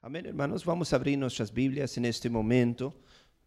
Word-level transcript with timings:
Amén, 0.00 0.26
hermanos. 0.26 0.64
Vamos 0.64 0.92
a 0.92 0.96
abrir 0.96 1.18
nuestras 1.18 1.52
Biblias 1.52 1.96
en 1.96 2.04
este 2.04 2.30
momento. 2.30 2.94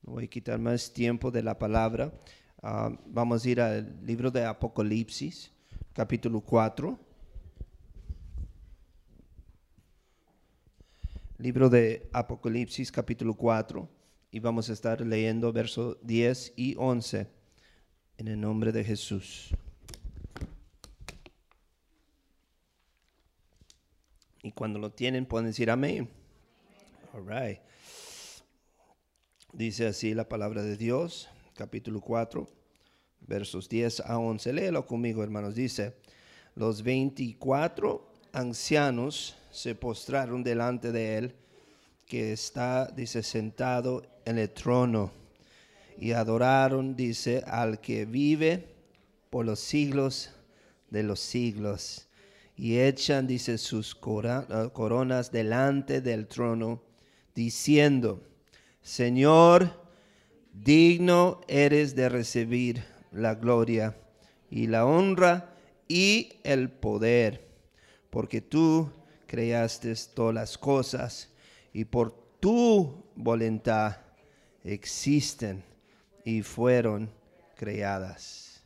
No 0.02 0.14
voy 0.14 0.26
a 0.26 0.28
quitar 0.28 0.60
más 0.60 0.92
tiempo 0.92 1.32
de 1.32 1.42
la 1.42 1.58
palabra. 1.58 2.14
Ah, 2.62 2.92
vamos 3.06 3.46
a 3.46 3.50
ir 3.50 3.62
al 3.62 4.06
libro 4.06 4.30
de 4.30 4.44
Apocalipsis, 4.44 5.50
capítulo 5.94 6.42
4. 6.42 7.00
Libro 11.38 11.70
de 11.70 12.10
Apocalipsis, 12.12 12.92
capítulo 12.92 13.34
4. 13.34 13.88
Y 14.32 14.40
vamos 14.42 14.70
a 14.70 14.74
estar 14.74 15.00
leyendo 15.00 15.54
versos 15.54 16.00
10 16.02 16.54
y 16.58 16.76
11 16.78 17.28
en 18.18 18.28
el 18.28 18.42
nombre 18.42 18.74
de 18.74 18.84
Jesús. 18.84 19.56
Y 24.44 24.52
cuando 24.52 24.80
lo 24.80 24.92
tienen, 24.92 25.26
pueden 25.26 25.48
decir 25.48 25.72
amén. 25.72 26.21
All 27.14 27.26
right. 27.26 27.60
Dice 29.52 29.86
así 29.86 30.14
la 30.14 30.30
palabra 30.30 30.64
de 30.64 30.78
Dios, 30.78 31.28
capítulo 31.56 32.00
4, 32.00 32.48
versos 33.20 33.68
10 33.68 34.00
a 34.06 34.18
11. 34.18 34.54
Léelo 34.54 34.86
conmigo, 34.86 35.22
hermanos. 35.22 35.54
Dice, 35.54 35.98
los 36.56 36.84
24 36.84 38.14
ancianos 38.32 39.36
se 39.52 39.76
postraron 39.76 40.42
delante 40.42 40.94
de 40.94 41.18
él, 41.18 41.36
que 42.06 42.32
está, 42.32 42.86
dice, 42.86 43.24
sentado 43.24 44.04
en 44.24 44.38
el 44.38 44.50
trono, 44.52 45.12
y 45.98 46.14
adoraron, 46.14 46.96
dice, 46.96 47.44
al 47.46 47.82
que 47.82 48.06
vive 48.06 48.70
por 49.30 49.46
los 49.46 49.60
siglos 49.60 50.32
de 50.90 51.04
los 51.04 51.20
siglos. 51.20 52.08
Y 52.56 52.80
echan, 52.80 53.28
dice, 53.28 53.58
sus 53.58 53.96
coronas 53.96 55.30
delante 55.34 56.00
del 56.00 56.28
trono 56.28 56.90
diciendo, 57.36 58.22
Señor, 58.82 59.80
digno 60.54 61.42
eres 61.48 61.96
de 61.96 62.10
recibir 62.10 62.84
la 63.12 63.36
gloria 63.36 63.96
y 64.50 64.68
la 64.68 64.86
honra 64.86 65.54
y 65.88 66.34
el 66.44 66.70
poder, 66.70 67.48
porque 68.10 68.42
tú 68.42 68.92
creaste 69.28 69.94
todas 70.14 70.36
las 70.36 70.58
cosas 70.58 71.30
y 71.74 71.86
por 71.86 72.12
tu 72.40 73.06
voluntad 73.16 73.98
existen 74.64 75.64
y 76.26 76.42
fueron 76.42 77.10
creadas. 77.56 78.64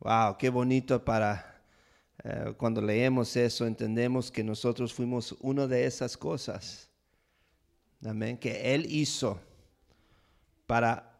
Wow, 0.00 0.38
qué 0.38 0.48
bonito 0.48 1.04
para 1.04 1.59
eh, 2.22 2.54
cuando 2.56 2.82
leemos 2.82 3.34
eso, 3.36 3.66
entendemos 3.66 4.30
que 4.30 4.44
nosotros 4.44 4.92
fuimos 4.92 5.34
una 5.40 5.66
de 5.66 5.86
esas 5.86 6.16
cosas. 6.16 6.88
Amén. 8.04 8.36
Que 8.36 8.74
Él 8.74 8.86
hizo 8.90 9.40
para 10.66 11.18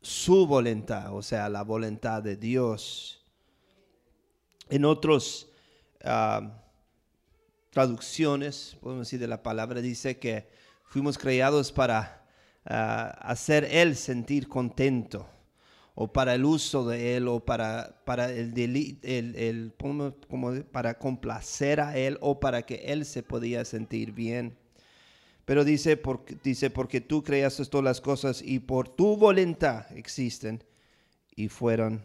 su 0.00 0.46
voluntad, 0.46 1.12
o 1.12 1.22
sea, 1.22 1.48
la 1.48 1.62
voluntad 1.62 2.22
de 2.22 2.36
Dios. 2.36 3.24
En 4.68 4.84
otras 4.84 5.48
ah, 6.04 6.62
traducciones, 7.70 8.76
podemos 8.80 9.06
decir 9.06 9.18
de 9.18 9.28
la 9.28 9.42
palabra, 9.42 9.80
dice 9.80 10.18
que 10.18 10.48
fuimos 10.84 11.18
creados 11.18 11.72
para 11.72 12.24
ah, 12.64 13.08
hacer 13.22 13.64
Él 13.64 13.96
sentir 13.96 14.48
contento 14.48 15.28
o 15.98 16.12
para 16.12 16.34
el 16.34 16.44
uso 16.44 16.86
de 16.86 17.16
él 17.16 17.26
o 17.26 17.40
para, 17.40 18.02
para, 18.04 18.30
el, 18.30 18.52
el, 19.02 19.34
el, 19.34 19.72
para 20.70 20.98
complacer 20.98 21.80
a 21.80 21.96
él 21.96 22.18
o 22.20 22.38
para 22.38 22.62
que 22.62 22.74
él 22.84 23.06
se 23.06 23.22
podía 23.22 23.64
sentir 23.64 24.12
bien. 24.12 24.58
Pero 25.46 25.64
dice 25.64 25.96
porque, 25.96 26.36
dice, 26.44 26.68
porque 26.68 27.00
tú 27.00 27.24
creaste 27.24 27.64
todas 27.64 27.84
las 27.84 28.02
cosas 28.02 28.42
y 28.44 28.58
por 28.58 28.90
tu 28.90 29.16
voluntad 29.16 29.90
existen 29.96 30.62
y 31.34 31.48
fueron 31.48 32.04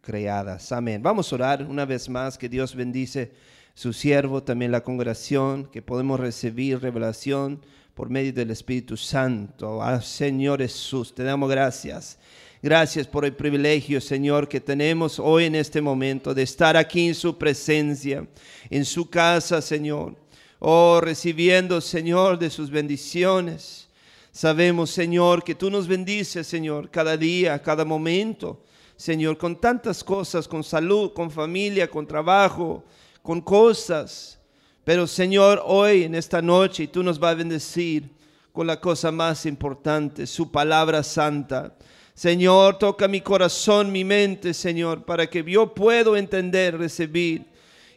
creadas. 0.00 0.72
Amén. 0.72 1.00
Vamos 1.00 1.30
a 1.30 1.36
orar 1.36 1.62
una 1.62 1.84
vez 1.84 2.08
más, 2.08 2.36
que 2.36 2.48
Dios 2.48 2.74
bendice 2.74 3.30
su 3.74 3.92
siervo, 3.92 4.42
también 4.42 4.72
la 4.72 4.82
congregación, 4.82 5.66
que 5.66 5.80
podemos 5.80 6.18
recibir 6.18 6.80
revelación 6.80 7.64
por 7.94 8.10
medio 8.10 8.32
del 8.32 8.50
Espíritu 8.50 8.96
Santo. 8.96 9.80
Ah, 9.80 10.00
Señor 10.02 10.60
Jesús, 10.60 11.14
te 11.14 11.22
damos 11.22 11.48
gracias 11.48 12.18
Gracias 12.64 13.08
por 13.08 13.24
el 13.24 13.34
privilegio, 13.34 14.00
Señor, 14.00 14.46
que 14.46 14.60
tenemos 14.60 15.18
hoy 15.18 15.46
en 15.46 15.56
este 15.56 15.80
momento 15.80 16.32
de 16.32 16.44
estar 16.44 16.76
aquí 16.76 17.08
en 17.08 17.14
su 17.16 17.36
presencia, 17.36 18.24
en 18.70 18.84
su 18.84 19.10
casa, 19.10 19.60
Señor. 19.60 20.14
Oh, 20.60 21.00
recibiendo, 21.02 21.80
Señor, 21.80 22.38
de 22.38 22.50
sus 22.50 22.70
bendiciones. 22.70 23.88
Sabemos, 24.30 24.90
Señor, 24.90 25.42
que 25.42 25.56
tú 25.56 25.72
nos 25.72 25.88
bendices, 25.88 26.46
Señor, 26.46 26.88
cada 26.88 27.16
día, 27.16 27.60
cada 27.60 27.84
momento. 27.84 28.62
Señor, 28.94 29.38
con 29.38 29.60
tantas 29.60 30.04
cosas, 30.04 30.46
con 30.46 30.62
salud, 30.62 31.12
con 31.14 31.32
familia, 31.32 31.90
con 31.90 32.06
trabajo, 32.06 32.84
con 33.24 33.40
cosas. 33.40 34.38
Pero, 34.84 35.08
Señor, 35.08 35.60
hoy, 35.66 36.04
en 36.04 36.14
esta 36.14 36.40
noche, 36.40 36.86
tú 36.86 37.02
nos 37.02 37.18
vas 37.18 37.32
a 37.32 37.38
bendecir 37.38 38.08
con 38.52 38.68
la 38.68 38.80
cosa 38.80 39.10
más 39.10 39.46
importante, 39.46 40.28
su 40.28 40.52
palabra 40.52 41.02
santa. 41.02 41.76
Señor, 42.22 42.78
toca 42.78 43.08
mi 43.08 43.20
corazón, 43.20 43.90
mi 43.90 44.04
mente, 44.04 44.54
Señor, 44.54 45.04
para 45.04 45.28
que 45.28 45.42
yo 45.42 45.74
pueda 45.74 46.16
entender, 46.16 46.78
recibir 46.78 47.46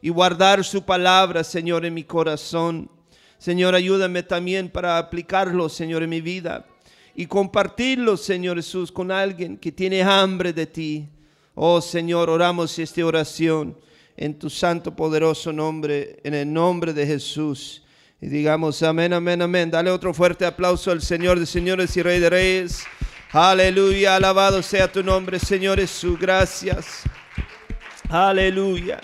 y 0.01 0.09
guardar 0.09 0.63
su 0.63 0.81
palabra, 0.81 1.43
Señor, 1.43 1.85
en 1.85 1.93
mi 1.93 2.03
corazón. 2.03 2.89
Señor, 3.37 3.75
ayúdame 3.75 4.23
también 4.23 4.71
para 4.71 4.97
aplicarlo, 4.97 5.69
Señor, 5.69 6.01
en 6.01 6.09
mi 6.09 6.21
vida 6.21 6.65
y 7.13 7.27
compartirlo, 7.27 8.17
Señor 8.17 8.57
Jesús, 8.57 8.91
con 8.91 9.11
alguien 9.11 9.57
que 9.57 9.71
tiene 9.71 10.01
hambre 10.01 10.53
de 10.53 10.65
ti. 10.65 11.07
Oh 11.53 11.79
Señor, 11.79 12.27
oramos 12.31 12.79
esta 12.79 13.05
oración 13.05 13.77
en 14.17 14.39
tu 14.39 14.49
santo 14.49 14.95
poderoso 14.95 15.53
nombre, 15.53 16.19
en 16.23 16.33
el 16.33 16.51
nombre 16.51 16.93
de 16.93 17.05
Jesús. 17.05 17.83
Y 18.19 18.25
digamos 18.25 18.81
amén, 18.81 19.13
amén, 19.13 19.43
amén. 19.43 19.69
Dale 19.69 19.91
otro 19.91 20.15
fuerte 20.15 20.47
aplauso 20.47 20.89
al 20.89 21.03
Señor 21.03 21.39
de 21.39 21.45
señores 21.45 21.95
y 21.95 22.01
Rey 22.01 22.19
de 22.19 22.29
Reyes. 22.31 22.85
Aleluya, 23.31 24.15
alabado 24.15 24.61
sea 24.61 24.89
tu 24.89 25.03
nombre, 25.03 25.39
Señor 25.39 25.79
Jesús. 25.79 26.17
Gracias. 26.19 27.03
Aleluya. 28.07 29.01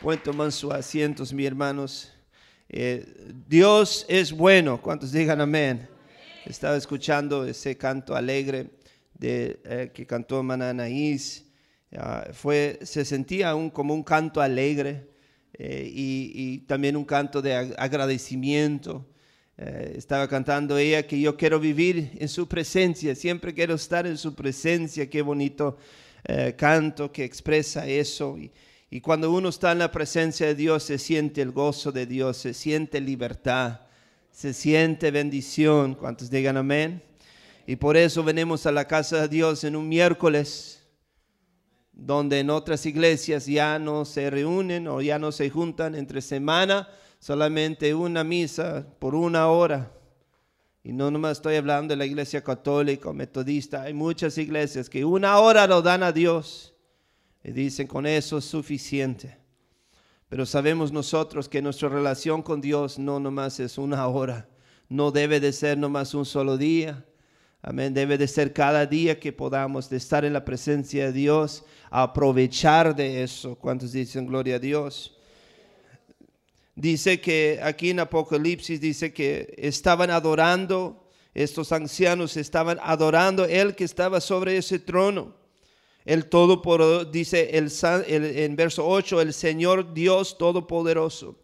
Pueden 0.00 0.22
tomar 0.22 0.50
sus 0.50 0.72
asientos, 0.72 1.32
mis 1.32 1.46
hermanos. 1.46 2.12
Eh, 2.68 3.06
Dios 3.46 4.04
es 4.08 4.32
bueno. 4.32 4.80
¿Cuántos 4.80 5.12
digan 5.12 5.40
amén? 5.40 5.88
Estaba 6.44 6.76
escuchando 6.76 7.44
ese 7.44 7.76
canto 7.76 8.16
alegre 8.16 8.70
de, 9.14 9.60
eh, 9.64 9.90
que 9.94 10.06
cantó 10.06 10.42
Mananaís. 10.42 11.44
fue, 12.32 12.78
se 12.82 13.04
sentía 13.04 13.54
un, 13.54 13.70
como 13.70 13.94
un 13.94 14.02
canto 14.02 14.40
alegre 14.40 15.08
eh, 15.58 15.88
y, 15.90 16.58
también 16.66 16.96
un 16.96 17.04
canto 17.04 17.40
de 17.40 17.54
agradecimiento. 17.54 19.06
Eh, 19.58 19.94
estaba 19.96 20.28
cantando 20.28 20.76
ella 20.76 21.06
que 21.06 21.18
yo 21.18 21.34
quiero 21.34 21.58
vivir 21.58 22.12
en 22.18 22.28
su 22.28 22.46
presencia, 22.46 23.14
siempre 23.14 23.54
quiero 23.54 23.74
estar 23.74 24.06
en 24.06 24.18
su 24.18 24.34
presencia, 24.34 25.08
qué 25.08 25.22
bonito 25.22 25.78
eh, 26.24 26.54
canto 26.58 27.10
que 27.10 27.24
expresa 27.24 27.86
eso. 27.86 28.36
Y, 28.36 28.52
y, 28.90 29.00
cuando 29.00 29.32
uno 29.32 29.48
está 29.48 29.72
en 29.72 29.78
la 29.78 29.90
presencia 29.90 30.46
de 30.46 30.54
Dios 30.54 30.82
se 30.82 30.98
siente 30.98 31.40
el 31.40 31.52
gozo 31.52 31.90
de 31.90 32.04
Dios, 32.04 32.36
se 32.36 32.52
siente 32.52 33.00
libertad, 33.00 33.80
se 34.30 34.52
siente 34.52 35.10
bendición. 35.10 35.94
¿Cuántos 35.94 36.28
digan 36.28 36.58
amén? 36.58 37.02
Y 37.66 37.76
por 37.76 37.96
eso 37.96 38.22
venimos 38.22 38.66
a 38.66 38.72
la 38.72 38.86
casa 38.86 39.22
de 39.22 39.28
Dios 39.28 39.64
en 39.64 39.74
un 39.74 39.88
miércoles, 39.88 40.82
donde 41.92 42.40
en 42.40 42.50
otras 42.50 42.84
iglesias 42.84 43.46
ya 43.46 43.78
no 43.78 44.04
se 44.04 44.28
reúnen 44.28 44.86
o 44.86 45.00
ya 45.00 45.18
no 45.18 45.32
se 45.32 45.48
juntan 45.48 45.94
entre 45.94 46.20
semana 46.20 46.90
solamente 47.18 47.94
una 47.94 48.24
misa 48.24 48.86
por 48.98 49.14
una 49.14 49.48
hora. 49.48 49.92
Y 50.82 50.92
no 50.92 51.10
nomás 51.10 51.38
estoy 51.38 51.56
hablando 51.56 51.92
de 51.92 51.96
la 51.96 52.06
iglesia 52.06 52.44
católica 52.44 53.08
o 53.08 53.12
metodista. 53.12 53.82
Hay 53.82 53.92
muchas 53.92 54.38
iglesias 54.38 54.88
que 54.88 55.04
una 55.04 55.38
hora 55.38 55.66
lo 55.66 55.82
dan 55.82 56.04
a 56.04 56.12
Dios. 56.12 56.74
Y 57.42 57.50
dicen, 57.50 57.86
con 57.86 58.06
eso 58.06 58.38
es 58.38 58.44
suficiente. 58.44 59.36
Pero 60.28 60.46
sabemos 60.46 60.92
nosotros 60.92 61.48
que 61.48 61.62
nuestra 61.62 61.88
relación 61.88 62.42
con 62.42 62.60
Dios 62.60 62.98
no 62.98 63.18
nomás 63.18 63.58
es 63.60 63.78
una 63.78 64.06
hora. 64.06 64.48
No 64.88 65.10
debe 65.10 65.40
de 65.40 65.52
ser 65.52 65.76
nomás 65.76 66.14
un 66.14 66.24
solo 66.24 66.56
día. 66.56 67.04
Amén. 67.62 67.92
Debe 67.94 68.16
de 68.16 68.28
ser 68.28 68.52
cada 68.52 68.86
día 68.86 69.18
que 69.18 69.32
podamos 69.32 69.90
de 69.90 69.96
estar 69.96 70.24
en 70.24 70.32
la 70.32 70.44
presencia 70.44 71.06
de 71.06 71.12
Dios, 71.12 71.64
aprovechar 71.90 72.94
de 72.94 73.24
eso. 73.24 73.56
¿Cuántos 73.56 73.90
dicen 73.90 74.26
gloria 74.26 74.54
a 74.56 74.60
Dios? 74.60 75.15
Dice 76.76 77.20
que 77.20 77.58
aquí 77.62 77.90
en 77.90 78.00
Apocalipsis 78.00 78.80
dice 78.80 79.12
que 79.12 79.52
estaban 79.56 80.10
adorando, 80.10 81.08
estos 81.34 81.72
ancianos 81.72 82.36
estaban 82.36 82.78
adorando 82.82 83.44
el 83.44 83.74
que 83.74 83.84
estaba 83.84 84.20
sobre 84.20 84.56
ese 84.56 84.78
trono. 84.78 85.34
El 86.04 86.26
Todopoderoso, 86.26 87.04
dice 87.06 87.50
el, 87.58 87.72
en 88.08 88.54
verso 88.54 88.86
8, 88.86 89.20
el 89.20 89.32
Señor 89.32 89.92
Dios 89.92 90.38
Todopoderoso. 90.38 91.36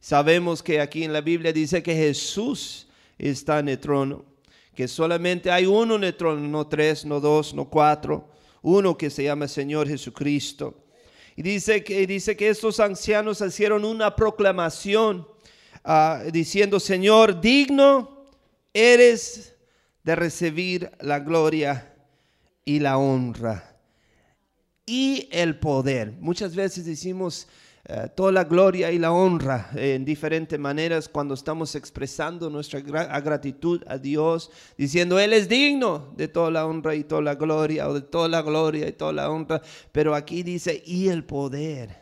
Sabemos 0.00 0.62
que 0.62 0.80
aquí 0.80 1.02
en 1.04 1.12
la 1.12 1.22
Biblia 1.22 1.52
dice 1.52 1.82
que 1.82 1.94
Jesús 1.94 2.88
está 3.18 3.58
en 3.58 3.70
el 3.70 3.78
trono, 3.78 4.24
que 4.74 4.86
solamente 4.86 5.50
hay 5.50 5.64
uno 5.64 5.96
en 5.96 6.04
el 6.04 6.16
trono, 6.16 6.46
no 6.46 6.66
tres, 6.66 7.06
no 7.06 7.18
dos, 7.18 7.54
no 7.54 7.64
cuatro, 7.64 8.28
uno 8.60 8.98
que 8.98 9.08
se 9.08 9.24
llama 9.24 9.48
Señor 9.48 9.88
Jesucristo. 9.88 10.85
Y 11.36 11.42
dice 11.42 11.84
que, 11.84 12.06
dice 12.06 12.34
que 12.34 12.48
estos 12.48 12.80
ancianos 12.80 13.42
hicieron 13.42 13.84
una 13.84 14.16
proclamación 14.16 15.28
ah, 15.84 16.22
diciendo, 16.32 16.80
Señor, 16.80 17.40
digno 17.40 18.24
eres 18.72 19.54
de 20.02 20.16
recibir 20.16 20.90
la 21.00 21.20
gloria 21.20 21.94
y 22.64 22.78
la 22.80 22.96
honra 22.96 23.76
y 24.86 25.28
el 25.30 25.58
poder. 25.58 26.12
Muchas 26.12 26.54
veces 26.54 26.86
decimos 26.86 27.46
eh, 27.88 28.08
toda 28.16 28.32
la 28.32 28.42
gloria 28.42 28.90
y 28.90 28.98
la 28.98 29.12
honra 29.12 29.70
en 29.76 30.04
diferentes 30.04 30.58
maneras 30.58 31.08
cuando 31.08 31.34
estamos 31.34 31.76
expresando 31.76 32.50
nuestra 32.50 32.80
gratitud 32.80 33.80
a 33.86 33.96
Dios, 33.96 34.50
diciendo, 34.76 35.20
Él 35.20 35.32
es 35.32 35.48
digno 35.48 36.12
de 36.16 36.26
toda 36.26 36.50
la 36.50 36.66
honra 36.66 36.96
y 36.96 37.04
toda 37.04 37.22
la 37.22 37.36
gloria, 37.36 37.88
o 37.88 37.94
de 37.94 38.00
toda 38.00 38.26
la 38.26 38.42
gloria 38.42 38.88
y 38.88 38.92
toda 38.92 39.12
la 39.12 39.30
honra, 39.30 39.62
pero 39.92 40.16
aquí 40.16 40.42
dice, 40.42 40.82
y 40.84 41.10
el 41.10 41.22
poder. 41.22 41.96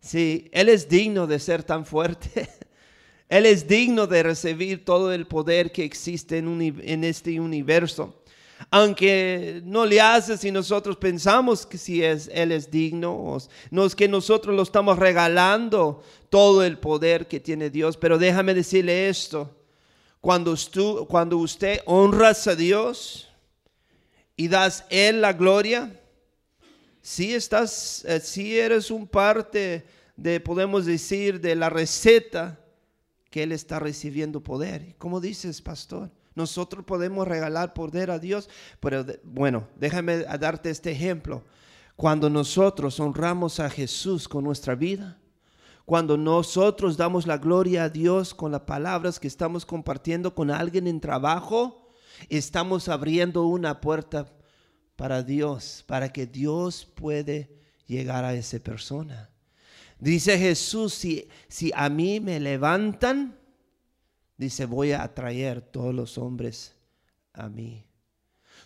Sí, 0.00 0.48
Él 0.50 0.70
es 0.70 0.88
digno 0.88 1.26
de 1.26 1.38
ser 1.38 1.62
tan 1.62 1.84
fuerte. 1.84 2.48
Él 3.28 3.44
es 3.44 3.68
digno 3.68 4.06
de 4.06 4.22
recibir 4.22 4.82
todo 4.82 5.12
el 5.12 5.26
poder 5.26 5.72
que 5.72 5.84
existe 5.84 6.38
en 6.38 7.04
este 7.04 7.38
universo 7.38 8.22
aunque 8.70 9.60
no 9.64 9.84
le 9.84 10.00
hace 10.00 10.36
si 10.36 10.50
nosotros 10.50 10.96
pensamos 10.96 11.66
que 11.66 11.78
si 11.78 12.02
es, 12.02 12.30
Él 12.32 12.52
es 12.52 12.70
digno, 12.70 13.38
no 13.70 13.84
es 13.84 13.94
que 13.94 14.08
nosotros 14.08 14.54
lo 14.54 14.62
estamos 14.62 14.98
regalando 14.98 16.02
todo 16.30 16.64
el 16.64 16.78
poder 16.78 17.28
que 17.28 17.40
tiene 17.40 17.70
Dios, 17.70 17.96
pero 17.96 18.18
déjame 18.18 18.54
decirle 18.54 19.08
esto, 19.08 19.54
cuando, 20.20 20.56
cuando 21.08 21.38
usted 21.38 21.80
honras 21.86 22.46
a 22.46 22.56
Dios 22.56 23.28
y 24.36 24.48
das 24.48 24.84
Él 24.90 25.20
la 25.20 25.32
gloria, 25.32 26.00
si 27.00 27.34
estás, 27.34 28.04
eh, 28.04 28.18
si 28.20 28.58
eres 28.58 28.90
un 28.90 29.06
parte 29.06 29.86
de, 30.16 30.40
podemos 30.40 30.86
decir, 30.86 31.40
de 31.40 31.54
la 31.54 31.70
receta 31.70 32.58
que 33.30 33.44
Él 33.44 33.52
está 33.52 33.78
recibiendo 33.78 34.42
poder. 34.42 34.96
¿Cómo 34.98 35.20
dices, 35.20 35.62
pastor? 35.62 36.10
Nosotros 36.36 36.84
podemos 36.84 37.26
regalar 37.26 37.74
poder 37.74 38.10
a 38.10 38.18
Dios, 38.18 38.48
pero 38.78 39.04
bueno, 39.24 39.66
déjame 39.74 40.18
darte 40.18 40.70
este 40.70 40.92
ejemplo. 40.92 41.42
Cuando 41.96 42.28
nosotros 42.28 43.00
honramos 43.00 43.58
a 43.58 43.70
Jesús 43.70 44.28
con 44.28 44.44
nuestra 44.44 44.74
vida, 44.74 45.18
cuando 45.86 46.18
nosotros 46.18 46.96
damos 46.96 47.26
la 47.26 47.38
gloria 47.38 47.84
a 47.84 47.88
Dios 47.88 48.34
con 48.34 48.52
las 48.52 48.62
palabras 48.62 49.18
que 49.18 49.28
estamos 49.28 49.64
compartiendo 49.64 50.34
con 50.34 50.50
alguien 50.50 50.86
en 50.88 51.00
trabajo, 51.00 51.88
estamos 52.28 52.88
abriendo 52.88 53.46
una 53.46 53.80
puerta 53.80 54.26
para 54.96 55.22
Dios, 55.22 55.84
para 55.86 56.12
que 56.12 56.26
Dios 56.26 56.84
puede 56.84 57.50
llegar 57.86 58.24
a 58.24 58.34
esa 58.34 58.58
persona. 58.58 59.30
Dice 59.98 60.38
Jesús, 60.38 60.92
si, 60.92 61.28
si 61.48 61.72
a 61.74 61.88
mí 61.88 62.20
me 62.20 62.40
levantan, 62.40 63.38
dice, 64.36 64.66
voy 64.66 64.92
a 64.92 65.02
atraer 65.02 65.60
todos 65.60 65.94
los 65.94 66.18
hombres 66.18 66.74
a 67.32 67.48
mí. 67.48 67.84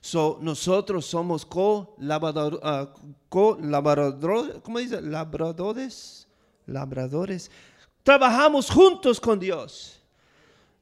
So, 0.01 0.39
nosotros 0.41 1.05
somos 1.05 1.45
co-labradores, 1.45 2.61
ah, 2.63 2.95
¿cómo 3.29 4.79
dice? 4.79 5.03
Labradores, 5.03 6.27
labradores. 6.67 7.51
Trabajamos 8.03 8.71
juntos 8.71 9.21
con 9.21 9.39
Dios. 9.39 10.01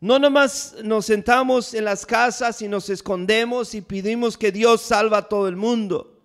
No 0.00 0.20
nomás 0.20 0.76
nos 0.84 1.06
sentamos 1.06 1.74
en 1.74 1.84
las 1.84 2.06
casas 2.06 2.62
y 2.62 2.68
nos 2.68 2.88
escondemos 2.88 3.74
y 3.74 3.80
pedimos 3.80 4.38
que 4.38 4.52
Dios 4.52 4.82
salva 4.82 5.18
a 5.18 5.28
todo 5.28 5.48
el 5.48 5.56
mundo. 5.56 6.22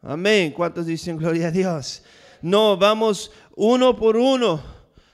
Amén. 0.00 0.52
¿Cuántos 0.52 0.86
dicen 0.86 1.18
gloria 1.18 1.48
a 1.48 1.50
Dios? 1.50 2.02
No, 2.40 2.78
vamos 2.78 3.30
uno 3.54 3.94
por 3.94 4.16
uno 4.16 4.62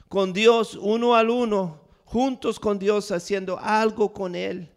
con 0.09 0.33
Dios, 0.33 0.77
uno 0.77 1.17
al 1.17 1.31
uno, 1.31 1.81
juntos 2.13 2.61
con 2.61 2.79
Dios 2.79 3.11
haciendo 3.11 3.59
algo 3.59 4.13
con 4.13 4.35
Él. 4.35 4.71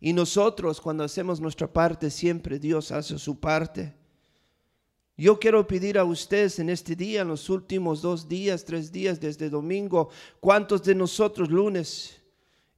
Y 0.00 0.14
nosotros 0.14 0.80
cuando 0.80 1.04
hacemos 1.04 1.38
nuestra 1.38 1.70
parte, 1.70 2.10
siempre 2.10 2.58
Dios 2.58 2.90
hace 2.92 3.18
su 3.18 3.38
parte. 3.38 3.94
Yo 5.18 5.38
quiero 5.38 5.66
pedir 5.66 5.98
a 5.98 6.04
ustedes 6.04 6.58
en 6.58 6.70
este 6.70 6.96
día, 6.96 7.20
en 7.20 7.28
los 7.28 7.50
últimos 7.50 8.00
dos 8.00 8.26
días, 8.26 8.64
tres 8.64 8.90
días 8.90 9.20
desde 9.20 9.50
domingo, 9.50 10.08
¿cuántos 10.40 10.82
de 10.82 10.94
nosotros 10.94 11.50
lunes 11.50 12.22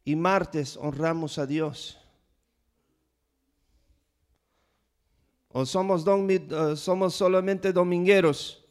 y 0.05 0.17
martes 0.17 0.77
honramos 0.77 1.39
a 1.39 1.47
Dios? 1.47 1.99
¿O 5.51 5.65
somos, 5.65 6.05
eh, 6.07 6.77
somos 6.77 7.15
solamente 7.15 7.73
domingueros? 7.73 8.65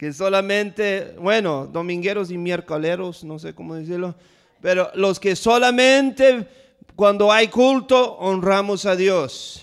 Que 0.00 0.14
solamente, 0.14 1.14
bueno, 1.18 1.66
domingueros 1.66 2.30
y 2.30 2.38
miércoleros, 2.38 3.22
no 3.22 3.38
sé 3.38 3.54
cómo 3.54 3.74
decirlo, 3.74 4.14
pero 4.62 4.90
los 4.94 5.20
que 5.20 5.36
solamente 5.36 6.48
cuando 6.96 7.30
hay 7.30 7.48
culto 7.48 8.16
honramos 8.16 8.86
a 8.86 8.96
Dios. 8.96 9.62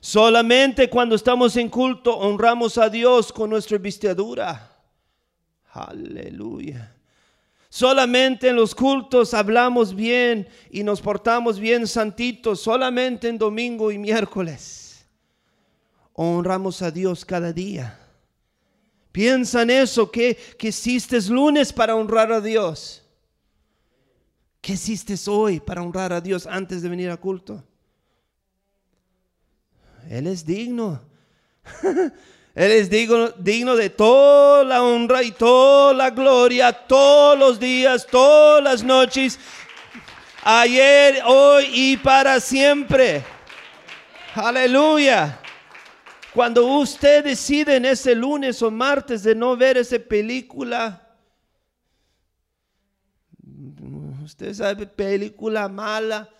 Solamente 0.00 0.90
cuando 0.90 1.14
estamos 1.14 1.56
en 1.56 1.68
culto 1.68 2.16
honramos 2.16 2.76
a 2.78 2.88
Dios 2.88 3.32
con 3.32 3.50
nuestra 3.50 3.78
vestidura. 3.78 4.76
Aleluya. 5.70 6.92
Solamente 7.68 8.48
en 8.48 8.56
los 8.56 8.74
cultos 8.74 9.34
hablamos 9.34 9.94
bien 9.94 10.48
y 10.68 10.82
nos 10.82 11.00
portamos 11.00 11.60
bien 11.60 11.86
santitos. 11.86 12.60
Solamente 12.60 13.28
en 13.28 13.38
domingo 13.38 13.92
y 13.92 13.98
miércoles. 13.98 15.06
Honramos 16.12 16.82
a 16.82 16.90
Dios 16.90 17.24
cada 17.24 17.52
día. 17.52 18.00
Piensa 19.12 19.62
en 19.62 19.70
eso, 19.70 20.10
que, 20.10 20.34
que 20.58 20.68
hiciste 20.68 21.20
lunes 21.28 21.72
para 21.72 21.94
honrar 21.94 22.32
a 22.32 22.40
Dios. 22.40 23.02
¿Qué 24.62 24.72
hiciste 24.72 25.14
hoy 25.28 25.60
para 25.60 25.82
honrar 25.82 26.12
a 26.12 26.20
Dios 26.20 26.46
antes 26.46 26.82
de 26.82 26.88
venir 26.88 27.10
a 27.10 27.16
culto? 27.18 27.62
Él 30.08 30.26
es 30.26 30.46
digno. 30.46 31.02
Él 32.54 32.70
es 32.70 32.90
digno, 32.90 33.30
digno 33.30 33.76
de 33.76 33.90
toda 33.90 34.62
la 34.64 34.82
honra 34.82 35.22
y 35.22 35.32
toda 35.32 35.94
la 35.94 36.10
gloria 36.10 36.72
todos 36.72 37.38
los 37.38 37.58
días, 37.58 38.06
todas 38.06 38.62
las 38.62 38.82
noches, 38.82 39.38
ayer, 40.42 41.22
hoy 41.24 41.66
y 41.72 41.96
para 41.96 42.40
siempre. 42.40 43.24
Aleluya. 44.34 45.41
Cuando 46.34 46.64
usted 46.78 47.24
decide 47.24 47.76
en 47.76 47.84
ese 47.84 48.14
lunes 48.14 48.62
o 48.62 48.70
martes 48.70 49.22
de 49.22 49.34
no 49.34 49.54
ver 49.54 49.76
esa 49.76 49.98
película, 49.98 51.06
usted 54.24 54.54
sabe, 54.54 54.86
película 54.86 55.68
mala. 55.68 56.30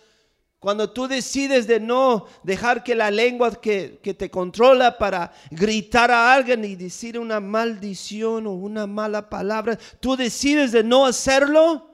Cuando 0.57 0.89
tú 0.89 1.07
decides 1.07 1.67
de 1.67 1.79
no 1.79 2.25
dejar 2.41 2.83
que 2.83 2.95
la 2.95 3.11
lengua 3.11 3.53
que, 3.61 3.99
que, 4.01 4.13
te 4.15 4.31
controla 4.31 4.97
para 4.97 5.31
gritar 5.51 6.09
a 6.09 6.33
alguien 6.33 6.65
y 6.65 6.75
decir 6.75 7.19
una 7.19 7.39
maldición 7.39 8.47
o 8.47 8.53
una 8.53 8.87
mala 8.87 9.29
palabra, 9.29 9.77
tú 9.99 10.15
decides 10.15 10.71
de 10.71 10.83
no 10.83 11.05
hacerlo, 11.05 11.89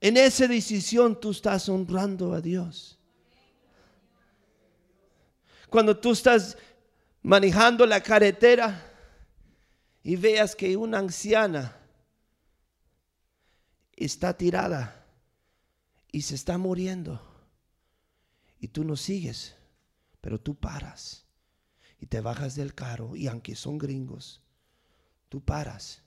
en 0.00 0.16
esa 0.16 0.48
decisión 0.48 1.20
tú 1.20 1.30
estás 1.30 1.68
honrando 1.68 2.32
a 2.32 2.40
Dios. 2.40 2.98
Cuando 5.68 5.96
tú 5.96 6.10
estás 6.10 6.56
manejando 7.22 7.86
la 7.86 8.02
carretera 8.02 8.90
y 10.02 10.16
veas 10.16 10.56
que 10.56 10.76
una 10.76 10.98
anciana 10.98 11.76
está 13.94 14.36
tirada 14.36 15.06
y 16.10 16.22
se 16.22 16.34
está 16.34 16.58
muriendo. 16.58 17.20
Y 18.58 18.68
tú 18.68 18.84
no 18.84 18.96
sigues, 18.96 19.56
pero 20.20 20.40
tú 20.40 20.54
paras 20.54 21.24
y 22.00 22.06
te 22.06 22.20
bajas 22.20 22.54
del 22.54 22.74
carro 22.74 23.16
y 23.16 23.28
aunque 23.28 23.54
son 23.56 23.78
gringos, 23.78 24.40
tú 25.28 25.40
paras 25.40 26.02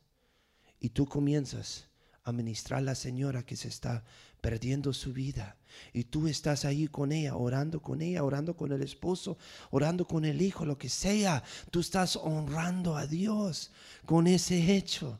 y 0.80 0.90
tú 0.90 1.06
comienzas 1.06 1.88
a 2.24 2.32
ministrar 2.32 2.80
a 2.80 2.84
la 2.84 2.96
señora 2.96 3.46
que 3.46 3.56
se 3.56 3.68
está 3.68 4.04
perdiendo 4.46 4.94
su 4.94 5.12
vida. 5.12 5.58
Y 5.92 6.04
tú 6.04 6.28
estás 6.28 6.66
ahí 6.66 6.88
con 6.88 7.12
ella, 7.12 7.36
orando 7.36 7.82
con 7.82 8.00
ella, 8.04 8.24
orando 8.24 8.56
con 8.56 8.72
el 8.72 8.84
esposo, 8.84 9.40
orando 9.72 10.06
con 10.06 10.24
el 10.24 10.40
hijo, 10.40 10.66
lo 10.66 10.78
que 10.78 10.88
sea. 10.88 11.44
Tú 11.72 11.80
estás 11.80 12.16
honrando 12.16 12.96
a 12.96 13.08
Dios 13.08 13.72
con 14.06 14.28
ese 14.28 14.76
hecho. 14.76 15.20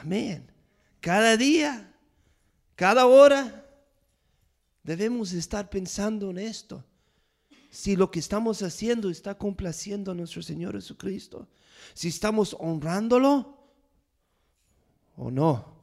Amén. 0.00 0.50
Cada 1.00 1.36
día, 1.36 1.94
cada 2.74 3.06
hora, 3.06 3.62
Debemos 4.82 5.32
estar 5.32 5.68
pensando 5.68 6.30
en 6.30 6.38
esto. 6.38 6.84
Si 7.70 7.96
lo 7.96 8.08
que 8.08 8.20
estamos 8.20 8.62
haciendo 8.62 9.10
está 9.10 9.36
complaciendo 9.36 10.12
a 10.12 10.14
nuestro 10.14 10.42
Señor 10.42 10.76
Jesucristo. 10.76 11.48
Si 11.92 12.06
estamos 12.06 12.56
honrándolo 12.60 13.58
o 15.16 15.28
no. 15.32 15.75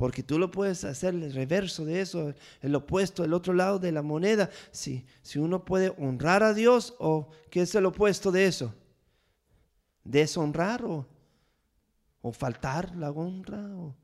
Porque 0.00 0.22
tú 0.22 0.38
lo 0.38 0.50
puedes 0.50 0.82
hacer 0.84 1.12
el 1.12 1.30
reverso 1.30 1.84
de 1.84 2.00
eso, 2.00 2.32
el 2.62 2.74
opuesto, 2.74 3.22
el 3.22 3.34
otro 3.34 3.52
lado 3.52 3.78
de 3.78 3.92
la 3.92 4.00
moneda. 4.00 4.48
Si, 4.70 5.04
si 5.20 5.38
uno 5.38 5.62
puede 5.62 5.92
honrar 5.98 6.42
a 6.42 6.54
Dios 6.54 6.94
o 6.98 7.28
qué 7.50 7.60
es 7.60 7.74
el 7.74 7.84
opuesto 7.84 8.32
de 8.32 8.46
eso. 8.46 8.74
Deshonrar 10.02 10.82
o, 10.86 11.06
o 12.22 12.32
faltar 12.32 12.96
la 12.96 13.10
honra 13.10 13.58
o, 13.76 13.94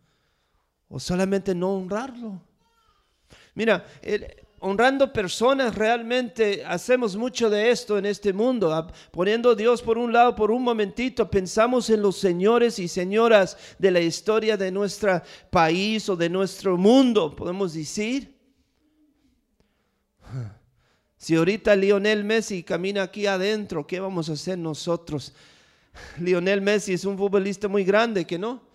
o 0.91 1.01
solamente 1.01 1.55
no 1.55 1.71
honrarlo. 1.71 2.43
Mira, 3.55 3.87
honrando 4.61 5.13
personas 5.13 5.75
realmente 5.75 6.65
hacemos 6.65 7.17
mucho 7.17 7.51
de 7.51 7.71
esto 7.71 7.99
en 7.99 8.07
este 8.07 8.33
mundo, 8.33 8.89
poniendo 9.11 9.51
a 9.51 9.55
Dios 9.55 9.83
por 9.83 9.99
un 9.99 10.13
lado 10.13 10.35
por 10.35 10.51
un 10.51 10.63
momentito, 10.63 11.31
pensamos 11.31 11.91
en 11.91 12.03
los 12.03 12.17
señores 12.17 12.79
y 12.79 12.89
señoras 12.89 13.57
de 13.79 13.91
la 13.91 14.01
historia 14.01 14.57
de 14.57 14.71
nuestro 14.71 15.23
país 15.51 16.09
o 16.09 16.17
de 16.17 16.29
nuestro 16.29 16.77
mundo, 16.77 17.35
podemos 17.35 17.75
decir. 17.75 18.35
Si 21.17 21.35
ahorita 21.35 21.75
Lionel 21.75 22.25
Messi 22.25 22.63
camina 22.63 23.03
aquí 23.03 23.27
adentro, 23.27 23.87
¿qué 23.87 24.01
vamos 24.01 24.29
a 24.29 24.35
hacer 24.35 24.59
nosotros? 24.59 25.33
Lionel 26.21 26.61
Messi 26.61 26.93
es 26.93 27.05
un 27.05 27.17
futbolista 27.17 27.69
muy 27.69 27.85
grande, 27.85 28.27
¿que 28.27 28.39
no? 28.39 28.66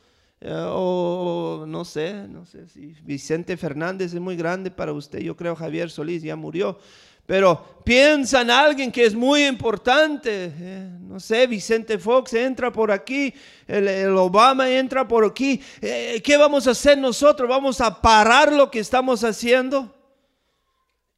Eh, 0.43 0.51
o 0.51 1.65
no 1.67 1.85
sé, 1.85 2.27
no 2.27 2.47
sé 2.47 2.67
si 2.67 2.95
Vicente 3.03 3.55
Fernández 3.57 4.11
es 4.11 4.19
muy 4.19 4.35
grande 4.35 4.71
para 4.71 4.91
usted, 4.91 5.19
yo 5.19 5.35
creo 5.35 5.55
Javier 5.55 5.91
Solís 5.91 6.23
ya 6.23 6.35
murió, 6.35 6.79
pero 7.27 7.83
piensa 7.85 8.41
en 8.41 8.49
alguien 8.49 8.91
que 8.91 9.05
es 9.05 9.13
muy 9.13 9.45
importante, 9.45 10.51
eh, 10.57 10.97
no 10.99 11.19
sé, 11.19 11.45
Vicente 11.45 11.99
Fox 11.99 12.33
entra 12.33 12.71
por 12.71 12.91
aquí, 12.91 13.31
el, 13.67 14.17
Obama 14.17 14.67
entra 14.67 15.07
por 15.07 15.25
aquí, 15.25 15.61
eh, 15.79 16.19
¿qué 16.23 16.37
vamos 16.37 16.65
a 16.67 16.71
hacer 16.71 16.97
nosotros? 16.97 17.47
¿Vamos 17.47 17.79
a 17.79 18.01
parar 18.01 18.51
lo 18.51 18.71
que 18.71 18.79
estamos 18.79 19.23
haciendo? 19.23 19.95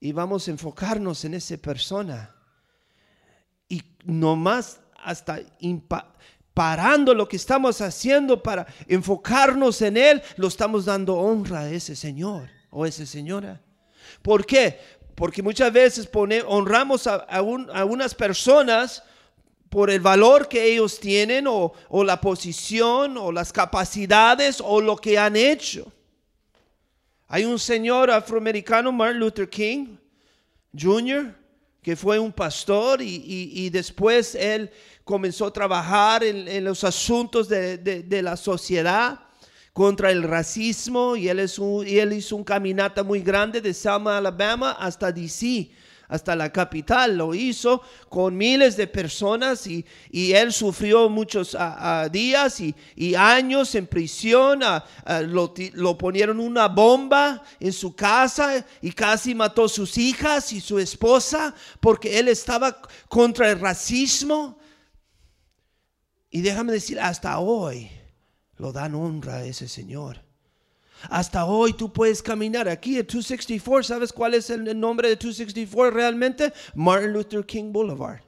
Y 0.01 0.12
vamos 0.12 0.50
a 0.50 0.51
enfocarnos 0.51 1.24
en 1.24 1.36
esa 1.36 1.56
persona. 1.56 2.36
Y 3.70 3.82
nomás 4.03 4.82
hasta 5.01 5.39
parando 6.54 7.14
lo 7.14 7.28
que 7.28 7.36
estamos 7.36 7.82
haciendo 7.82 8.42
para 8.42 8.68
enfocarnos 8.88 9.82
en 9.82 9.98
Él, 9.98 10.22
lo 10.38 10.48
estamos 10.48 10.86
dando 10.86 11.16
honra 11.16 11.62
a 11.62 11.72
ese 11.72 11.96
Señor 11.96 12.50
o 12.70 12.86
esa 12.86 13.06
señora. 13.06 13.62
¿Por 14.22 14.46
qué? 14.46 14.80
Porque 15.16 15.44
muchas 15.44 15.72
veces 15.72 16.10
honramos 16.48 17.08
a, 17.08 17.16
a, 17.16 17.42
unas 17.86 18.16
personas 18.16 19.04
por 19.70 19.90
el 19.90 20.00
valor 20.00 20.48
que 20.48 20.64
ellos 20.64 21.00
tienen 21.00 21.46
o 21.48 22.04
la 22.04 22.20
posición 22.22 23.18
o 23.18 23.32
las 23.32 23.52
capacidades 23.52 24.62
o 24.64 24.82
lo 24.82 24.96
que 24.98 25.18
han 25.18 25.36
hecho. 25.36 25.92
Hay 27.28 27.46
un 27.46 27.58
señor 27.58 28.12
afroamericano, 28.12 28.92
Martin 28.92 29.20
Luther 29.20 29.50
King 29.50 29.98
Jr., 30.80 31.34
que 31.82 31.96
fue 31.96 32.18
un 32.18 32.32
pastor 32.32 33.02
y, 33.02 33.70
después 33.70 34.36
él 34.36 34.72
comenzó 35.04 35.48
a 35.48 35.54
trabajar 35.54 36.24
en, 36.24 36.64
los 36.64 36.84
asuntos 36.84 37.50
de, 37.50 38.22
la 38.24 38.38
sociedad 38.38 39.20
contra 39.74 40.12
el 40.12 40.24
racismo 40.24 41.16
y 41.16 41.30
él, 41.30 41.40
es 41.40 41.60
y 41.60 42.00
él 42.00 42.14
hizo 42.14 42.36
un 42.36 42.44
caminata 42.44 43.04
muy 43.04 43.22
grande 43.22 43.60
de 43.60 43.74
Selma, 43.74 44.18
Alabama 44.18 44.74
hasta 44.80 45.12
DC 45.12 45.72
hasta 46.14 46.36
la 46.36 46.52
capital. 46.52 47.18
Lo 47.18 47.34
hizo 47.34 47.82
con 48.08 48.38
miles 48.38 48.78
de 48.78 48.86
personas 48.86 49.66
y, 49.66 49.84
él 50.12 50.54
sufrió 50.54 51.10
muchos 51.10 51.58
días 52.12 52.62
y, 52.62 53.16
años 53.16 53.74
en 53.74 53.88
prisión. 53.88 54.60
lo, 55.28 55.54
lo, 55.74 55.98
ponieron 55.98 56.40
una 56.40 56.68
bomba 56.68 57.42
en 57.60 57.74
su 57.74 57.96
casa 57.96 58.64
y 58.82 58.92
casi 58.92 59.34
mató 59.34 59.68
sus 59.68 59.98
hijas 59.98 60.54
y 60.54 60.62
su 60.62 60.78
esposa 60.78 61.56
porque 61.80 62.20
él 62.20 62.28
estaba 62.28 62.80
contra 63.10 63.50
el 63.50 63.60
racismo. 63.60 64.60
Y 66.34 66.42
déjame 66.42 66.74
decir, 66.74 67.00
hasta 67.00 67.38
hoy 67.38 67.92
lo 68.58 68.72
dan 68.72 68.96
honra 68.96 69.36
a 69.36 69.46
ese 69.46 69.68
Señor. 69.68 70.20
Hasta 71.12 71.46
hoy 71.46 71.74
tú 71.74 71.94
puedes 71.94 72.24
caminar 72.24 72.68
aquí 72.68 72.98
en 72.98 73.06
264. 73.06 73.84
¿Sabes 73.84 74.12
cuál 74.12 74.34
es 74.34 74.50
el 74.50 74.80
nombre 74.80 75.10
de 75.10 75.16
264 75.16 75.92
realmente? 75.92 76.52
Martin 76.74 77.13
Luther 77.13 77.46
King 77.46 77.72
Boulevard. 77.72 78.22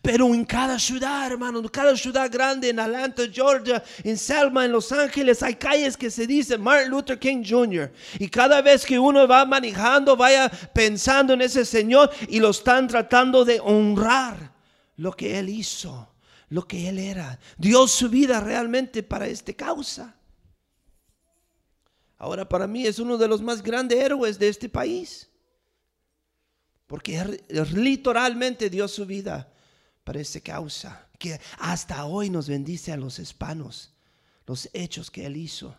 Pero 0.00 0.32
en 0.32 0.44
cada 0.44 0.78
ciudad, 0.78 1.26
hermano, 1.26 1.58
en 1.58 1.66
cada 1.66 1.96
ciudad 1.96 2.30
grande, 2.30 2.68
en 2.68 2.78
Atlanta, 2.78 3.24
Georgia, 3.28 3.82
en 4.04 4.16
Selma, 4.16 4.66
en 4.66 4.70
Los 4.70 4.92
Ángeles, 4.92 5.42
hay 5.42 5.56
calles 5.56 5.96
que 5.96 6.12
se 6.12 6.28
dicen 6.28 6.62
Martin 6.62 6.90
Luther 6.90 7.18
King 7.18 7.42
Jr. 7.44 7.90
Y 8.20 8.28
cada 8.28 8.62
vez 8.62 8.86
que 8.86 9.00
uno 9.00 9.26
va 9.26 9.44
manejando, 9.44 10.16
vaya 10.16 10.48
pensando 10.72 11.32
en 11.32 11.40
ese 11.40 11.64
Señor 11.64 12.08
y 12.28 12.38
lo 12.38 12.50
están 12.50 12.86
tratando 12.86 13.44
de 13.44 13.58
honrar 13.58 14.52
lo 14.96 15.12
que 15.12 15.40
Él 15.40 15.48
hizo, 15.48 16.08
lo 16.48 16.66
que 16.66 16.88
Él 16.88 16.98
era. 16.98 17.38
Dio 17.58 17.86
su 17.88 18.08
vida 18.08 18.40
realmente 18.40 19.02
para 19.02 19.26
esta 19.26 19.52
causa. 19.52 20.16
Ahora 22.18 22.48
para 22.48 22.66
mí 22.66 22.86
es 22.86 22.98
uno 22.98 23.18
de 23.18 23.28
los 23.28 23.42
más 23.42 23.62
grandes 23.62 23.98
héroes 23.98 24.38
de 24.38 24.48
este 24.48 24.68
país. 24.68 25.28
Porque 26.86 27.42
literalmente 27.74 28.70
dio 28.70 28.86
su 28.88 29.06
vida 29.06 29.52
para 30.04 30.20
esa 30.20 30.40
causa. 30.40 31.08
Que 31.18 31.40
hasta 31.58 32.04
hoy 32.04 32.30
nos 32.30 32.48
bendice 32.48 32.92
a 32.92 32.96
los 32.96 33.18
hispanos. 33.18 33.92
Los 34.46 34.70
hechos 34.72 35.10
que 35.10 35.26
él 35.26 35.36
hizo. 35.36 35.76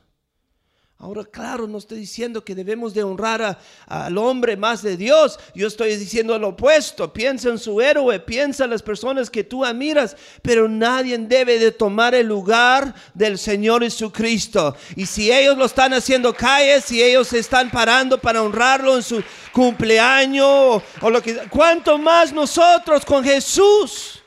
Ahora, 0.99 1.23
claro, 1.25 1.67
no 1.67 1.77
estoy 1.77 1.99
diciendo 1.99 2.43
que 2.43 2.55
debemos 2.55 2.91
de 2.95 3.03
honrar 3.03 3.59
al 3.85 4.17
hombre 4.17 4.57
más 4.57 4.81
de 4.81 4.97
Dios. 4.97 5.39
Yo 5.53 5.67
estoy 5.67 5.95
diciendo 5.95 6.39
lo 6.39 6.49
opuesto. 6.49 7.13
Piensa 7.13 7.49
en 7.49 7.59
su 7.59 7.79
héroe, 7.79 8.19
piensa 8.19 8.63
en 8.63 8.71
las 8.71 8.81
personas 8.81 9.29
que 9.29 9.43
tú 9.43 9.63
admiras, 9.63 10.17
pero 10.41 10.67
nadie 10.67 11.15
debe 11.19 11.59
de 11.59 11.71
tomar 11.71 12.15
el 12.15 12.25
lugar 12.25 12.95
del 13.13 13.37
Señor 13.37 13.83
Jesucristo. 13.83 14.75
Y 14.95 15.05
si 15.05 15.31
ellos 15.31 15.55
lo 15.55 15.65
están 15.65 15.93
haciendo 15.93 16.33
calles, 16.33 16.85
si 16.85 17.03
ellos 17.03 17.27
se 17.27 17.37
están 17.37 17.69
parando 17.69 18.17
para 18.17 18.41
honrarlo 18.41 18.95
en 18.95 19.03
su 19.03 19.23
cumpleaños 19.53 20.81
o 21.01 21.09
lo 21.11 21.21
que, 21.21 21.47
¿cuánto 21.51 21.99
más 21.99 22.33
nosotros 22.33 23.05
con 23.05 23.23
Jesús? 23.23 24.23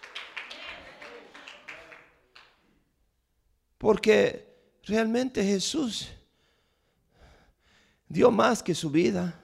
Porque 3.76 4.46
realmente 4.84 5.42
Jesús 5.42 6.10
dio 8.10 8.30
más 8.30 8.62
que 8.62 8.74
su 8.74 8.90
vida. 8.90 9.40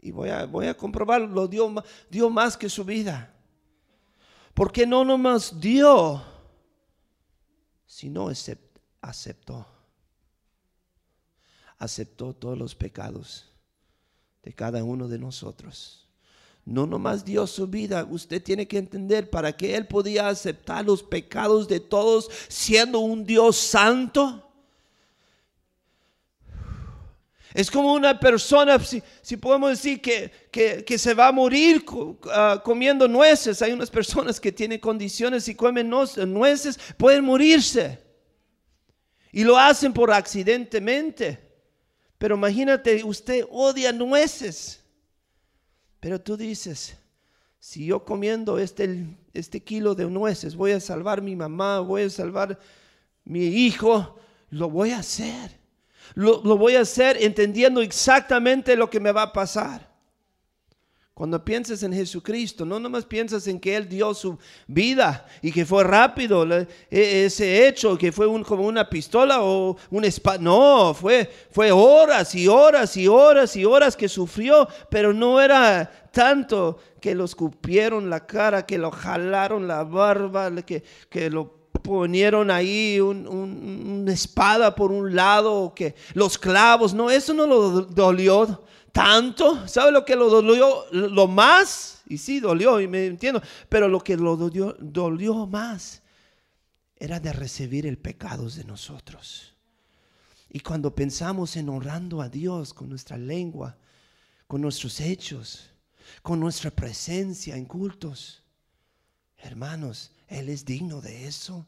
Y 0.00 0.12
voy 0.12 0.28
a, 0.28 0.44
voy 0.44 0.66
a 0.66 0.76
comprobarlo, 0.76 1.48
dio, 1.48 1.74
dio 2.08 2.30
más 2.30 2.56
que 2.56 2.68
su 2.68 2.84
vida. 2.84 3.34
Porque 4.54 4.86
no 4.86 5.04
nomás 5.04 5.58
dio, 5.58 6.22
sino 7.86 8.30
aceptó. 9.00 9.66
Aceptó 11.78 12.34
todos 12.34 12.56
los 12.56 12.74
pecados 12.74 13.50
de 14.42 14.52
cada 14.52 14.84
uno 14.84 15.08
de 15.08 15.18
nosotros. 15.18 16.06
No 16.64 16.86
nomás 16.86 17.24
dio 17.24 17.46
su 17.46 17.66
vida, 17.66 18.06
usted 18.10 18.42
tiene 18.42 18.68
que 18.68 18.78
entender 18.78 19.30
para 19.30 19.56
que 19.56 19.74
Él 19.74 19.86
podía 19.86 20.28
aceptar 20.28 20.84
los 20.84 21.02
pecados 21.02 21.68
de 21.68 21.80
todos 21.80 22.28
siendo 22.48 23.00
un 23.00 23.24
Dios 23.24 23.56
santo 23.56 24.45
Es 27.56 27.70
como 27.70 27.94
una 27.94 28.20
persona, 28.20 28.78
si, 28.78 29.36
podemos 29.38 29.70
decir, 29.70 30.02
que, 30.02 30.30
que, 30.84 30.98
se 30.98 31.14
va 31.14 31.28
a 31.28 31.32
morir 31.32 31.82
ah, 32.30 32.60
comiendo 32.62 33.08
nueces. 33.08 33.62
Hay 33.62 33.72
unas 33.72 33.88
personas 33.88 34.38
que 34.38 34.52
tienen 34.52 34.78
condiciones 34.78 35.48
y 35.48 35.54
comen 35.54 35.88
nueces, 35.88 36.78
pueden 36.98 37.24
morirse. 37.24 37.98
Y 39.32 39.42
lo 39.42 39.56
hacen 39.56 39.94
por 39.94 40.12
accidentemente. 40.12 41.40
Pero 42.18 42.36
imagínate, 42.36 43.02
usted 43.02 43.46
odia 43.50 43.90
nueces. 43.90 44.84
Pero 45.98 46.20
tú 46.20 46.36
dices, 46.36 46.94
si 47.58 47.86
yo 47.86 48.04
comiendo 48.04 48.58
este, 48.58 49.06
este 49.32 49.62
kilo 49.62 49.94
de 49.94 50.04
nueces 50.04 50.54
voy 50.54 50.72
a 50.72 50.80
salvar 50.80 51.22
mi 51.22 51.34
mamá, 51.34 51.80
voy 51.80 52.02
a 52.02 52.10
salvar 52.10 52.58
mi 53.24 53.46
hijo, 53.46 54.18
lo 54.50 54.68
voy 54.68 54.90
a 54.90 54.98
hacer. 54.98 55.55
Lo, 56.16 56.40
voy 56.40 56.76
a 56.76 56.80
hacer 56.80 57.18
entendiendo 57.22 57.82
exactamente 57.82 58.74
lo 58.74 58.88
que 58.88 58.98
me 58.98 59.12
va 59.12 59.20
a 59.20 59.32
pasar. 59.34 59.86
Cuando 61.12 61.44
piensas 61.44 61.82
en 61.82 61.92
Jesucristo, 61.92 62.64
no 62.64 62.80
nomás 62.80 63.04
piensas 63.04 63.46
en 63.48 63.60
que 63.60 63.76
Él 63.76 63.86
dio 63.86 64.14
su 64.14 64.38
vida 64.66 65.26
y 65.42 65.52
que 65.52 65.66
fue 65.66 65.84
rápido 65.84 66.46
e, 66.50 66.66
ese 67.26 67.68
hecho, 67.68 67.98
que 67.98 68.12
fue 68.12 68.26
como 68.44 68.66
una 68.66 68.88
pistola 68.88 69.42
o 69.42 69.76
un 69.90 70.04
espada. 70.06 70.38
No, 70.38 70.94
fue, 70.94 71.30
fue 71.50 71.70
horas 71.70 72.34
y 72.34 72.48
horas 72.48 72.96
y 72.96 73.08
horas 73.08 73.54
y 73.54 73.66
horas 73.66 73.94
que 73.94 74.08
sufrió, 74.08 74.66
pero 74.90 75.12
no 75.12 75.38
era 75.38 76.08
tanto 76.12 76.78
que 76.98 77.14
lo 77.14 77.26
escupieron 77.26 78.08
la 78.08 78.26
cara, 78.26 78.64
que 78.64 78.78
lo 78.78 78.90
jalaron 78.90 79.68
la 79.68 79.84
barba, 79.84 80.50
que, 80.62 80.82
que 81.10 81.28
lo 81.28 81.65
ponieron 81.86 82.50
ahí 82.50 82.98
una 83.00 84.12
espada 84.12 84.74
por 84.74 84.90
un 84.90 85.14
lado, 85.14 85.72
que 85.74 85.94
los 86.14 86.36
clavos, 86.36 86.92
no, 86.92 87.10
eso 87.10 87.32
no 87.32 87.46
lo 87.46 87.82
dolió 87.82 88.64
tanto. 88.90 89.68
¿Sabe 89.68 89.92
lo 89.92 90.04
que 90.04 90.16
lo 90.16 90.28
dolió 90.28 90.84
lo 90.90 91.28
más? 91.28 92.02
Y 92.08 92.18
sí, 92.18 92.40
dolió, 92.40 92.80
y 92.80 92.88
me 92.88 93.06
entiendo, 93.06 93.40
pero 93.68 93.88
lo 93.88 94.00
que 94.00 94.16
lo 94.16 94.36
dolió, 94.36 94.76
dolió 94.80 95.46
más 95.46 96.02
era 96.96 97.20
de 97.20 97.32
recibir 97.32 97.86
el 97.86 97.98
pecado 97.98 98.50
de 98.50 98.64
nosotros. 98.64 99.54
Y 100.48 100.60
cuando 100.60 100.92
pensamos 100.92 101.56
en 101.56 101.68
honrando 101.68 102.20
a 102.20 102.28
Dios 102.28 102.74
con 102.74 102.88
nuestra 102.88 103.16
lengua, 103.16 103.76
con 104.48 104.60
nuestros 104.60 105.00
hechos, 105.00 105.70
con 106.22 106.40
nuestra 106.40 106.70
presencia 106.70 107.56
en 107.56 107.64
cultos, 107.64 108.42
hermanos, 109.36 110.10
Él 110.26 110.48
es 110.48 110.64
digno 110.64 111.00
de 111.00 111.28
eso 111.28 111.66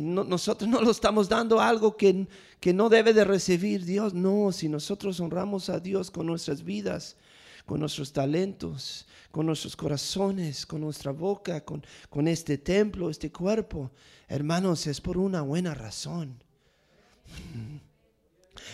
nosotros 0.00 0.68
no 0.68 0.80
lo 0.80 0.90
estamos 0.90 1.28
dando 1.28 1.60
algo 1.60 1.96
que, 1.96 2.26
que 2.60 2.72
no 2.72 2.88
debe 2.88 3.12
de 3.12 3.24
recibir 3.24 3.84
Dios. 3.84 4.12
No, 4.14 4.50
si 4.52 4.68
nosotros 4.68 5.20
honramos 5.20 5.68
a 5.68 5.78
Dios 5.78 6.10
con 6.10 6.26
nuestras 6.26 6.64
vidas, 6.64 7.16
con 7.64 7.80
nuestros 7.80 8.12
talentos, 8.12 9.06
con 9.30 9.46
nuestros 9.46 9.76
corazones, 9.76 10.66
con 10.66 10.80
nuestra 10.80 11.12
boca, 11.12 11.64
con, 11.64 11.84
con 12.08 12.26
este 12.26 12.58
templo, 12.58 13.10
este 13.10 13.30
cuerpo, 13.30 13.92
hermanos, 14.26 14.86
es 14.86 15.00
por 15.00 15.16
una 15.16 15.42
buena 15.42 15.74
razón. 15.74 16.42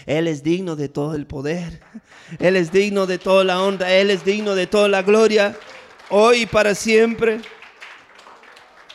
Él 0.06 0.28
es 0.28 0.42
digno 0.42 0.76
de 0.76 0.88
todo 0.88 1.14
el 1.14 1.26
poder. 1.26 1.80
Él 2.38 2.56
es 2.56 2.72
digno 2.72 3.06
de 3.06 3.18
toda 3.18 3.44
la 3.44 3.62
honra. 3.62 3.92
Él 3.92 4.10
es 4.10 4.24
digno 4.24 4.54
de 4.54 4.66
toda 4.66 4.88
la 4.88 5.02
gloria. 5.02 5.56
Hoy 6.10 6.42
y 6.42 6.46
para 6.46 6.74
siempre. 6.74 7.40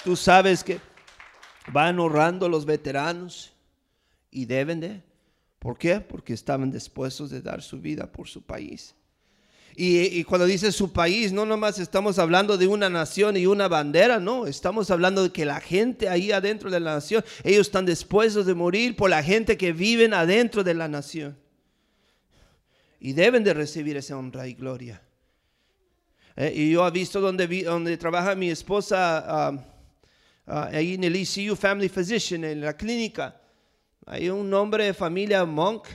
Tú 0.04 0.16
sabes 0.16 0.64
que 0.64 0.80
van 1.72 2.00
honrando 2.00 2.46
a 2.46 2.50
los 2.50 2.66
veteranos 2.66 3.54
y 4.32 4.46
deben 4.46 4.80
de. 4.80 5.02
¿Por 5.60 5.78
qué? 5.78 6.00
Porque 6.00 6.34
estaban 6.34 6.72
dispuestos 6.72 7.30
de 7.30 7.42
dar 7.42 7.62
su 7.62 7.80
vida 7.80 8.12
por 8.12 8.28
su 8.28 8.42
país. 8.42 8.96
Y, 9.82 10.26
cuando 10.26 10.46
dice 10.46 10.74
su 10.74 10.92
país, 10.92 11.32
no 11.32 11.46
nomás 11.46 11.80
estamos 11.80 12.20
hablando 12.20 12.58
de 12.58 12.68
una 12.68 12.90
nación 12.90 13.38
y 13.38 13.46
una 13.46 13.70
bandera, 13.70 14.20
no, 14.20 14.46
estamos 14.46 14.92
hablando 14.92 15.24
de 15.24 15.32
que 15.32 15.46
la 15.46 15.62
gente 15.62 16.10
ahí 16.10 16.34
adentro 16.34 16.70
de 16.70 16.82
la 16.82 16.96
nación, 16.96 17.24
ellos 17.46 17.68
están 17.68 17.86
dispuestos 17.86 18.46
de 18.46 18.54
morir 18.54 18.98
por 18.98 19.10
la 19.10 19.24
gente 19.24 19.58
que 19.58 19.72
viven 19.72 20.14
adentro 20.14 20.66
de 20.66 20.74
la 20.74 20.90
nación. 20.90 21.38
Y 23.00 23.14
deben 23.14 23.42
de 23.46 23.54
recibir 23.54 23.96
esa 23.96 24.18
honra 24.18 24.48
y 24.48 24.54
gloria. 24.54 25.02
Eh, 26.36 26.52
y 26.54 26.72
yo 26.72 26.86
he 26.86 26.92
visto 26.92 27.22
donde, 27.22 27.48
donde 27.64 27.96
trabaja 27.96 28.36
mi 28.36 28.50
esposa. 28.50 29.24
Ah, 29.26 29.79
Ah, 30.52 30.70
ahí 30.74 30.96
en 30.96 31.04
el 31.04 31.16
ECU 31.16 31.56
Family 31.56 31.90
Physician, 31.90 32.44
en 32.44 32.62
la 32.62 32.76
clínica, 32.76 33.40
hay 34.08 34.30
un 34.32 34.52
hombre 34.52 34.86
de 34.86 34.94
familia 34.96 35.46
Monk 35.46 35.88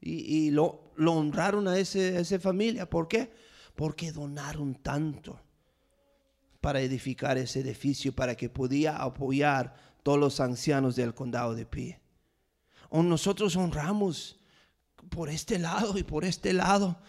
y, 0.00 0.50
lo, 0.50 0.92
lo, 0.96 1.12
honraron 1.12 1.68
a, 1.68 1.78
ese, 1.78 2.18
esa 2.18 2.40
familia. 2.40 2.90
¿Por 2.90 3.06
qué? 3.06 3.30
Porque 3.76 4.10
donaron 4.10 4.74
tanto 4.74 5.40
para 6.60 6.80
edificar 6.80 7.38
ese 7.38 7.60
edificio, 7.60 8.12
para 8.12 8.34
que 8.34 8.48
podía 8.48 8.96
apoyar 8.96 9.76
todos 10.02 10.18
los 10.18 10.40
ancianos 10.40 10.96
del 10.96 11.14
condado 11.14 11.54
de 11.54 11.66
Pie. 11.66 12.00
Nosotros 12.90 13.54
honramos 13.54 14.40
por 15.08 15.28
este 15.28 15.60
lado 15.60 15.96
y 15.98 16.02
por 16.02 16.24
este 16.24 16.52
lado 16.52 17.00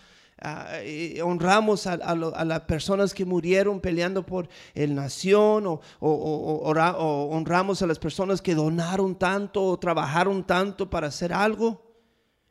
Ah, 0.42 0.80
honramos 1.22 1.86
a, 1.86 2.16
las 2.16 2.62
personas 2.62 3.14
que 3.14 3.26
murieron 3.26 3.82
peleando 3.82 4.26
por 4.26 4.48
el 4.74 4.96
nación 4.96 5.66
o, 5.68 5.82
honramos 6.00 7.82
a 7.82 7.88
las 7.88 8.00
personas 8.00 8.42
que 8.42 8.56
donaron 8.56 9.16
tanto 9.16 9.62
o 9.62 9.78
trabajaron 9.78 10.46
tanto 10.46 10.90
para 10.90 11.08
hacer 11.08 11.34
algo. 11.34 11.94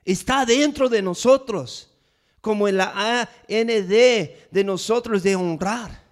Está 0.05 0.45
dentro 0.45 0.91
de 0.91 1.01
nosotros, 1.01 1.91
como 2.43 2.69
en 2.69 2.77
la 2.77 2.93
AND 2.95 3.89
de 3.89 4.65
nosotros 4.65 5.23
de 5.23 5.37
honrar. 5.37 6.03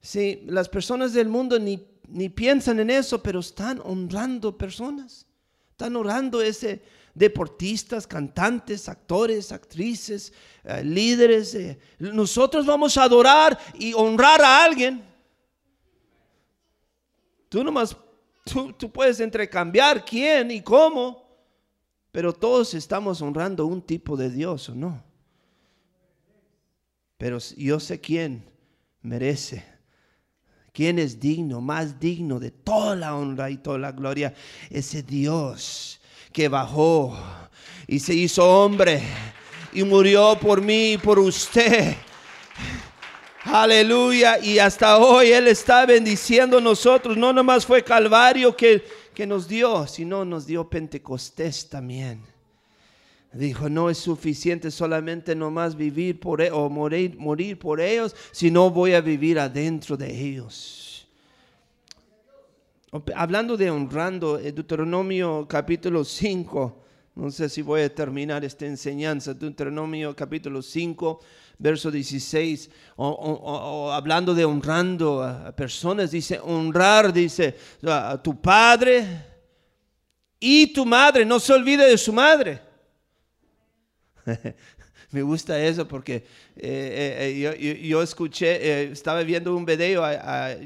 Si, 0.00 0.42
las 0.46 0.68
personas 0.68 1.12
del 1.12 1.28
mundo 1.28 1.60
ni, 1.60 1.86
ni 2.08 2.28
piensan 2.28 2.80
en 2.80 2.90
eso, 2.90 3.22
pero 3.22 3.38
están 3.38 3.80
honrando 3.84 4.58
personas. 4.58 5.26
Están 5.70 5.94
honrando 5.94 6.42
ese, 6.42 6.82
deportistas, 7.16 8.06
cantantes, 8.06 8.90
actores, 8.90 9.50
actrices, 9.50 10.32
eh, 10.62 10.84
líderes. 10.84 11.54
Eh, 11.54 11.78
nosotros 11.98 12.66
vamos 12.66 12.96
a 12.98 13.04
adorar 13.04 13.58
y 13.74 13.94
honrar 13.94 14.42
a 14.42 14.62
alguien. 14.62 15.02
Tú 17.48 17.64
nomás, 17.64 17.96
tú, 18.44 18.72
tú 18.74 18.92
puedes 18.92 19.18
entrecambiar 19.18 20.04
quién 20.04 20.50
y 20.50 20.60
cómo, 20.60 21.26
pero 22.12 22.34
todos 22.34 22.74
estamos 22.74 23.22
honrando 23.22 23.64
un 23.64 23.80
tipo 23.80 24.14
de 24.14 24.28
Dios 24.28 24.68
o 24.68 24.74
no. 24.74 25.02
Pero 27.16 27.38
yo 27.56 27.80
sé 27.80 27.98
quién 27.98 28.44
merece 29.00 29.64
quién 30.76 30.98
es 30.98 31.18
digno, 31.18 31.62
más 31.62 31.98
digno 31.98 32.38
de 32.38 32.50
toda 32.50 32.94
la 32.94 33.16
honra 33.16 33.48
y 33.48 33.56
toda 33.56 33.78
la 33.78 33.92
gloria, 33.92 34.34
ese 34.68 35.02
Dios 35.02 36.02
que 36.36 36.48
bajó 36.48 37.16
y 37.86 37.98
se 37.98 38.12
hizo 38.12 38.44
hombre 38.46 39.00
y 39.72 39.82
murió 39.84 40.38
por 40.38 40.60
mí 40.60 40.92
y 40.92 40.98
por 40.98 41.18
usted. 41.18 41.94
Aleluya. 43.42 44.38
Y 44.40 44.58
hasta 44.58 44.98
hoy 44.98 45.32
Él 45.32 45.48
está 45.48 45.86
bendiciendo 45.86 46.58
a 46.58 46.60
nosotros. 46.60 47.16
No 47.16 47.32
nomás 47.32 47.64
fue 47.64 47.82
Calvario 47.82 48.54
que, 48.54 48.84
que 49.14 49.26
nos 49.26 49.48
dio, 49.48 49.86
sino 49.86 50.26
nos 50.26 50.46
dio 50.46 50.68
Pentecostés 50.68 51.70
también. 51.70 52.20
Dijo, 53.32 53.70
no 53.70 53.88
es 53.88 53.96
suficiente 53.96 54.70
solamente 54.70 55.34
nomás 55.34 55.74
vivir 55.74 56.20
por 56.20 56.42
e, 56.42 56.50
o 56.50 56.68
morir, 56.68 57.16
morir 57.16 57.58
por 57.58 57.80
ellos, 57.80 58.14
sino 58.30 58.68
voy 58.68 58.92
a 58.92 59.00
vivir 59.00 59.38
adentro 59.38 59.96
de 59.96 60.10
ellos. 60.10 60.85
Hablando 63.14 63.56
de 63.56 63.70
honrando, 63.70 64.38
eh, 64.38 64.52
Deuteronomio 64.52 65.46
capítulo 65.48 66.04
5, 66.04 66.84
no 67.16 67.30
sé 67.30 67.48
si 67.48 67.60
voy 67.60 67.82
a 67.82 67.94
terminar 67.94 68.44
esta 68.44 68.64
enseñanza, 68.64 69.34
Deuteronomio 69.34 70.14
capítulo 70.14 70.62
5, 70.62 71.20
verso 71.58 71.90
16, 71.90 72.70
o, 72.96 73.90
hablando 73.92 74.34
de 74.34 74.44
honrando 74.44 75.22
a 75.22 75.52
personas, 75.54 76.10
dice, 76.10 76.38
honrar, 76.42 77.12
dice, 77.12 77.56
a 77.86 78.22
tu 78.22 78.40
padre 78.40 79.04
y 80.38 80.72
tu 80.72 80.86
madre, 80.86 81.24
no 81.24 81.40
se 81.40 81.52
olvide 81.52 81.88
de 81.88 81.98
su 81.98 82.12
madre. 82.12 82.60
Me 85.16 85.22
gusta 85.22 85.58
eso 85.64 85.88
porque 85.88 86.26
eh, 86.56 87.38
eh, 87.40 87.80
yo, 87.88 88.02
escuché, 88.02 88.56
eh, 88.60 88.92
estaba 88.92 89.22
viendo 89.22 89.56
un 89.56 89.64
video, 89.64 90.02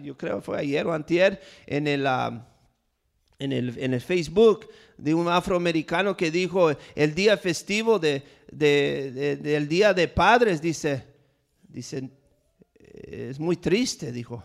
yo 0.03 0.17
creo 0.17 0.41
fue 0.41 0.59
ayer 0.59 0.85
o 0.89 0.93
antier, 0.93 1.41
en 1.69 1.87
el, 1.87 2.05
ah, 2.05 2.49
en 3.39 3.53
el, 3.53 3.79
en 3.79 3.95
el 3.95 4.01
Facebook 4.01 4.69
de 4.99 5.15
un 5.15 5.29
afroamericano 5.29 6.17
que 6.17 6.33
dijo 6.33 6.73
el 6.97 7.15
día 7.15 7.37
festivo 7.37 8.01
de, 8.01 8.25
del 8.51 9.69
Día 9.69 9.95
de 9.95 10.09
Padres, 10.09 10.61
dice, 10.61 11.05
dice, 11.69 12.11
es 12.77 13.39
muy 13.39 13.55
triste, 13.55 14.11
dijo 14.11 14.43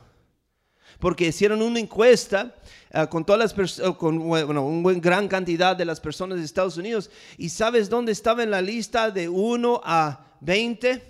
porque 1.05 1.27
hicieron 1.27 1.61
una 1.61 1.79
encuesta 1.79 2.55
ah, 2.91 3.05
con 3.05 3.23
todas 3.23 3.39
las 3.39 3.53
personas, 3.53 3.95
con 3.95 4.17
bueno, 4.17 4.65
una 4.65 4.93
gran 4.93 5.27
cantidad 5.27 5.75
de 5.75 5.85
las 5.85 5.99
personas 5.99 6.39
de 6.39 6.43
Estados 6.43 6.77
Unidos. 6.77 7.11
¿Y 7.37 7.49
sabes 7.49 7.91
dónde 7.91 8.11
estaba 8.11 8.41
en 8.41 8.49
la 8.49 8.59
lista 8.59 9.11
de 9.11 9.29
1 9.29 9.81
a 9.83 10.25
20? 10.41 11.03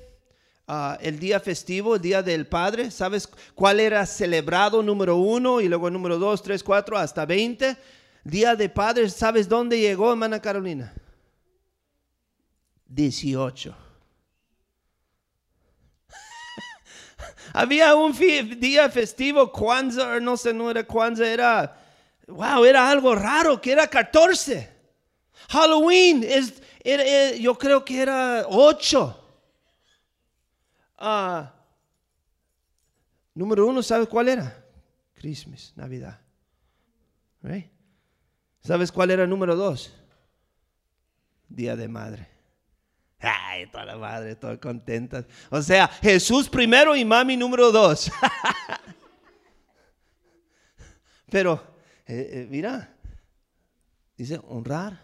Ah, 0.67 0.97
el 1.01 1.17
día 1.17 1.39
festivo, 1.39 1.95
el 1.95 2.01
día 2.01 2.21
del 2.21 2.45
Padre. 2.45 2.91
¿Sabes 2.91 3.29
cuál 3.53 3.79
era 3.79 4.05
celebrado 4.05 4.83
número 4.83 5.15
uno 5.15 5.61
y 5.61 5.69
luego 5.69 5.89
número 5.89 6.19
2, 6.19 6.43
3, 6.43 6.61
4 6.61 6.97
hasta 6.97 7.25
20? 7.25 7.77
Día 8.25 8.53
de 8.53 8.67
Padre, 8.67 9.09
¿sabes 9.09 9.47
dónde 9.47 9.79
llegó, 9.79 10.11
hermana 10.11 10.41
Carolina? 10.41 10.93
18. 12.87 13.84
Había 17.57 17.95
un 17.95 18.11
día 18.59 18.89
festivo, 18.89 19.49
Kwanzaa, 19.49 20.19
no 20.19 20.35
sé, 20.35 20.53
no 20.53 20.69
era 20.69 20.83
Kwanzaa, 20.83 21.25
era, 21.25 21.77
wow, 22.27 22.65
era 22.65 22.89
algo 22.89 23.15
raro, 23.15 23.61
que 23.61 23.71
era 23.71 23.87
14. 23.87 24.69
Halloween 25.47 26.25
es, 26.25 26.61
yo 27.39 27.57
creo 27.57 27.85
que 27.85 28.01
era 28.01 28.45
ocho. 28.49 29.17
Ah, 30.97 31.53
número 33.33 33.65
uno, 33.67 33.81
¿sabes 33.81 34.09
cuál 34.09 34.27
era? 34.27 34.61
Christmas, 35.13 35.71
Navidad. 35.77 36.19
Right? 37.41 37.71
¿Sabes 38.59 38.91
cuál 38.91 39.11
era 39.11 39.23
el 39.23 39.29
número 39.29 39.55
dos? 39.55 39.93
Día 41.47 41.77
de 41.77 41.87
Madre. 41.87 42.34
Ay, 43.27 43.65
toda 43.67 43.85
la 43.85 43.97
madre, 43.97 44.35
toda 44.35 44.59
contenta. 44.59 45.25
O 45.49 45.59
sea, 45.61 45.87
Jesús 45.87 46.47
primero 46.47 46.95
y 46.95 47.03
mami 47.03 47.35
número 47.35 47.71
dos. 47.71 48.11
Pero, 51.29 51.61
eh, 52.05 52.29
eh, 52.31 52.47
mira, 52.49 52.95
dice 54.17 54.39
honrar 54.47 54.99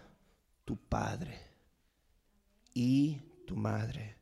tu 0.66 0.78
padre 0.78 1.40
y 2.74 3.18
tu 3.46 3.56
madre. 3.56 4.16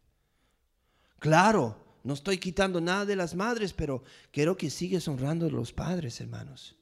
Claro, 1.20 1.78
no 2.04 2.14
estoy 2.14 2.38
quitando 2.38 2.80
nada 2.80 3.06
de 3.06 3.16
las 3.16 3.36
madres, 3.36 3.74
pero 3.74 4.04
quiero 4.32 4.56
que 4.56 4.70
sigues 4.70 5.08
honrando 5.08 5.48
a 5.48 5.52
los 5.52 5.74
padres, 5.74 6.20
hermanos. 6.22 6.76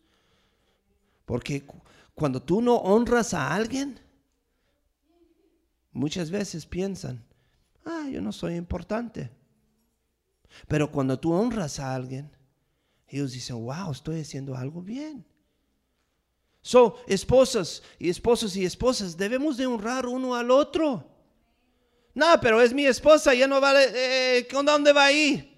Porque 1.25 1.65
cu- 1.65 1.81
cuando 2.13 2.41
tú 2.41 2.61
no 2.61 2.75
honras 2.75 3.33
a 3.33 3.53
alguien, 3.53 3.99
muchas 5.97 6.29
veces 6.29 6.65
piensan, 6.65 7.23
ah, 7.83 8.07
yo 8.11 8.21
no 8.21 8.31
soy 8.31 8.55
importante. 8.55 9.31
Pero 10.67 10.91
cuando 10.91 11.19
tú 11.19 11.33
honras 11.33 11.79
a 11.79 11.93
alguien, 11.93 12.31
ellos 13.07 13.31
dicen, 13.31 13.63
wow, 13.63 13.91
estoy 13.91 14.21
haciendo 14.21 14.55
algo 14.55 14.81
bien. 14.81 15.25
So, 16.61 16.97
esposas 17.07 17.81
y 17.97 18.09
esposos 18.09 18.55
y 18.55 18.65
esposas, 18.65 19.17
debemos 19.17 19.57
de 19.57 19.65
honrar 19.65 20.05
uno 20.05 20.35
al 20.35 20.51
otro. 20.51 21.09
No, 22.13 22.39
pero 22.41 22.61
es 22.61 22.73
mi 22.73 22.85
esposa, 22.85 23.33
ya 23.33 23.47
no 23.47 23.59
vale, 23.59 23.87
eh, 24.37 24.47
¿con 24.47 24.65
¿dónde 24.65 24.93
va 24.93 25.05
a 25.05 25.11
ir? 25.11 25.55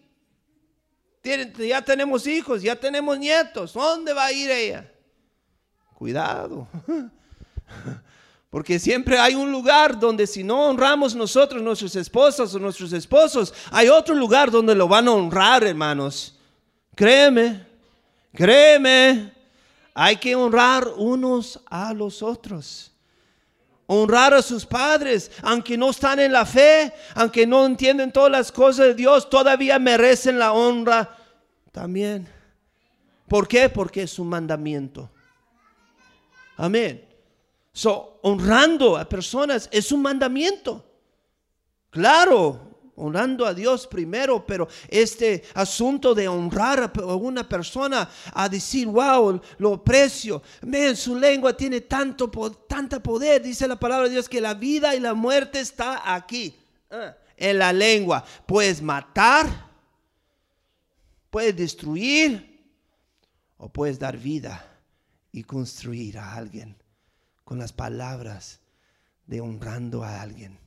Ya 1.23 1.83
tenemos 1.83 2.25
hijos, 2.27 2.61
ya 2.61 2.75
tenemos 2.75 3.19
nietos, 3.19 3.73
¿dónde 3.73 4.13
va 4.13 4.25
a 4.25 4.31
ir 4.31 4.49
ella? 4.49 4.91
Cuidado. 5.95 6.67
Porque 8.49 8.79
siempre 8.79 9.19
hay 9.19 9.35
un 9.35 9.51
lugar 9.51 9.99
donde 9.99 10.25
si 10.25 10.43
no 10.43 10.65
honramos 10.65 11.13
nosotros, 11.13 11.61
nuestras 11.61 11.95
esposas 11.95 12.53
o 12.55 12.59
nuestros 12.59 12.91
esposos, 12.93 13.53
hay 13.71 13.89
otro 13.89 14.15
lugar 14.15 14.49
donde 14.49 14.73
lo 14.73 14.87
van 14.87 15.07
a 15.07 15.11
honrar, 15.11 15.63
hermanos. 15.63 16.35
Créeme, 16.95 17.67
créeme, 18.33 19.31
hay 19.93 20.15
que 20.17 20.35
honrar 20.35 20.87
unos 20.97 21.59
a 21.69 21.93
los 21.93 22.23
otros. 22.23 22.91
Honrar 23.85 24.33
a 24.33 24.41
sus 24.41 24.65
padres, 24.65 25.31
aunque 25.43 25.77
no 25.77 25.91
están 25.91 26.19
en 26.19 26.31
la 26.31 26.45
fe, 26.45 26.91
aunque 27.15 27.45
no 27.45 27.65
entienden 27.65 28.11
todas 28.11 28.31
las 28.31 28.51
cosas 28.51 28.87
de 28.87 28.93
Dios, 28.95 29.29
todavía 29.29 29.77
merecen 29.77 30.39
la 30.39 30.53
honra 30.53 31.15
también. 31.71 32.27
¿Por 33.27 33.47
qué? 33.47 33.69
Porque 33.69 34.03
es 34.03 34.17
un 34.17 34.29
mandamiento. 34.29 35.09
Amén. 36.57 37.08
So, 37.71 38.19
honrando 38.23 38.97
a 38.97 39.07
personas 39.07 39.69
es 39.71 39.91
un 39.91 40.01
mandamiento. 40.01 40.85
Claro, 41.89 42.69
honrando 42.99 43.45
a 43.45 43.53
Dios 43.53 43.87
primero, 43.87 44.45
pero 44.45 44.67
este 44.87 45.43
asunto 45.55 46.13
de 46.13 46.27
honrar 46.27 46.91
a 46.93 47.15
una 47.15 47.47
persona, 47.47 48.09
a 48.33 48.49
decir, 48.49 48.87
wow, 48.87 49.41
lo 49.57 49.75
aprecio, 49.75 50.41
man, 50.61 50.95
su 50.95 51.17
lengua 51.17 51.55
tiene 51.55 51.81
tanto, 51.81 52.29
tanta 52.67 53.01
poder, 53.01 53.41
dice 53.41 53.67
la 53.67 53.79
palabra 53.79 54.07
de 54.07 54.13
Dios, 54.13 54.29
que 54.29 54.41
la 54.41 54.53
vida 54.53 54.95
y 54.95 54.99
la 54.99 55.13
muerte 55.13 55.59
está 55.59 56.13
aquí, 56.13 56.55
ah, 56.91 57.15
en 57.37 57.57
la 57.57 57.71
lengua. 57.71 58.23
Puedes 58.45 58.81
matar, 58.81 59.47
puedes 61.29 61.55
destruir 61.55 62.59
o 63.57 63.69
puedes 63.69 63.97
dar 63.97 64.17
vida 64.17 64.65
y 65.31 65.43
construir 65.43 66.17
a 66.17 66.35
alguien 66.35 66.75
con 67.49 67.57
las 67.57 67.73
palabras 67.73 68.59
de 69.25 69.41
honrando 69.41 70.03
a 70.03 70.21
alguien, 70.21 70.59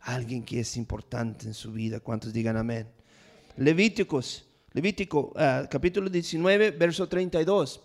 alguien 0.00 0.44
que 0.44 0.58
es 0.58 0.76
importante 0.76 1.46
en 1.46 1.54
su 1.54 1.70
vida. 1.70 2.00
¿Cuántos 2.00 2.32
digan 2.32 2.56
amén? 2.56 2.90
Levíticos, 3.56 4.44
Levítico 4.72 5.32
ah, 5.36 5.68
capítulo 5.70 6.10
19, 6.10 6.72
verso 6.72 7.08
32. 7.08 7.80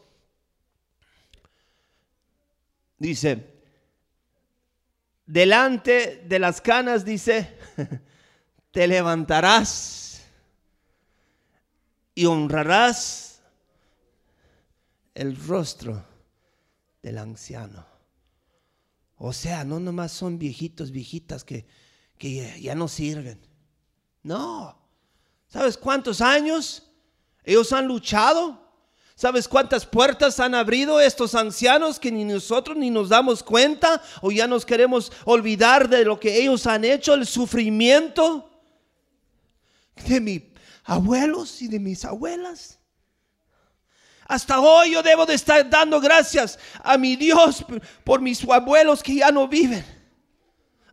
Dice, 2.98 3.54
delante 5.28 6.26
de 6.28 6.40
las 6.40 6.60
canas, 6.60 7.06
dice, 7.06 7.56
te 8.72 8.88
levantarás 8.88 10.24
y 12.16 12.26
honrarás 12.26 13.44
el 15.14 15.38
rostro 15.38 16.04
del 17.04 17.20
anciano. 17.20 17.93
O 19.18 19.34
sea, 19.34 19.64
no 19.64 19.80
nomás 19.80 20.12
son 20.12 20.38
viejitos, 20.38 20.92
viejitas 20.92 21.44
que, 21.44 21.66
que 22.18 22.60
ya, 22.62 22.76
no 22.76 22.88
sirven. 22.88 23.40
No. 24.22 24.78
¿Sabes 25.48 25.78
cuántos 25.78 26.22
años 26.22 26.84
ellos 27.44 27.72
han 27.72 27.88
luchado? 27.88 28.62
¿Sabes 29.16 29.48
cuántas 29.48 29.86
puertas 29.86 30.40
han 30.40 30.56
abrido 30.56 31.00
estos 31.00 31.36
ancianos 31.36 32.00
que 32.00 32.12
ni 32.12 32.26
nosotros 32.26 32.76
ni 32.76 32.90
nos 32.90 33.10
damos 33.10 33.44
cuenta 33.44 34.02
o 34.22 34.32
ya 34.32 34.48
nos 34.48 34.66
queremos 34.66 35.12
olvidar 35.26 35.88
de 35.88 36.04
lo 36.04 36.20
que 36.20 36.42
ellos 36.42 36.66
han 36.66 36.84
hecho, 36.84 37.14
el 37.14 37.28
sufrimiento 37.28 38.50
de 40.08 40.20
mis 40.20 40.42
abuelos 40.84 41.62
y 41.62 41.68
de 41.68 41.80
mis 41.80 42.04
abuelas? 42.04 42.80
Hasta 44.28 44.60
hoy 44.60 44.92
yo 44.92 45.04
debo 45.04 45.26
de 45.26 45.34
estar 45.36 45.70
dando 45.70 46.00
gracias 46.00 46.58
a 46.84 46.98
mi 46.98 47.16
Dios 47.16 47.66
por- 48.04 48.22
mis 48.22 48.44
abuelos 48.48 49.04
que 49.04 49.16
ya 49.16 49.32
no 49.32 49.48
viven. 49.48 49.86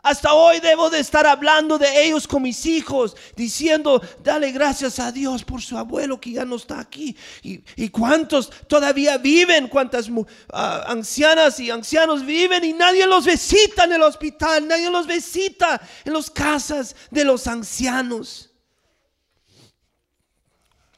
Hasta 0.02 0.32
hoy 0.32 0.60
debo 0.60 0.88
de 0.88 0.98
estar 0.98 1.26
hablando 1.26 1.76
de 1.76 2.06
ellos 2.06 2.26
con 2.26 2.40
mis 2.42 2.64
hijos, 2.64 3.14
diciendo, 3.36 4.00
dale 4.24 4.50
gracias 4.50 4.98
a 4.98 5.12
Dios 5.12 5.44
por 5.44 5.60
su 5.60 5.76
abuelo 5.76 6.18
que 6.18 6.30
ya 6.32 6.46
no 6.46 6.56
está 6.56 6.80
aquí. 6.80 7.14
Y, 7.42 7.62
y 7.76 7.90
cuántos 7.90 8.50
todavía 8.66 9.18
viven, 9.18 9.68
cuántas 9.68 10.08
ah, 10.54 10.84
ancianas 10.88 11.60
y 11.60 11.70
ancianos 11.70 12.24
viven 12.24 12.64
y 12.64 12.72
nadie 12.72 13.06
los 13.06 13.26
visita 13.26 13.84
en 13.84 13.92
el 13.92 14.02
hospital, 14.02 14.66
nadie 14.66 14.88
los 14.88 15.06
visita 15.06 15.78
en 16.06 16.14
las 16.14 16.30
casas 16.30 16.96
de 17.10 17.22
los 17.24 17.46
ancianos. 17.46 18.48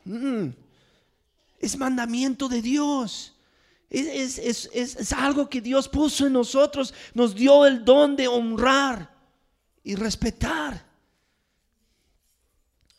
Mm. 0.05 0.62
Es 1.62 1.79
mandamiento 1.79 2.48
de 2.48 2.61
Dios. 2.61 3.35
Es, 3.88 4.38
es- 4.38 4.68
es- 4.75 4.96
es- 4.96 5.12
algo 5.12 5.48
que 5.48 5.61
Dios 5.62 5.88
puso 5.88 6.27
en 6.27 6.35
nosotros. 6.35 6.92
Nos 7.14 7.35
dio 7.35 7.64
el 7.66 7.85
don 7.85 8.16
de 8.16 8.29
honrar 8.29 9.14
y 9.85 9.94
respetar. 9.94 10.85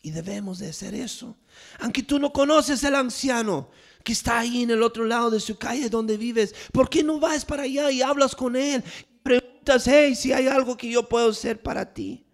Y 0.02 0.12
debemos 0.12 0.60
de 0.60 0.70
hacer 0.70 0.94
eso. 0.96 1.36
Aunque 1.80 2.04
tú 2.04 2.20
no 2.20 2.34
conoces 2.34 2.84
al 2.84 2.96
anciano 2.96 3.70
que 4.04 4.12
está 4.14 4.40
ahí 4.40 4.64
en 4.64 4.72
el 4.72 4.84
otro 4.84 5.06
lado 5.06 5.30
de 5.32 5.40
su 5.40 5.58
calle 5.58 5.90
donde 5.90 6.18
vives, 6.18 6.54
¿por 6.74 6.90
qué 6.90 7.04
no 7.04 7.20
vas 7.20 7.46
para 7.46 7.64
allá 7.64 7.90
y 7.90 8.02
hablas 8.02 8.36
con 8.36 8.56
él? 8.56 8.84
Preguntas, 9.24 9.86
hey, 9.88 10.14
si 10.16 10.34
hay 10.34 10.48
algo 10.48 10.76
que 10.76 10.90
yo 10.90 11.08
puedo 11.08 11.30
hacer 11.30 11.62
para 11.62 11.94
ti. 11.94 12.26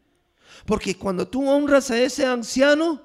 Porque 0.66 0.96
cuando 0.98 1.28
tú 1.28 1.48
honras 1.48 1.92
a 1.92 2.00
ese 2.00 2.26
anciano, 2.26 3.02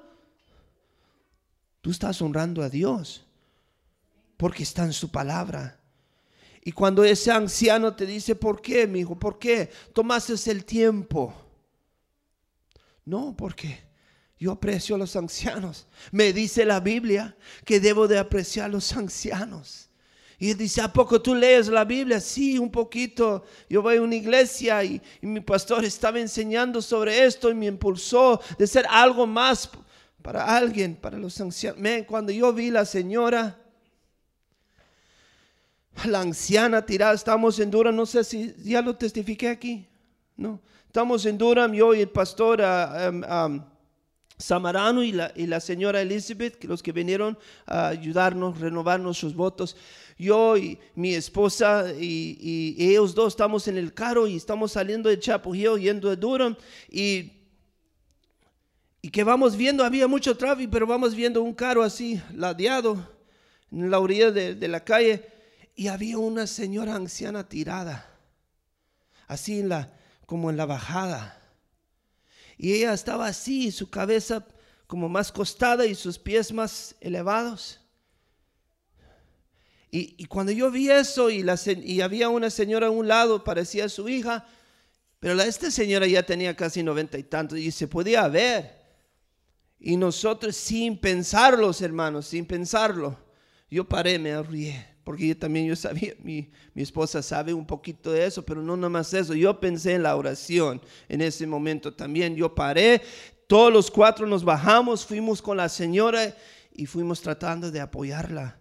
tú 1.85 1.91
estás 1.91 2.19
honrando 2.19 2.63
a 2.63 2.69
Dios 2.69 3.23
porque 4.37 4.63
está 4.63 4.85
en 4.85 4.91
su 4.91 5.11
palabra. 5.11 5.79
Y 6.63 6.71
cuando 6.71 7.03
ese 7.03 7.29
anciano 7.29 7.95
te 7.95 8.07
dice, 8.07 8.33
¿por 8.33 8.59
qué, 8.59 8.87
mi 8.87 9.01
hijo? 9.01 9.15
¿Por 9.19 9.37
qué 9.37 9.69
tomaste 9.93 10.33
el 10.49 10.65
tiempo? 10.65 11.31
No, 13.05 13.35
porque 13.37 13.83
yo 14.39 14.51
aprecio 14.51 14.95
a 14.95 14.97
los 14.97 15.15
ancianos. 15.15 15.85
Me 16.11 16.33
dice 16.33 16.65
la 16.65 16.79
Biblia 16.79 17.37
que 17.63 17.79
debo 17.79 18.07
de 18.07 18.17
apreciar 18.17 18.65
a 18.65 18.69
los 18.69 18.91
ancianos. 18.93 19.91
Y 20.39 20.49
él 20.49 20.57
dice, 20.57 20.81
¿a 20.81 20.91
poco 20.91 21.21
tú 21.21 21.35
lees 21.35 21.67
la 21.67 21.85
Biblia? 21.85 22.19
Sí, 22.19 22.57
un 22.57 22.71
poquito. 22.71 23.45
Yo 23.69 23.83
voy 23.83 23.97
a 23.97 24.01
una 24.01 24.15
iglesia 24.15 24.83
y, 24.83 24.99
y 25.21 25.27
mi 25.27 25.39
pastor 25.39 25.85
estaba 25.85 26.19
enseñando 26.19 26.81
sobre 26.81 27.25
esto 27.25 27.51
y 27.51 27.53
me 27.53 27.67
impulsó 27.67 28.41
de 28.57 28.65
ser 28.65 28.87
algo 28.89 29.27
más 29.27 29.69
para 30.25 30.57
alguien, 30.57 30.95
para 30.95 31.19
los 31.19 31.39
ancianos. 31.39 31.79
Man, 31.79 32.03
cuando 32.03 32.31
yo 32.31 32.51
vi 32.51 32.71
la 32.71 32.83
señora, 32.83 33.61
la 36.05 36.21
anciana 36.21 36.83
tirada, 36.83 37.13
estamos 37.13 37.59
en 37.59 37.69
Durham, 37.69 37.95
no 37.95 38.07
sé 38.07 38.23
si 38.23 38.55
ya 38.63 38.81
lo 38.81 38.95
testifiqué 38.95 39.49
aquí, 39.49 39.87
no, 40.35 40.59
estamos 40.87 41.27
en 41.27 41.37
Durham, 41.37 41.73
yo 41.73 41.93
y 41.93 42.01
el 42.01 42.09
pastor 42.09 42.59
ah, 42.63 43.11
um, 43.47 43.61
Samarano 44.39 45.03
y 45.03 45.11
la, 45.11 45.31
y 45.35 45.45
la 45.45 45.59
señora 45.59 46.01
Elizabeth, 46.01 46.63
los 46.63 46.81
que 46.81 46.91
vinieron 46.91 47.37
a 47.67 47.89
ayudarnos, 47.89 48.59
renovar 48.59 48.99
nuestros 48.99 49.35
votos. 49.35 49.77
Yo 50.17 50.57
y 50.57 50.79
mi 50.95 51.13
esposa 51.13 51.93
y, 51.93 52.75
y 52.77 52.89
ellos 52.89 53.13
dos 53.13 53.33
estamos 53.33 53.67
en 53.67 53.77
el 53.77 53.93
carro 53.93 54.25
y 54.25 54.37
estamos 54.37 54.71
saliendo 54.71 55.07
de 55.07 55.19
Chapujillo, 55.19 55.77
yendo 55.77 56.09
de 56.09 56.15
Durham 56.15 56.55
y 56.89 57.34
y 59.05 59.11
que 59.11 59.23
vamos 59.23 59.55
viendo, 59.55 59.83
había 59.83 60.07
mucho 60.07 60.35
tráfico, 60.35 60.71
pero 60.71 60.87
vamos 60.87 61.13
viendo 61.13 61.43
un 61.43 61.53
carro 61.53 61.83
así, 61.83 62.19
ladeado, 62.33 63.07
en 63.71 63.91
la 63.91 63.99
orilla 63.99 64.31
de, 64.31 64.55
de, 64.55 64.67
la 64.67 64.83
calle, 64.83 65.29
y 65.75 65.89
había 65.89 66.17
una 66.17 66.47
señora 66.47 66.95
anciana 66.95 67.47
tirada, 67.47 68.09
así 69.27 69.59
en 69.59 69.69
la, 69.69 69.93
como 70.25 70.49
en 70.49 70.57
la 70.57 70.65
bajada. 70.65 71.39
Y 72.57 72.73
ella 72.73 72.93
estaba 72.93 73.27
así, 73.27 73.71
su 73.71 73.91
cabeza 73.91 74.43
como 74.87 75.07
más 75.07 75.31
costada 75.31 75.85
y 75.85 75.93
sus 75.93 76.17
pies 76.17 76.51
más 76.51 76.95
elevados. 76.99 77.79
Y, 79.91 80.15
y 80.17 80.25
cuando 80.25 80.51
yo 80.51 80.71
vi 80.71 80.89
eso 80.89 81.29
y, 81.29 81.43
la, 81.43 81.59
y 81.63 82.01
había 82.01 82.29
una 82.29 82.49
señora 82.49 82.87
a 82.87 82.89
un 82.89 83.07
lado, 83.07 83.43
parecía 83.43 83.87
su 83.87 84.09
hija, 84.09 84.47
pero 85.19 85.35
la, 85.35 85.45
esta 85.45 85.69
señora 85.69 86.07
ya 86.07 86.23
tenía 86.23 86.55
casi 86.55 86.81
noventa 86.81 87.19
y 87.19 87.23
tantos 87.23 87.59
y 87.59 87.69
se 87.69 87.87
podía 87.87 88.27
ver. 88.27 88.84
Y 89.87 89.97
nosotros 89.97 90.55
sin 90.55 90.97
pensarlo, 90.97 91.69
hermanos, 91.79 92.25
sin 92.25 92.43
pensarlo, 92.43 93.15
yo 93.69 93.87
paré, 93.87 94.17
me 94.17 94.31
arrullé, 94.31 94.83
porque 95.03 95.27
yo 95.27 95.37
también 95.37 95.67
yo 95.67 95.75
sabía, 95.75 96.15
mi, 96.23 96.49
mi 96.73 96.81
esposa 96.81 97.21
sabe 97.21 97.53
un 97.53 97.67
poquito 97.67 98.11
de 98.11 98.25
eso, 98.25 98.43
pero 98.43 98.63
no 98.63 98.75
nomás 98.75 99.13
eso, 99.13 99.35
yo 99.35 99.59
pensé 99.59 99.93
en 99.93 100.01
la 100.01 100.15
oración 100.15 100.81
en 101.07 101.21
ese 101.21 101.45
momento 101.45 101.93
también, 101.93 102.35
yo 102.35 102.55
paré, 102.55 102.99
todos 103.45 103.71
los 103.71 103.91
cuatro 103.91 104.25
nos 104.25 104.43
bajamos, 104.43 105.05
fuimos 105.05 105.39
con 105.39 105.57
la 105.57 105.69
señora 105.69 106.35
y 106.73 106.87
fuimos 106.87 107.21
tratando 107.21 107.69
de 107.69 107.79
apoyarla. 107.79 108.57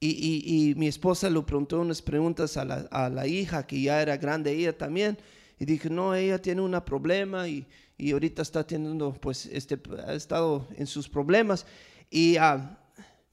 Y, 0.00 0.08
y, 0.08 0.70
y 0.70 0.74
mi 0.74 0.88
esposa 0.88 1.28
le 1.28 1.42
preguntó 1.42 1.80
unas 1.80 2.00
preguntas 2.00 2.56
a 2.56 2.64
la, 2.64 2.76
a 2.90 3.10
la 3.10 3.26
hija, 3.26 3.66
que 3.66 3.78
ya 3.82 4.00
era 4.00 4.16
grande 4.16 4.50
ella 4.52 4.74
también, 4.74 5.18
y 5.58 5.66
dije, 5.66 5.90
no, 5.90 6.14
ella 6.14 6.40
tiene 6.40 6.60
un 6.62 6.80
problema 6.80 7.46
y, 7.46 7.66
y 8.02 8.10
ahorita 8.10 8.42
está 8.42 8.66
teniendo, 8.66 9.12
pues, 9.12 9.46
este, 9.46 9.80
ha 10.04 10.14
estado 10.14 10.66
en 10.76 10.88
sus 10.88 11.08
problemas. 11.08 11.64
Y, 12.10 12.36
uh, 12.36 12.60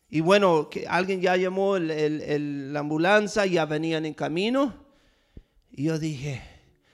y 0.07 0.21
bueno, 0.21 0.69
que 0.69 0.85
alguien 0.87 1.21
ya 1.21 1.35
llamó 1.35 1.75
el, 1.75 1.89
el, 1.89 2.71
la 2.71 2.81
ambulancia, 2.81 3.47
ya 3.47 3.65
venían 3.65 4.05
en 4.05 4.13
camino. 4.13 4.85
Y 5.71 5.85
yo 5.85 5.97
dije, 5.97 6.43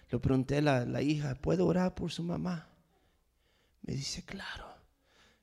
le 0.09 0.19
pregunté 0.19 0.59
a 0.59 0.61
la, 0.61 0.85
la 0.85 1.01
hija, 1.01 1.35
¿puedo 1.35 1.67
orar 1.67 1.95
por 1.95 2.13
su 2.13 2.23
mamá? 2.23 2.69
Me 3.81 3.93
dice, 3.93 4.23
claro. 4.23 4.67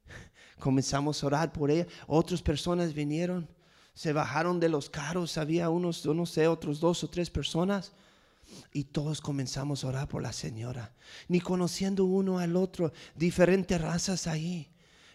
Comenzamos 0.58 1.22
a 1.22 1.26
orar 1.26 1.52
por 1.52 1.70
ella. 1.70 1.86
Otras 2.06 2.40
personas 2.40 2.94
vinieron, 2.94 3.46
se 3.92 4.14
bajaron 4.14 4.58
de 4.58 4.70
los 4.70 4.88
carros. 4.88 5.36
Había 5.36 5.68
unos, 5.68 6.06
no 6.06 6.24
sé, 6.24 6.48
otros 6.48 6.80
dos 6.80 7.04
o 7.04 7.10
tres 7.10 7.28
personas. 7.28 7.92
Y 8.72 8.84
todos 8.84 9.20
comenzamos 9.20 9.84
a 9.84 9.88
orar 9.88 10.08
por 10.08 10.22
la 10.22 10.32
señora, 10.32 10.94
ni 11.28 11.40
conociendo 11.40 12.04
uno 12.04 12.38
al 12.38 12.56
otro, 12.56 12.92
diferentes 13.14 13.80
razas 13.80 14.26
ahí. 14.26 14.70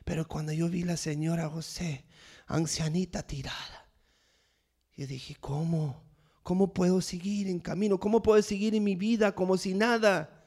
Pero 0.06 0.28
cuando 0.28 0.54
yo 0.54 0.70
vi 0.70 0.84
la 0.84 0.98
señora 0.98 1.50
José, 1.50 2.06
ancianita 2.48 3.24
tirada, 3.24 3.90
yo 4.96 5.06
dije, 5.06 5.36
¿cómo? 5.40 6.04
¿Cómo 6.44 6.74
puedo 6.74 7.02
seguir 7.02 7.48
en 7.50 7.60
camino? 7.60 8.00
¿Cómo 8.00 8.24
puedo 8.24 8.42
seguir 8.42 8.74
en 8.74 8.84
mi 8.84 8.96
vida 8.96 9.36
como 9.36 9.58
si 9.58 9.74
nada? 9.74 10.46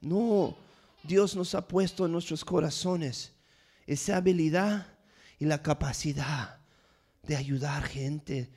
No, 0.00 0.56
Dios 1.04 1.36
nos 1.36 1.54
ha 1.54 1.66
puesto 1.66 2.06
en 2.06 2.12
nuestros 2.12 2.44
corazones 2.44 3.32
esa 3.86 4.16
habilidad 4.16 4.98
y 5.38 5.46
la 5.46 5.62
capacidad 5.62 6.58
de 7.22 7.36
ayudar 7.36 7.84
gente, 7.84 8.50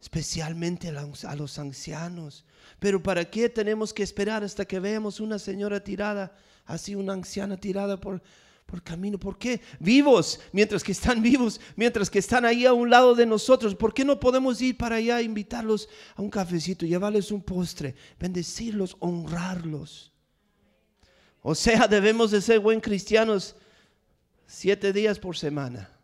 especialmente 0.00 0.88
a 0.88 1.36
los 1.36 1.58
ancianos. 1.58 2.44
Pero 2.78 3.02
¿para 3.02 3.24
qué 3.30 3.48
tenemos 3.48 3.92
que 3.92 4.02
esperar 4.02 4.42
hasta 4.42 4.64
que 4.64 4.80
veamos 4.80 5.20
una 5.20 5.38
señora 5.38 5.80
tirada, 5.80 6.34
así 6.64 6.94
una 6.94 7.12
anciana 7.12 7.56
tirada 7.58 8.00
por, 8.00 8.22
por 8.64 8.82
camino? 8.82 9.18
¿Por 9.18 9.36
qué? 9.36 9.60
Vivos, 9.78 10.40
mientras 10.52 10.82
que 10.82 10.92
están 10.92 11.22
vivos, 11.22 11.60
mientras 11.76 12.08
que 12.08 12.18
están 12.18 12.44
ahí 12.44 12.64
a 12.64 12.72
un 12.72 12.88
lado 12.88 13.14
de 13.14 13.26
nosotros. 13.26 13.74
¿Por 13.74 13.92
qué 13.92 14.04
no 14.04 14.18
podemos 14.18 14.60
ir 14.62 14.76
para 14.76 14.96
allá, 14.96 15.20
invitarlos 15.20 15.88
a 16.16 16.22
un 16.22 16.30
cafecito, 16.30 16.86
llevarles 16.86 17.30
un 17.30 17.42
postre, 17.42 17.94
bendecirlos, 18.18 18.96
honrarlos? 19.00 20.12
O 21.42 21.54
sea, 21.54 21.86
debemos 21.88 22.30
de 22.30 22.40
ser 22.40 22.60
buen 22.60 22.80
cristianos 22.80 23.54
siete 24.46 24.92
días 24.92 25.18
por 25.18 25.36
semana. 25.36 25.99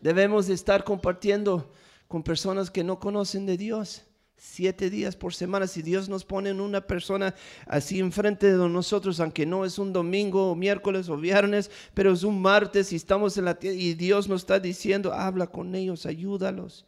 Debemos 0.00 0.46
de 0.46 0.54
estar 0.54 0.84
compartiendo 0.84 1.72
con 2.08 2.22
personas 2.22 2.70
que 2.70 2.84
no 2.84 2.98
conocen 2.98 3.46
de 3.46 3.56
Dios. 3.56 4.02
Siete 4.36 4.88
días 4.88 5.16
por 5.16 5.34
semana, 5.34 5.66
si 5.66 5.82
Dios 5.82 6.08
nos 6.08 6.24
pone 6.24 6.48
en 6.48 6.62
una 6.62 6.86
persona 6.86 7.34
así 7.66 8.00
enfrente 8.00 8.50
de 8.50 8.68
nosotros, 8.70 9.20
aunque 9.20 9.44
no 9.44 9.66
es 9.66 9.78
un 9.78 9.92
domingo 9.92 10.50
o 10.50 10.54
miércoles 10.54 11.10
o 11.10 11.16
viernes, 11.18 11.70
pero 11.92 12.10
es 12.12 12.22
un 12.22 12.40
martes 12.40 12.90
y 12.92 12.96
estamos 12.96 13.36
en 13.36 13.44
la 13.44 13.58
y 13.60 13.92
Dios 13.94 14.28
nos 14.28 14.40
está 14.40 14.58
diciendo, 14.58 15.12
habla 15.12 15.48
con 15.48 15.74
ellos, 15.74 16.06
ayúdalos, 16.06 16.86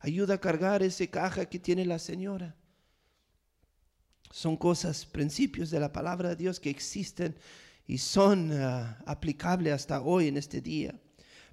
ayuda 0.00 0.34
a 0.34 0.40
cargar 0.40 0.82
ese 0.82 1.08
caja 1.08 1.46
que 1.46 1.60
tiene 1.60 1.86
la 1.86 2.00
señora. 2.00 2.56
Son 4.32 4.56
cosas, 4.56 5.06
principios 5.06 5.70
de 5.70 5.80
la 5.80 5.92
palabra 5.92 6.30
de 6.30 6.36
Dios 6.36 6.58
que 6.58 6.70
existen 6.70 7.36
y 7.86 7.98
son 7.98 8.50
uh, 8.52 8.96
aplicables 9.06 9.72
hasta 9.72 10.00
hoy 10.00 10.28
en 10.28 10.36
este 10.36 10.60
día. 10.60 11.00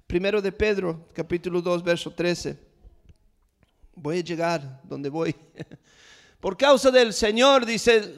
Primero 0.08 0.40
de 0.40 0.50
Pedro, 0.50 1.06
capítulo 1.12 1.60
2, 1.60 1.84
verso 1.84 2.10
13. 2.10 2.58
Voy 3.94 4.20
a 4.20 4.22
llegar 4.22 4.80
donde 4.82 5.10
voy. 5.10 5.36
Por 6.40 6.56
causa 6.56 6.90
del 6.90 7.12
Señor, 7.12 7.66
dice, 7.66 8.14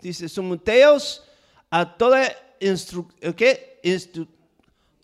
dice 0.00 0.26
someteos 0.26 1.22
a 1.68 1.98
toda 1.98 2.34
instrucción. 2.60 3.34
¿Qué? 3.34 3.78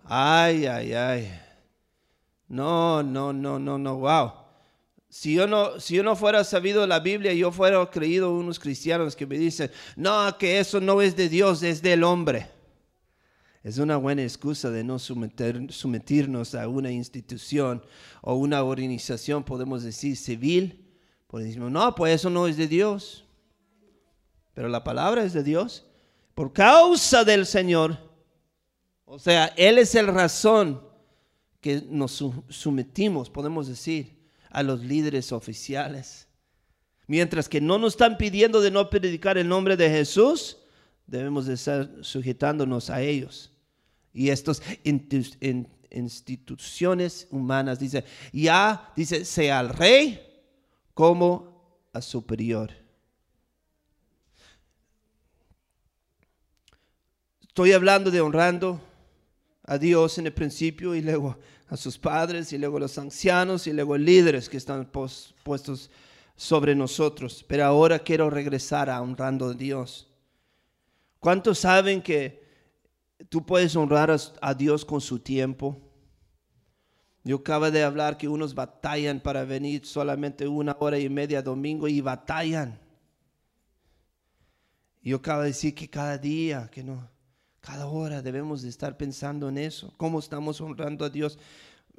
ay, 0.05 0.65
ay, 0.65 0.95
ay. 0.95 1.41
No, 2.49 3.03
no, 3.03 3.35
no, 3.35 3.59
no, 3.59 3.77
no, 3.77 3.97
wow. 3.97 4.33
Si 5.11 5.35
yo, 5.35 5.47
no, 5.47 5.79
si 5.79 5.97
yo 5.97 6.03
no 6.03 6.17
fuera 6.17 6.43
sabido 6.43 6.87
la 6.87 7.01
Biblia, 7.01 7.35
yo 7.35 7.53
fuera 7.53 7.85
creído 7.91 8.33
unos 8.33 8.59
cristianos 8.59 9.15
que 9.15 9.27
me 9.27 9.37
dicen, 9.37 9.71
no, 9.95 10.39
que 10.39 10.59
eso 10.59 10.81
no 10.81 11.03
es 11.03 11.17
de 11.17 11.29
Dios, 11.29 11.63
es 11.63 11.83
del 11.83 12.03
hombre 12.03 12.54
es 13.65 13.79
una 13.79 13.97
buena 13.97 14.23
excusa 14.23 14.71
de 14.71 14.85
no 14.85 14.99
someter, 14.99 15.73
someternos 15.73 16.55
a 16.55 16.69
una 16.69 16.93
institución 16.93 17.83
o 18.21 18.35
una 18.35 18.63
organización, 18.63 19.43
podemos 19.43 19.83
decir, 19.83 20.19
civil. 20.19 20.83
Decimos, 21.33 21.73
no, 21.73 21.95
pues 21.97 22.15
eso 22.15 22.31
no 22.31 22.47
es 22.47 22.59
de 22.59 22.69
Dios. 22.69 23.25
Pero 24.53 24.69
la 24.69 24.85
palabra 24.85 25.25
es 25.25 25.33
de 25.33 25.43
Dios. 25.43 25.85
Por 26.35 26.53
causa 26.53 27.25
del 27.25 27.47
Señor. 27.47 27.99
O 29.07 29.19
sea, 29.19 29.47
Él 29.57 29.79
es 29.79 29.95
el 29.95 30.09
razón 30.09 30.81
que 31.61 31.83
nos 31.89 32.23
sometimos, 32.51 33.31
podemos 33.31 33.67
decir, 33.67 34.17
a 34.51 34.63
los 34.63 34.81
líderes 34.85 35.33
oficiales. 35.33 36.29
Mientras 37.07 37.49
que 37.49 37.63
no 37.63 37.79
nos 37.79 37.95
están 37.95 38.19
pidiendo 38.19 38.61
de 38.61 38.71
no 38.71 38.91
predicar 38.91 39.39
el 39.39 39.49
nombre 39.49 39.77
de 39.77 39.89
Jesús, 39.89 40.59
debemos 41.07 41.47
de 41.47 41.55
estar 41.55 41.91
sujetándonos 42.03 42.91
a 42.91 43.01
ellos 43.01 43.53
y 44.15 44.31
estas 44.31 44.63
instituciones 45.91 47.27
humanas. 47.31 47.79
Dice, 47.81 48.05
ya, 48.33 48.93
dice, 48.97 49.25
sea 49.25 49.59
al 49.59 49.69
rey 49.71 50.21
como 50.95 51.53
a 51.93 52.01
superior. 52.01 52.71
Estoy 57.43 57.73
hablando 57.73 58.11
de 58.11 58.21
honrando 58.21 58.81
a 59.65 59.79
Dios 59.79 60.19
en 60.19 60.27
el 60.27 60.33
principio 60.33 60.95
y 60.95 61.03
luego 61.03 61.37
a 61.69 61.77
sus 61.77 61.99
padres 61.99 62.53
y 62.53 62.59
luego 62.59 62.77
a 62.77 62.81
los 62.81 62.99
ancianos 62.99 63.67
y 63.67 63.73
luego 63.73 63.97
líderes 63.97 64.49
que 64.49 64.57
están 64.57 64.87
puestos 64.87 65.91
sobre 66.37 66.75
nosotros. 66.75 67.45
Pero 67.47 67.65
ahora 67.65 67.99
quiero 67.99 68.31
regresar 68.31 68.91
a 68.91 69.01
honrando 69.01 69.47
a 69.49 69.55
Dios. 69.55 70.09
¿Cuántos 71.21 71.61
saben 71.61 72.03
que 72.03 72.44
Tú 73.29 73.45
puedes 73.45 73.75
honrar 73.77 74.15
a, 74.41 74.55
Dios 74.55 74.85
con 74.85 75.01
su 75.01 75.19
tiempo. 75.19 75.81
Yo 77.23 77.37
acabo 77.37 77.71
de 77.71 77.83
hablar 77.83 78.19
que 78.19 78.29
unos 78.29 78.55
batallan 78.55 79.21
para 79.21 79.45
venir 79.45 79.87
solamente 79.87 80.47
una 80.47 80.77
hora 80.81 80.99
y 80.99 81.09
media 81.09 81.41
domingo 81.41 81.89
y 81.89 82.01
batallan. 82.01 82.79
Yo 85.01 85.17
acabo 85.17 85.43
de 85.43 85.49
decir 85.49 85.75
que 85.75 85.89
cada 85.89 86.19
día, 86.19 86.69
que 86.71 86.83
no, 86.83 87.09
cada 87.61 87.87
hora 87.87 88.21
debemos 88.21 88.63
de 88.63 88.69
estar 88.69 88.97
pensando 88.97 89.49
en 89.49 89.59
eso. 89.59 89.95
¿Cómo 89.97 90.19
estamos 90.19 90.61
honrando 90.61 91.05
a 91.05 91.11
Dios? 91.11 91.39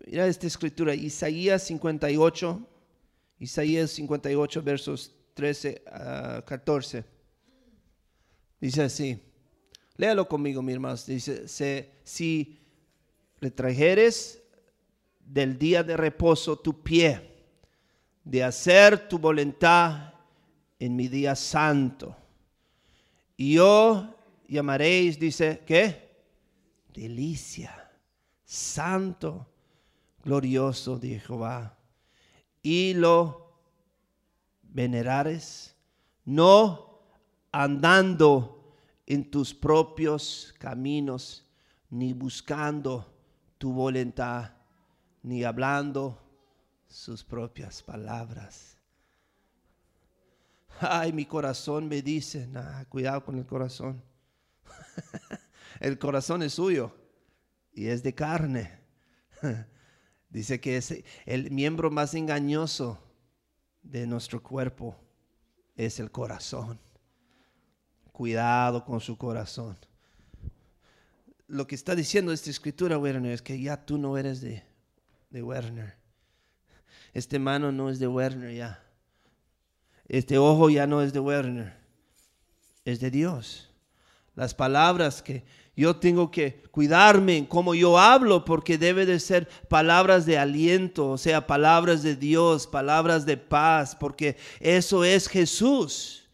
Mira 0.06 0.28
esta 0.28 0.48
escritura, 0.48 0.94
Isaías 0.94 1.64
58, 1.64 2.68
Isaías 3.40 3.92
58, 3.92 4.62
versos 4.62 5.16
13 5.34 5.84
a 5.88 6.44
14. 6.46 7.06
Dice 8.60 8.84
así. 8.84 9.20
Léalo 9.98 10.28
conmigo, 10.28 10.62
mi 10.62 10.74
hermano. 10.74 10.98
Dice, 11.08 11.92
si 12.04 12.60
retrajeres 13.40 14.42
del 15.20 15.58
día 15.58 15.84
de 15.84 15.98
reposo 15.98 16.58
tu 16.58 16.84
pie, 16.84 17.34
de 18.24 18.44
hacer 18.44 19.08
tu 19.08 19.20
voluntad 19.20 20.14
en 20.80 20.96
mi 20.96 21.08
día 21.08 21.36
santo. 21.36 22.16
Y 23.38 23.54
yo 23.56 24.16
llamaréis, 24.48 25.20
dice, 25.20 25.62
¿qué? 25.66 26.10
Delicia, 26.94 27.92
santo, 28.44 29.48
glorioso 30.24 30.98
de 30.98 31.20
Jehová. 31.20 31.78
Y 32.62 32.94
lo 32.96 33.60
venerares, 34.64 35.76
no 36.26 37.00
andando 37.52 38.55
en 39.06 39.30
tus 39.30 39.54
propios 39.54 40.54
caminos, 40.58 41.46
ni 41.90 42.14
buscando 42.14 43.14
tu 43.58 43.74
voluntad, 43.74 44.52
ni 45.22 45.44
hablando 45.44 46.22
sus 46.88 47.24
propias 47.24 47.84
palabras. 47.84 48.78
Ay, 50.80 51.14
mi 51.14 51.26
corazón 51.26 51.88
me 51.88 52.02
dice, 52.02 52.50
cuidado 52.90 53.24
con 53.24 53.38
el 53.38 53.46
corazón. 53.46 54.04
el 55.80 55.98
corazón 55.98 56.44
es 56.44 56.54
suyo 56.54 56.94
y 57.72 57.88
es 57.88 58.04
de 58.04 58.14
carne. 58.14 58.80
Dice 60.30 60.60
que 60.60 60.78
es 60.78 60.94
el 61.26 61.50
miembro 61.52 61.90
más 61.90 62.14
engañoso 62.14 63.02
de 63.82 64.06
nuestro 64.06 64.44
cuerpo 64.44 64.98
es 65.76 66.00
el 66.00 66.12
corazón. 66.12 66.80
Cuidado 68.16 68.86
con 68.86 69.02
su 69.02 69.18
corazón. 69.18 69.76
Lo 71.50 71.68
que 71.68 71.76
está 71.76 71.96
diciendo 71.96 72.32
esta 72.32 72.50
escritura, 72.50 72.98
Werner, 72.98 73.34
es 73.34 73.42
que 73.42 73.60
ya 73.60 73.86
tú 73.86 73.98
no 73.98 74.18
eres 74.18 74.40
de, 74.40 74.64
de 75.32 75.44
Werner. 75.44 75.98
Este 77.14 77.40
mano 77.40 77.74
no 77.74 77.90
es 77.90 78.00
de 78.00 78.08
Werner 78.08 78.56
ya. 78.56 78.82
Este 80.08 80.38
ojo 80.38 80.70
ya 80.70 80.88
no 80.88 81.02
es 81.02 81.12
de 81.12 81.20
Werner. 81.20 81.76
Es 82.86 83.02
de 83.02 83.12
Dios. 83.12 83.70
Las 84.34 84.54
palabras 84.54 85.22
que 85.22 85.44
yo 85.76 85.98
tengo 85.98 86.32
que 86.32 86.64
cuidarme 86.72 87.36
en 87.36 87.46
cómo 87.46 87.76
yo 87.76 88.00
hablo 88.00 88.46
porque 88.46 88.78
debe 88.78 89.06
de 89.06 89.20
ser 89.20 89.50
palabras 89.68 90.26
de 90.26 90.38
aliento, 90.38 91.12
o 91.12 91.18
sea, 91.18 91.48
palabras 91.48 92.02
de 92.02 92.16
Dios, 92.16 92.66
palabras 92.66 93.26
de 93.26 93.36
paz, 93.36 93.94
porque 93.94 94.38
eso 94.62 95.04
es 95.04 95.28
Jesús. 95.28 96.25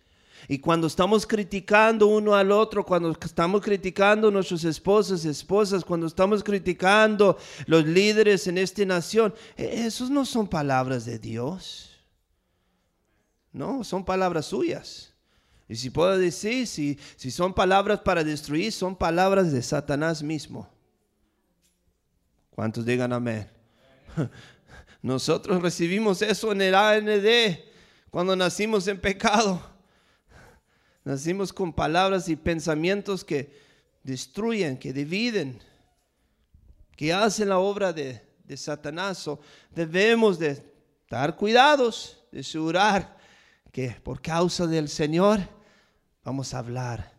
Y 0.52 0.60
cuando 0.60 0.88
estamos 0.88 1.26
criticando 1.26 2.08
uno 2.08 2.36
al 2.36 2.52
otro, 2.52 2.86
cuando 2.86 3.18
estamos 3.24 3.62
criticando 3.62 4.28
a 4.28 4.32
nuestros 4.32 4.66
esposos, 4.66 5.24
esposas, 5.24 5.86
cuando 5.86 6.08
estamos 6.08 6.44
criticando 6.44 7.38
los 7.68 7.86
líderes 7.86 8.46
en 8.48 8.58
esta 8.58 8.84
nación, 8.84 9.34
e-, 9.56 9.86
esos 9.86 10.10
no 10.10 10.26
son 10.26 10.50
palabras 10.50 11.06
de 11.06 11.20
Dios. 11.20 11.92
No, 13.54 13.86
son 13.86 14.04
palabras 14.04 14.48
suyas. 14.48 15.14
Y 15.70 15.78
si 15.78 15.90
puedo 15.90 16.18
decir, 16.18 16.68
si, 16.68 17.00
si 17.16 17.32
son 17.32 17.54
palabras 17.54 18.02
para 18.02 18.22
destruir, 18.22 18.74
son 18.74 18.94
palabras 18.94 19.54
de 19.54 19.64
Satanás 19.64 20.22
mismo. 20.22 20.70
¿Cuántos 22.50 22.86
digan 22.86 23.14
amén? 23.14 23.50
Nosotros 25.02 25.62
recibimos 25.62 26.22
eso 26.22 26.52
en 26.52 26.62
el 26.62 26.76
AND 26.76 27.58
cuando 28.10 28.36
nacimos 28.36 28.86
en 28.90 29.00
pecado. 29.00 29.71
Nacimos 31.04 31.52
con 31.52 31.74
palabras 31.74 32.30
y 32.30 32.36
pensamientos 32.36 33.26
que 33.26 33.52
destruyen, 34.04 34.78
que 34.78 34.94
dividen, 34.94 35.60
que 36.96 37.14
hacen 37.14 37.50
la 37.50 37.60
obra 37.60 37.94
de, 37.94 38.30
Satanás. 38.56 39.30
debemos 39.74 40.38
de 40.38 40.62
dar 41.10 41.38
cuidados, 41.38 42.22
de 42.34 42.42
asegurar 42.42 43.18
que 43.72 43.92
por 44.04 44.22
causa 44.22 44.68
del 44.68 44.90
Señor 44.90 45.40
vamos 46.24 46.54
a 46.54 46.60
hablar 46.60 47.14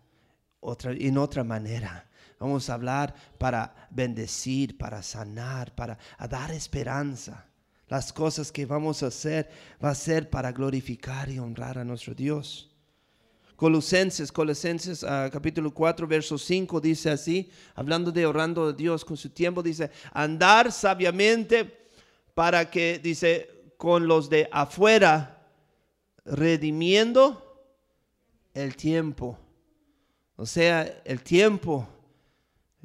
otra, 0.60 0.92
en 0.92 1.16
otra 1.16 1.42
manera. 1.42 2.06
Vamos 2.38 2.68
a 2.68 2.74
hablar 2.74 3.14
para 3.38 3.88
bendecir, 3.90 4.76
para 4.76 5.02
sanar, 5.02 5.74
para 5.74 5.96
dar 6.28 6.50
esperanza. 6.50 7.46
Las 7.88 8.12
cosas 8.12 8.52
que 8.52 8.66
vamos 8.66 9.02
a 9.02 9.06
hacer 9.06 9.50
va 9.82 9.90
a 9.90 9.94
ser 9.94 10.28
para 10.28 10.52
glorificar 10.52 11.30
y 11.30 11.38
honrar 11.38 11.78
a 11.78 11.84
nuestro 11.84 12.14
Dios. 12.14 12.71
Colosenses, 13.56 14.32
Colosenses 14.32 15.04
ah, 15.04 15.28
capítulo 15.32 15.72
4, 15.72 16.06
verso 16.06 16.36
5 16.36 16.80
dice 16.80 17.10
así, 17.10 17.50
hablando 17.74 18.10
de 18.10 18.26
orando 18.26 18.68
a 18.68 18.72
Dios 18.72 19.04
con 19.04 19.16
su 19.16 19.30
tiempo, 19.30 19.62
dice, 19.62 19.90
andar 20.12 20.72
sabiamente 20.72 21.88
para 22.34 22.70
que, 22.70 22.98
dice, 22.98 23.48
con 23.76 24.06
los 24.06 24.28
de 24.28 24.48
afuera, 24.50 25.46
redimiendo 26.24 27.68
el 28.54 28.76
tiempo. 28.76 29.38
O 30.36 30.46
sea, 30.46 31.02
el 31.04 31.22
tiempo 31.22 31.88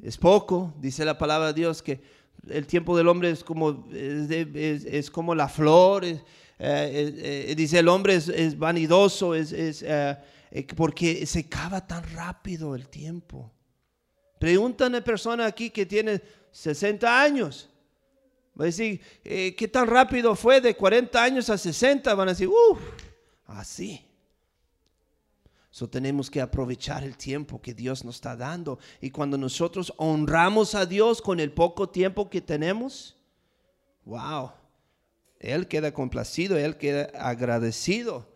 es 0.02 0.16
poco, 0.16 0.74
dice 0.78 1.04
la 1.04 1.18
palabra 1.18 1.48
de 1.48 1.54
Dios, 1.54 1.82
que 1.82 2.00
el 2.48 2.66
tiempo 2.66 2.96
del 2.96 3.08
hombre 3.08 3.30
es 3.30 3.42
como, 3.42 3.88
es, 3.92 5.10
como 5.10 5.34
la 5.34 5.48
flor, 5.48 6.04
eh, 6.04 6.20
eh, 6.58 7.54
dice 7.56 7.80
el 7.80 7.88
hombre 7.88 8.14
es, 8.14 8.58
vanidoso, 8.58 9.34
es... 9.34 9.52
Eh, 9.52 10.16
porque 10.76 11.26
se 11.26 11.40
acaba 11.40 11.86
tan 11.86 12.02
rápido 12.14 12.74
el 12.74 12.88
tiempo. 12.88 13.52
Pregunta 14.38 14.84
a 14.84 14.88
una 14.88 15.02
persona 15.02 15.46
aquí 15.46 15.70
que 15.70 15.84
tiene 15.84 16.22
60 16.52 17.22
años. 17.22 17.68
Va 18.58 18.64
a 18.64 18.66
decir, 18.66 19.00
eh, 19.24 19.54
¿qué 19.56 19.68
tan 19.68 19.86
rápido 19.86 20.34
fue 20.34 20.60
de 20.60 20.74
40 20.74 21.22
años 21.22 21.50
a 21.50 21.58
60? 21.58 22.14
Van 22.14 22.28
a 22.28 22.32
decir, 22.32 22.48
uff, 22.48 22.80
así. 23.46 24.04
So 25.70 25.88
tenemos 25.88 26.30
que 26.30 26.40
aprovechar 26.40 27.04
el 27.04 27.16
tiempo 27.16 27.60
que 27.60 27.74
Dios 27.74 28.04
nos 28.04 28.16
está 28.16 28.34
dando. 28.34 28.78
Y 29.00 29.10
cuando 29.10 29.38
nosotros 29.38 29.92
honramos 29.96 30.74
a 30.74 30.86
Dios 30.86 31.22
con 31.22 31.38
el 31.38 31.52
poco 31.52 31.88
tiempo 31.88 32.30
que 32.30 32.40
tenemos, 32.40 33.16
wow, 34.04 34.50
Él 35.38 35.68
queda 35.68 35.92
complacido, 35.92 36.56
Él 36.56 36.78
queda 36.78 37.10
agradecido. 37.14 38.27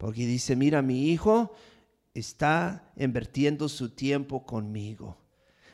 Porque 0.00 0.24
dice, 0.24 0.56
mira, 0.56 0.80
mi 0.80 1.10
hijo 1.10 1.52
está 2.14 2.90
invirtiendo 2.96 3.68
su 3.68 3.90
tiempo 3.90 4.46
conmigo. 4.46 5.18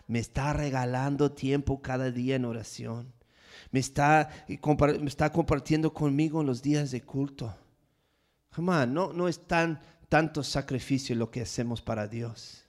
Me 0.08 0.18
está 0.18 0.52
regalando 0.52 1.30
tiempo 1.30 1.80
cada 1.80 2.10
día 2.10 2.34
en 2.34 2.44
oración. 2.44 3.12
Me 3.70 3.78
está, 3.78 4.28
está 4.48 5.30
compartiendo 5.30 5.94
conmigo 5.94 6.40
en 6.40 6.48
los 6.48 6.60
días 6.60 6.90
de 6.90 7.02
culto. 7.02 7.56
Jamás, 8.50 8.88
no, 8.88 9.12
no 9.12 9.28
es 9.28 9.46
tan, 9.46 9.80
tanto 10.08 10.42
sacrificio 10.42 11.14
lo 11.14 11.30
que 11.30 11.42
hacemos 11.42 11.80
para 11.80 12.08
Dios. 12.08 12.64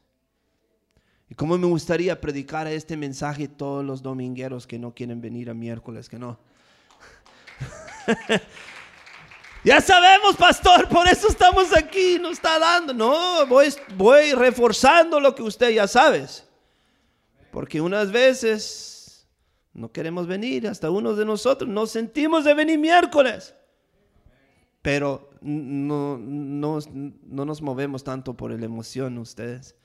Y 1.28 1.34
como 1.34 1.58
me 1.58 1.66
gustaría 1.66 2.22
predicar 2.22 2.68
este 2.68 2.96
mensaje 2.96 3.46
a 3.46 3.58
todos 3.58 3.84
los 3.84 4.04
domingueros 4.04 4.68
que 4.68 4.78
no 4.78 4.94
quieren 4.94 5.22
venir 5.22 5.50
a 5.50 5.56
miércoles, 5.56 6.08
que 6.08 6.20
no. 6.20 6.38
Ya 9.68 9.82
sabemos, 9.82 10.38
pastor, 10.38 10.88
por 10.88 11.10
eso 11.10 11.28
estamos 11.28 11.76
aquí, 11.76 12.18
no 12.22 12.30
está 12.30 12.58
dando. 12.58 12.94
No, 12.94 13.46
voy, 13.48 13.68
voy 13.98 14.32
reforzando 14.32 15.20
lo 15.20 15.36
que 15.36 15.44
usted 15.44 15.72
ya 15.72 15.90
sabes. 15.90 16.48
Porque 17.52 17.82
unas 17.82 18.10
veces 18.10 19.28
no 19.74 19.92
queremos 19.92 20.26
venir, 20.26 20.70
hasta 20.70 20.90
uno 20.90 21.16
de 21.16 21.26
nosotros 21.26 21.70
nos 21.70 21.92
sentimos 21.92 22.46
de 22.46 22.54
venir 22.54 22.80
miércoles. 22.80 23.56
Pero 24.82 25.32
no, 25.42 26.18
no, 26.18 26.80
no 26.94 27.44
nos 27.44 27.62
movemos 27.62 28.06
tanto 28.06 28.38
por 28.38 28.58
la 28.58 28.66
emoción 28.66 29.18
ustedes. 29.18 29.76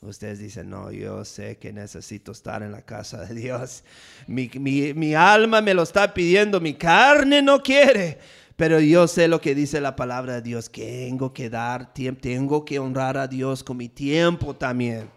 Ustedes 0.00 0.38
dicen, 0.38 0.70
no, 0.70 0.90
yo 0.90 1.26
sé 1.26 1.58
que 1.58 1.74
necesito 1.74 2.32
estar 2.32 2.62
en 2.62 2.72
la 2.72 2.86
casa 2.86 3.26
de 3.26 3.34
Dios. 3.34 3.84
Mi, 4.26 4.50
mi, 4.54 4.94
mi 4.94 5.14
alma 5.14 5.60
me 5.60 5.74
lo 5.74 5.82
está 5.82 6.14
pidiendo, 6.14 6.58
mi 6.58 6.72
carne 6.72 7.42
no 7.42 7.62
quiere. 7.62 8.18
Pero 8.56 8.80
yo 8.80 9.06
sé 9.06 9.28
lo 9.28 9.42
que 9.42 9.54
dice 9.54 9.82
la 9.82 9.96
palabra 9.96 10.36
de 10.36 10.42
Dios, 10.42 10.70
tengo 10.70 11.34
que 11.34 11.50
dar 11.50 11.92
tiempo, 11.92 12.22
tengo 12.22 12.64
que 12.64 12.78
honrar 12.78 13.18
a 13.18 13.28
Dios 13.28 13.62
con 13.62 13.76
mi 13.76 13.90
tiempo 13.90 14.56
también. 14.56 15.10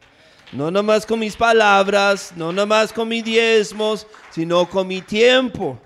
No 0.51 0.69
nomás 0.69 1.05
con 1.05 1.19
mis 1.19 1.37
palabras, 1.37 2.33
no 2.35 2.51
nomás 2.51 2.91
con 2.91 3.07
mis 3.07 3.23
diezmos, 3.23 4.05
sino 4.31 4.69
con 4.69 4.87
mi 4.87 5.01
tiempo. 5.01 5.79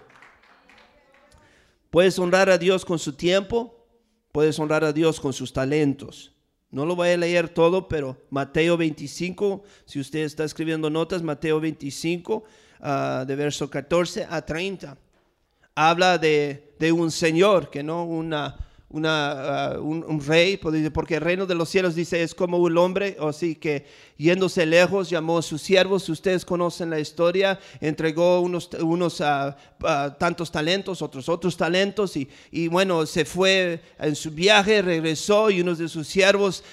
Puedes 1.91 2.17
honrar 2.17 2.49
a 2.49 2.57
Dios 2.57 2.83
con 2.83 2.97
su 2.97 3.13
tiempo, 3.13 3.85
puedes 4.31 4.57
honrar 4.57 4.83
a 4.83 4.91
Dios 4.91 5.19
con 5.19 5.31
sus 5.31 5.53
talentos. 5.53 6.33
No 6.71 6.87
lo 6.87 6.95
voy 6.95 7.09
a 7.09 7.17
leer 7.17 7.49
todo, 7.49 7.87
pero 7.87 8.17
Mateo 8.31 8.77
25, 8.77 9.63
si 9.85 9.99
usted 9.99 10.21
está 10.21 10.43
escribiendo 10.43 10.89
notas, 10.89 11.21
Mateo 11.21 11.59
25, 11.59 12.45
ah, 12.79 13.25
de 13.27 13.35
verso 13.35 13.69
14 13.69 14.25
a 14.27 14.43
30 14.43 14.97
habla 15.75 16.17
de, 16.17 16.69
un 16.91 17.11
señor, 17.11 17.69
que 17.69 17.81
no 17.81 18.03
una, 18.03 18.57
una, 18.89 19.75
uh, 19.77 19.81
un, 19.81 20.21
rey, 20.25 20.57
pues, 20.57 20.89
porque 20.91 21.15
el 21.15 21.21
reino 21.21 21.45
de 21.45 21.55
los 21.55 21.69
cielos 21.69 21.95
dice 21.95 22.21
es 22.21 22.35
como 22.35 22.57
un 22.57 22.77
hombre, 22.77 23.15
así 23.21 23.55
que 23.55 23.85
yéndose 24.17 24.65
lejos 24.65 25.09
llamó 25.09 25.37
a 25.37 25.41
sus 25.41 25.61
siervos, 25.61 26.09
ustedes 26.09 26.43
conocen 26.43 26.89
la 26.89 26.99
historia, 26.99 27.57
entregó 27.79 28.41
unos, 28.41 28.69
unos 28.81 29.21
uh, 29.21 29.53
uh, 29.81 30.11
tantos 30.19 30.51
talentos, 30.51 31.01
otros 31.01 31.29
otros 31.29 31.55
talentos 31.55 32.17
y, 32.17 32.29
y, 32.51 32.67
bueno, 32.67 33.05
se 33.05 33.23
fue 33.23 33.81
en 33.97 34.15
su 34.15 34.29
viaje, 34.31 34.81
regresó 34.81 35.49
y 35.49 35.61
unos 35.61 35.77
de 35.77 35.87
sus 35.87 36.05
siervos 36.07 36.63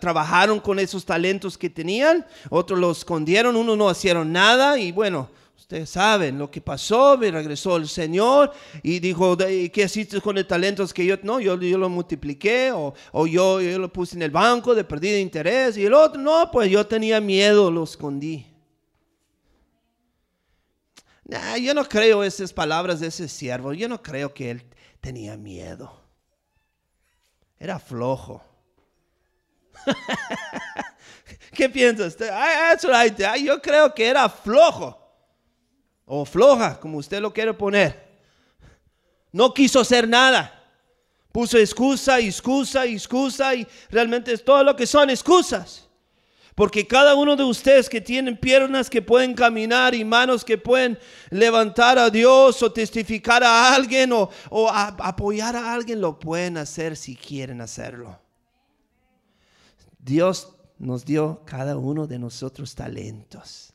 trabajaron 0.00 0.58
con 0.58 0.80
esos 0.80 1.04
talentos 1.04 1.56
que 1.56 1.70
tenían, 1.70 2.26
otros 2.50 2.80
los 2.80 2.98
escondieron, 2.98 3.54
unos 3.54 3.78
no 3.78 3.90
hicieron 3.90 4.32
nada 4.32 4.76
y 4.76 4.90
bueno, 4.90 5.30
Ustedes 5.70 5.90
saben 5.90 6.36
lo 6.36 6.50
que 6.50 6.60
pasó, 6.60 7.16
me 7.16 7.30
regresó 7.30 7.76
el 7.76 7.86
Señor 7.86 8.52
y 8.82 8.98
dijo, 8.98 9.36
¿qué 9.36 9.70
hiciste 9.72 10.20
con 10.20 10.36
el 10.36 10.44
talento 10.44 10.84
que 10.88 11.06
yo, 11.06 11.14
no, 11.22 11.38
yo, 11.38 11.56
yo 11.60 11.78
lo 11.78 11.88
multipliqué 11.88 12.72
o, 12.72 12.92
o 13.12 13.26
yo, 13.28 13.60
yo, 13.60 13.78
lo 13.78 13.92
puse 13.92 14.16
en 14.16 14.22
el 14.22 14.32
banco 14.32 14.74
de 14.74 14.82
perdido 14.82 15.16
interés 15.16 15.76
y 15.76 15.86
el 15.86 15.94
otro, 15.94 16.20
no, 16.20 16.50
pues 16.50 16.68
yo 16.72 16.84
tenía 16.84 17.20
miedo, 17.20 17.70
lo 17.70 17.84
escondí. 17.84 18.44
Yo 21.62 21.72
no 21.72 21.84
creo 21.88 22.24
esas 22.24 22.52
palabras 22.52 22.98
de 22.98 23.06
ese 23.06 23.28
siervo, 23.28 23.72
yo 23.72 23.88
no 23.88 24.02
creo 24.02 24.34
que 24.34 24.50
él 24.50 24.64
tenía 25.00 25.36
miedo. 25.36 26.02
Era 27.60 27.78
flojo. 27.78 28.42
¿Qué 31.52 31.68
piensas? 31.68 32.16
Yo 33.40 33.62
creo 33.62 33.94
que 33.94 34.08
era 34.08 34.28
flojo 34.28 34.99
o 36.12 36.24
floja, 36.24 36.80
como 36.80 36.98
usted 36.98 37.20
lo 37.20 37.32
quiere 37.32 37.54
poner. 37.54 38.10
No 39.30 39.54
quiso 39.54 39.78
hacer 39.78 40.08
nada. 40.08 40.52
Puso 41.30 41.56
excusa, 41.56 42.18
excusa, 42.18 42.84
excusa 42.84 43.54
y 43.54 43.64
realmente 43.90 44.32
es 44.32 44.44
todo 44.44 44.64
lo 44.64 44.74
que 44.74 44.88
son 44.88 45.08
excusas. 45.08 45.88
Porque 46.56 46.84
cada 46.84 47.14
uno 47.14 47.36
de 47.36 47.44
ustedes 47.44 47.88
que 47.88 48.00
tienen 48.00 48.36
piernas 48.36 48.90
que 48.90 49.00
pueden 49.00 49.34
caminar 49.34 49.94
y 49.94 50.04
manos 50.04 50.44
que 50.44 50.58
pueden 50.58 50.98
levantar 51.30 51.96
a 51.96 52.10
Dios 52.10 52.60
o 52.60 52.72
testificar 52.72 53.44
a 53.44 53.72
alguien 53.72 54.12
o, 54.12 54.28
o 54.50 54.68
apoyar 54.68 55.54
a 55.54 55.72
alguien, 55.72 56.00
lo 56.00 56.18
pueden 56.18 56.58
hacer 56.58 56.96
si 56.96 57.14
quieren 57.14 57.60
hacerlo. 57.60 58.18
Dios 60.00 60.56
nos 60.76 61.04
dio 61.04 61.42
cada 61.46 61.76
uno 61.76 62.08
de 62.08 62.18
nosotros 62.18 62.74
talentos. 62.74 63.69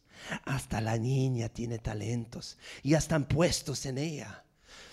Hasta 0.45 0.81
la 0.81 0.97
niña 0.97 1.49
tiene 1.49 1.79
talentos 1.79 2.57
y 2.83 2.91
ya 2.91 2.97
están 2.97 3.25
puestos 3.25 3.85
en 3.85 3.97
ella. 3.97 4.43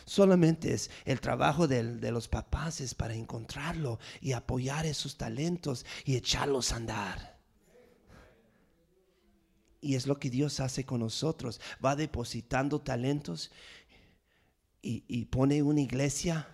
Solamente 0.05 0.75
es 0.75 0.91
el 1.05 1.21
trabajo 1.21 1.69
de, 1.69 1.83
los 2.11 2.29
papás 2.29 2.95
para 2.95 3.15
encontrarlo 3.15 3.99
y 4.21 4.33
apoyar 4.33 4.87
esos 4.87 5.17
talentos 5.17 5.87
y 6.05 6.17
echarlos 6.17 6.73
a 6.73 6.77
andar. 6.77 7.39
Y 9.81 9.95
es 9.95 10.07
lo 10.07 10.19
que 10.19 10.31
Dios 10.31 10.61
hace 10.61 10.85
con 10.85 11.01
nosotros. 11.01 11.61
Va 11.85 11.97
depositando 11.97 12.81
talentos 12.81 13.51
y 14.81 15.25
pone 15.27 15.63
una 15.63 15.81
iglesia 15.81 16.49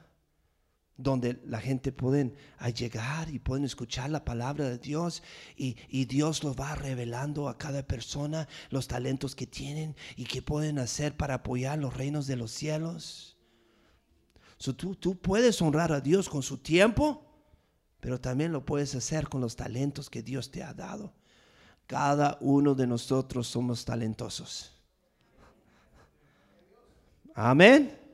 donde 0.99 1.41
la 1.47 1.61
gente 1.61 1.93
puede 1.93 2.35
llegar 2.75 3.31
y 3.31 3.39
pueden 3.39 3.65
escuchar 3.65 4.11
la 4.11 4.25
palabra 4.25 4.69
de 4.69 4.79
Dios 4.79 5.23
y, 5.57 5.77
Dios 6.07 6.43
lo 6.43 6.55
va 6.55 6.75
revelando 6.75 7.49
a 7.49 7.57
cada 7.57 7.83
persona 7.87 8.49
los 8.71 8.89
talentos 8.89 9.37
que 9.37 9.47
tienen 9.47 9.95
y 10.17 10.25
que 10.25 10.43
pueden 10.43 10.79
hacer 10.79 11.17
para 11.17 11.35
apoyar 11.35 11.79
los 11.79 11.97
reinos 11.97 12.27
de 12.27 12.37
los 12.37 12.51
cielos. 12.51 13.37
tú, 14.77 14.97
tú 14.97 15.17
puedes 15.17 15.63
honrar 15.63 15.93
a 15.93 16.01
Dios 16.01 16.29
con 16.29 16.43
su 16.43 16.59
tiempo, 16.59 17.25
pero 18.01 18.21
también 18.21 18.53
lo 18.53 18.65
puedes 18.65 18.95
hacer 18.97 19.29
con 19.29 19.41
los 19.41 19.55
talentos 19.55 20.11
que 20.11 20.23
Dios 20.23 20.51
te 20.51 20.65
ha 20.65 20.75
dado. 20.75 21.15
Cada 21.87 22.37
uno 22.41 22.75
de 22.75 22.89
nosotros 22.89 23.47
somos 23.47 23.85
talentosos. 23.85 24.73
Amén. 27.35 28.08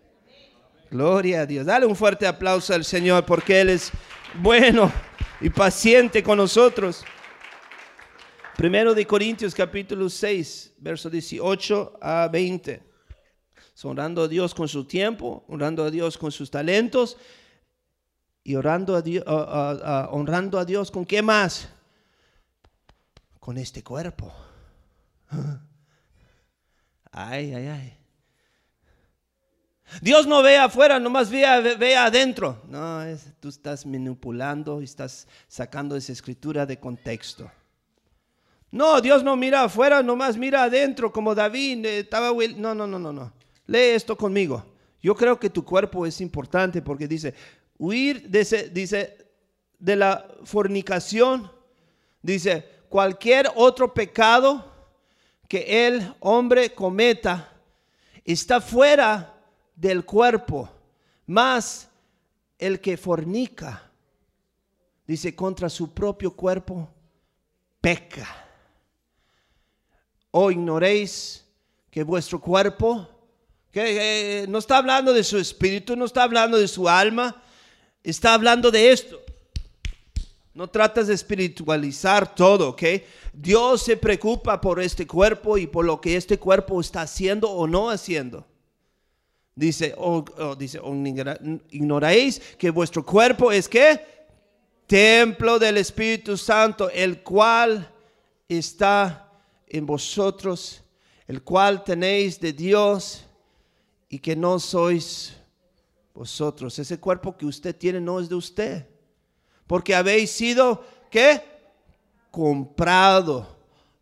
Gloria 0.94 1.40
a 1.40 1.46
Dios. 1.46 1.66
Dale 1.66 1.86
un 1.86 1.96
fuerte 1.96 2.24
aplauso 2.24 2.72
al 2.72 2.84
Señor 2.84 3.26
porque 3.26 3.60
Él 3.60 3.70
es 3.70 3.90
bueno 4.34 4.92
y 5.40 5.50
paciente 5.50 6.22
con 6.22 6.38
nosotros. 6.38 7.04
Primero 8.56 8.94
de 8.94 9.04
Corintios 9.04 9.56
capítulo 9.56 10.08
6, 10.08 10.74
verso 10.78 11.10
18 11.10 11.98
a 12.00 12.28
20. 12.28 12.80
Honrando 13.82 14.22
a 14.22 14.28
Dios 14.28 14.54
con 14.54 14.68
su 14.68 14.84
tiempo, 14.84 15.44
honrando 15.48 15.82
a 15.82 15.90
Dios 15.90 16.16
con 16.16 16.30
sus 16.30 16.48
talentos 16.48 17.16
y 18.44 18.54
orando 18.54 18.94
a 18.94 19.02
Dios, 19.02 19.24
honrando 19.26 20.60
a 20.60 20.64
Dios 20.64 20.92
con 20.92 21.04
qué 21.04 21.22
más? 21.22 21.70
Con 23.40 23.58
este 23.58 23.82
cuerpo. 23.82 24.32
Ay, 27.10 27.52
ay, 27.52 27.66
ay. 27.66 28.03
Dios 30.00 30.26
no 30.26 30.42
ve 30.42 30.56
afuera, 30.56 30.98
nomás 30.98 31.30
ve, 31.30 31.76
ve 31.78 31.96
adentro. 31.96 32.62
No, 32.68 33.02
tú 33.40 33.48
estás 33.48 33.86
manipulando 33.86 34.80
y 34.80 34.84
estás 34.84 35.26
sacando 35.48 35.96
esa 35.96 36.12
escritura 36.12 36.66
de 36.66 36.78
contexto. 36.78 37.50
No, 38.70 39.00
Dios 39.00 39.22
no 39.22 39.36
mira 39.36 39.62
afuera, 39.62 40.02
nomás 40.02 40.36
mira 40.36 40.64
adentro, 40.64 41.12
como 41.12 41.34
David 41.34 41.86
eh, 41.86 41.98
estaba. 42.00 42.32
No, 42.56 42.74
no, 42.74 42.86
no, 42.86 42.98
no, 42.98 43.12
no. 43.12 43.32
Lee 43.66 43.94
esto 43.94 44.16
conmigo. 44.16 44.64
Yo 45.00 45.14
creo 45.14 45.38
que 45.38 45.50
tu 45.50 45.64
cuerpo 45.64 46.06
es 46.06 46.20
importante 46.20 46.82
porque 46.82 47.06
dice, 47.06 47.34
huir 47.78 48.28
de, 48.28 48.70
dice, 48.72 49.18
de 49.78 49.96
la 49.96 50.26
fornicación, 50.44 51.50
dice, 52.22 52.68
cualquier 52.88 53.50
otro 53.54 53.92
pecado 53.92 54.72
que 55.46 55.86
el 55.86 56.14
hombre 56.20 56.74
cometa 56.74 57.52
está 58.24 58.60
fuera 58.60 59.33
del 59.74 60.04
cuerpo, 60.04 60.70
más 61.26 61.88
el 62.58 62.80
que 62.80 62.96
fornica, 62.96 63.90
dice, 65.06 65.34
contra 65.34 65.68
su 65.68 65.92
propio 65.92 66.34
cuerpo, 66.34 66.88
peca. 67.80 68.28
O 70.30 70.50
ignoréis 70.50 71.44
que 71.90 72.02
vuestro 72.02 72.40
cuerpo, 72.40 73.08
que 73.70 74.46
no 74.48 74.58
está 74.58 74.78
hablando 74.78 75.12
de 75.12 75.24
su 75.24 75.38
espíritu, 75.38 75.96
no 75.96 76.04
está 76.04 76.22
hablando 76.22 76.58
de 76.58 76.68
su 76.68 76.88
alma, 76.88 77.42
está 78.02 78.34
hablando 78.34 78.70
de 78.70 78.92
esto. 78.92 79.20
No 80.54 80.68
tratas 80.68 81.08
de 81.08 81.14
espiritualizar 81.14 82.32
todo, 82.32 82.70
¿ok? 82.70 82.82
Dios 83.32 83.82
se 83.82 83.96
preocupa 83.96 84.60
por 84.60 84.80
este 84.80 85.06
cuerpo 85.06 85.58
y 85.58 85.66
por 85.66 85.84
lo 85.84 86.00
que 86.00 86.16
este 86.16 86.38
cuerpo 86.38 86.80
está 86.80 87.02
haciendo 87.02 87.50
o 87.50 87.66
no 87.66 87.90
haciendo. 87.90 88.46
Dice, 89.56 89.94
o, 89.96 90.24
dice, 90.56 90.80
ignoráis 91.70 92.40
que 92.58 92.70
vuestro 92.70 93.06
cuerpo 93.06 93.52
es 93.52 93.68
que 93.68 94.00
templo 94.86 95.58
del 95.58 95.76
Espíritu 95.76 96.36
Santo, 96.36 96.90
el 96.90 97.22
cual 97.22 97.88
está 98.48 99.30
en 99.68 99.86
vosotros, 99.86 100.82
el 101.26 101.42
cual 101.42 101.84
tenéis 101.84 102.40
de 102.40 102.52
Dios 102.52 103.24
y 104.08 104.18
que 104.18 104.34
no 104.34 104.58
sois 104.58 105.34
vosotros. 106.12 106.78
Ese 106.78 106.98
cuerpo 106.98 107.36
que 107.36 107.46
usted 107.46 107.76
tiene 107.76 108.00
no 108.00 108.18
es 108.18 108.28
de 108.28 108.34
usted, 108.34 108.86
porque 109.66 109.94
habéis 109.94 110.30
sido, 110.30 110.84
¿qué? 111.10 111.42
Comprado 112.30 113.56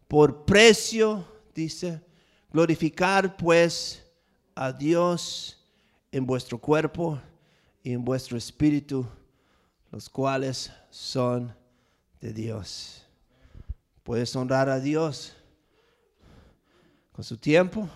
por 0.08 0.44
precio, 0.44 1.24
dice. 1.54 2.00
Glorificar 2.50 3.34
pues 3.36 4.01
a 4.54 4.72
Dios 4.72 5.58
en 6.10 6.26
vuestro 6.26 6.58
cuerpo 6.58 7.20
y 7.82 7.92
en 7.92 8.04
vuestro 8.04 8.36
espíritu, 8.36 9.06
los 9.90 10.08
cuales 10.08 10.72
son 10.90 11.54
de 12.20 12.32
Dios. 12.32 13.04
Puedes 14.02 14.34
honrar 14.36 14.68
a 14.68 14.80
Dios 14.80 15.34
con 17.12 17.24
su 17.24 17.36
tiempo, 17.36 17.88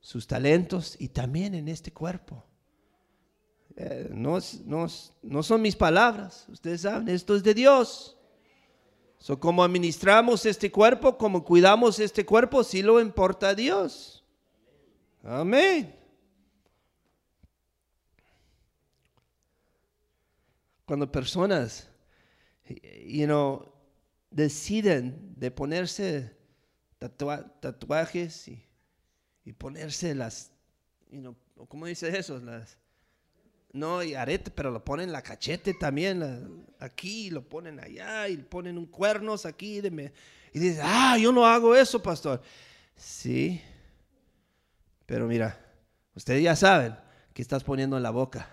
sus 0.00 0.26
talentos 0.26 0.96
y 0.98 1.08
también 1.08 1.54
en 1.54 1.68
este 1.68 1.92
cuerpo. 1.92 2.42
Eh, 3.76 4.10
no, 4.12 4.38
no, 5.22 5.42
son 5.42 5.62
mis 5.62 5.74
palabras, 5.74 6.46
ustedes 6.48 6.82
saben, 6.82 7.08
esto 7.08 7.34
es 7.34 7.42
de 7.42 7.54
Dios. 7.54 8.16
So, 9.18 9.40
como 9.40 9.64
administramos 9.64 10.44
este 10.46 10.70
cuerpo, 10.70 11.16
como 11.16 11.44
cuidamos 11.44 11.98
este 11.98 12.26
cuerpo, 12.26 12.62
sí 12.62 12.82
lo 12.82 13.00
importa 13.00 13.50
a 13.50 13.54
Dios. 13.54 14.23
Amén. 15.24 15.94
Cuando 20.84 21.10
personas, 21.10 21.88
you 23.06 23.24
know, 23.24 23.72
deciden 24.30 25.34
de 25.34 25.50
ponerse 25.50 26.36
tatuajes 26.98 28.48
y, 28.48 29.52
ponerse 29.54 30.14
las, 30.14 30.52
you 31.10 31.20
know, 31.20 31.34
¿cómo 31.68 31.86
dice 31.86 32.14
eso? 32.16 32.38
Las, 32.40 32.76
no, 33.72 34.02
y 34.02 34.14
arete, 34.14 34.50
pero 34.50 34.70
lo 34.70 34.84
ponen 34.84 35.10
la 35.10 35.22
cachete 35.22 35.72
también, 35.72 36.66
aquí, 36.78 37.30
lo 37.30 37.48
ponen 37.48 37.80
allá, 37.80 38.28
y 38.28 38.36
ponen 38.36 38.76
un 38.76 38.86
cuernos 38.86 39.46
aquí. 39.46 39.80
De 39.80 40.12
y 40.52 40.58
dice, 40.58 40.80
ah, 40.82 41.16
yo 41.18 41.32
no 41.32 41.46
hago 41.46 41.74
eso, 41.74 42.02
pastor. 42.02 42.42
Sí, 42.94 43.60
pero 45.06 45.26
mira, 45.26 45.58
ustedes 46.14 46.42
ya 46.42 46.56
saben 46.56 46.96
que 47.32 47.42
estás 47.42 47.64
poniendo 47.64 47.96
en 47.96 48.02
la 48.02 48.10
boca. 48.10 48.48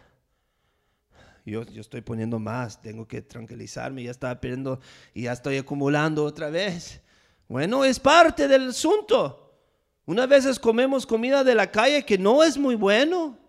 Yo, 1.45 1.63
yo 1.63 1.81
estoy 1.81 2.01
poniendo 2.01 2.37
más, 2.39 2.81
tengo 2.81 3.07
que 3.07 3.21
tranquilizarme, 3.21 4.03
ya 4.03 4.11
estaba 4.11 4.39
pidiendo 4.39 4.79
y 5.13 5.23
ya 5.23 5.33
estoy 5.33 5.57
acumulando 5.57 6.23
otra 6.23 6.49
vez. 6.49 7.01
Bueno, 7.47 7.83
es 7.83 7.99
parte 7.99 8.47
del 8.47 8.69
asunto. 8.69 9.53
Unas 10.05 10.27
veces 10.27 10.59
comemos 10.59 11.05
comida 11.05 11.43
de 11.43 11.55
la 11.55 11.71
calle 11.71 12.05
que 12.05 12.17
no 12.17 12.43
es 12.43 12.57
muy 12.57 12.75
bueno. 12.75 13.40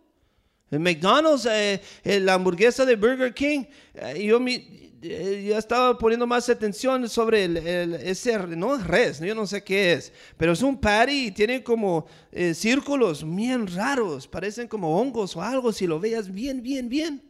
McDonald's, 0.78 1.46
eh, 1.46 1.80
la 2.20 2.34
hamburguesa 2.34 2.84
de 2.84 2.96
Burger 2.96 3.34
King, 3.34 3.64
eh, 3.94 4.24
yo 4.24 4.40
eh, 4.46 5.46
ya 5.48 5.58
estaba 5.58 5.98
poniendo 5.98 6.26
más 6.26 6.48
atención 6.48 7.08
sobre 7.08 7.44
el, 7.44 7.56
ese, 7.94 8.38
no 8.56 8.76
es 8.76 8.86
res, 8.86 9.20
yo 9.20 9.34
no 9.34 9.46
sé 9.46 9.62
qué 9.62 9.92
es, 9.92 10.12
pero 10.36 10.52
es 10.52 10.62
un 10.62 10.78
patty 10.80 11.26
y 11.26 11.30
tiene 11.30 11.62
como 11.62 12.06
círculos 12.54 13.24
bien 13.24 13.66
raros, 13.66 14.26
parecen 14.26 14.68
como 14.68 14.98
hongos 14.98 15.36
o 15.36 15.42
algo, 15.42 15.72
si 15.72 15.86
lo 15.86 16.00
veas 16.00 16.32
bien, 16.32 16.62
bien, 16.62 16.88
bien. 16.88 17.22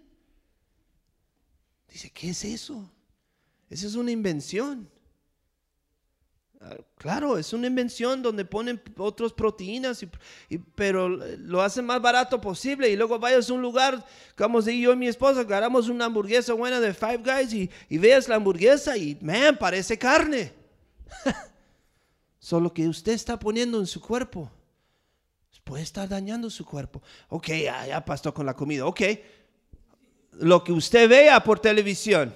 Dice, 1.91 2.11
¿qué 2.11 2.31
es 2.31 2.45
eso? 2.45 2.91
Esa 3.69 3.87
es 3.87 3.95
una 3.95 4.11
invención. 4.11 4.89
Claro, 6.97 7.37
es 7.37 7.53
una 7.53 7.67
invención 7.67 8.23
donde 8.23 8.45
ponen 8.45 8.81
otras 8.97 9.33
proteínas, 9.33 10.07
pero 10.75 11.09
lo 11.09 11.61
hacen 11.61 11.85
más 11.85 12.01
barato 12.01 12.41
posible. 12.41 12.89
Y 12.89 12.97
luego 12.97 13.19
vayas 13.19 13.51
a 13.51 13.53
un 13.53 13.63
lugar, 13.63 14.05
como 14.37 14.61
yo 14.61 14.93
y 14.93 14.97
mi 14.97 15.09
esposa 15.09 15.41
agarramos 15.41 15.89
una 15.89 16.05
hamburguesa 16.05 16.53
buena 16.53 16.79
de 16.79 16.95
Five 16.95 17.19
Guys 17.25 17.53
y, 17.53 17.71
y 17.89 17.99
veas 17.99 18.29
la 18.29 18.37
hamburguesa 18.37 18.97
y, 18.97 19.19
man, 19.21 19.59
parece 19.59 19.99
carne. 19.99 20.53
Solo 22.39 22.73
que 22.73 22.87
usted 22.87 23.13
está 23.13 23.39
poniendo 23.39 23.81
en 23.81 23.87
su 23.87 24.01
cuerpo. 24.01 24.51
Puede 25.65 25.85
estar 25.85 26.09
dañando 26.09 26.51
su 26.51 26.65
cuerpo. 26.65 27.03
Ok, 27.29 27.49
ya, 27.49 27.87
ya 27.87 28.05
pasó 28.05 28.35
con 28.35 28.47
la 28.47 28.55
comida. 28.55 28.85
Ok, 28.85 29.01
lo 30.33 30.63
que 30.65 30.73
usted 30.73 31.09
vea 31.09 31.43
por 31.43 31.61
televisión, 31.61 32.35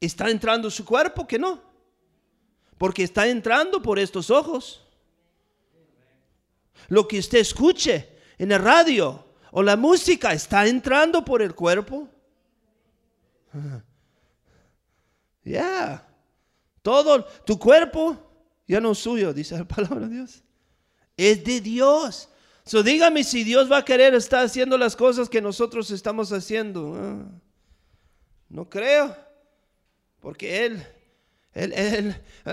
¿está 0.00 0.28
entrando 0.28 0.70
su 0.70 0.84
cuerpo? 0.84 1.26
Que 1.26 1.38
no 1.38 1.75
porque 2.78 3.02
está 3.02 3.26
entrando 3.26 3.80
por 3.82 3.98
estos 3.98 4.30
ojos. 4.30 4.82
Lo 6.88 7.08
que 7.08 7.18
usted 7.18 7.38
escuche 7.38 8.08
en 8.38 8.52
el 8.52 8.60
radio 8.60 9.24
o 9.50 9.62
la 9.62 9.76
música 9.76 10.32
está 10.32 10.66
entrando 10.66 11.24
por 11.24 11.42
el 11.42 11.54
cuerpo. 11.54 12.08
Ya, 15.48 16.04
todo 16.82 17.24
tu 17.44 17.56
cuerpo 17.56 18.18
ya 18.66 18.80
no 18.80 18.90
es 18.90 18.98
suyo, 18.98 19.32
dice 19.32 19.56
la 19.56 19.64
palabra 19.68 20.08
de 20.08 20.16
Dios. 20.16 20.42
Es 21.16 21.44
de 21.44 21.60
Dios. 21.60 22.28
So 22.64 22.82
dígame 22.82 23.22
si 23.22 23.44
Dios 23.44 23.70
va 23.70 23.78
a 23.78 23.84
querer 23.84 24.12
estar 24.14 24.44
haciendo 24.44 24.76
las 24.76 24.96
cosas 24.96 25.28
que 25.28 25.40
nosotros 25.40 25.92
estamos 25.92 26.32
haciendo. 26.32 26.96
Ah, 26.96 27.24
no 28.48 28.68
creo, 28.68 29.16
porque 30.18 30.66
Él 30.66 30.84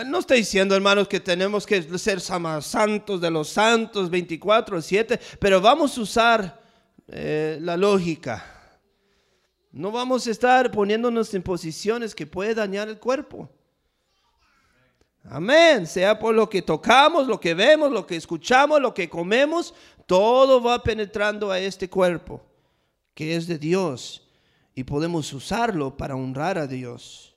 no 0.05 0.19
estoy 0.19 0.37
diciendo, 0.39 0.75
hermanos, 0.75 1.07
que 1.07 1.19
tenemos 1.19 1.65
que 1.65 1.81
ser 1.97 2.21
santos 2.21 3.19
de 3.19 3.29
los 3.29 3.49
santos 3.49 4.09
24, 4.09 4.81
7, 4.81 5.19
pero 5.39 5.59
vamos 5.59 5.97
a 5.97 6.01
usar 6.01 6.61
eh, 7.07 7.57
la 7.61 7.75
lógica. 7.75 8.45
No 9.71 9.91
vamos 9.91 10.27
a 10.27 10.31
estar 10.31 10.71
poniéndonos 10.71 11.33
en 11.33 11.41
posiciones 11.41 12.15
que 12.15 12.27
puede 12.27 12.55
dañar 12.55 12.87
el 12.87 12.99
cuerpo. 12.99 13.49
Amén. 15.25 15.85
Sea 15.85 16.17
por 16.17 16.33
lo 16.33 16.49
que 16.49 16.61
tocamos, 16.61 17.27
lo 17.27 17.39
que 17.39 17.53
vemos, 17.53 17.91
lo 17.91 18.05
que 18.05 18.15
escuchamos, 18.15 18.79
lo 18.79 18.93
que 18.93 19.09
comemos, 19.09 19.73
todo 20.05 20.61
va 20.61 20.81
penetrando 20.81 21.51
a 21.51 21.59
este 21.59 21.89
cuerpo 21.89 22.41
que 23.13 23.35
es 23.35 23.47
de 23.47 23.57
Dios 23.57 24.27
y 24.75 24.83
podemos 24.83 25.31
usarlo 25.33 25.95
para 25.97 26.15
honrar 26.15 26.57
a 26.57 26.67
Dios 26.67 27.32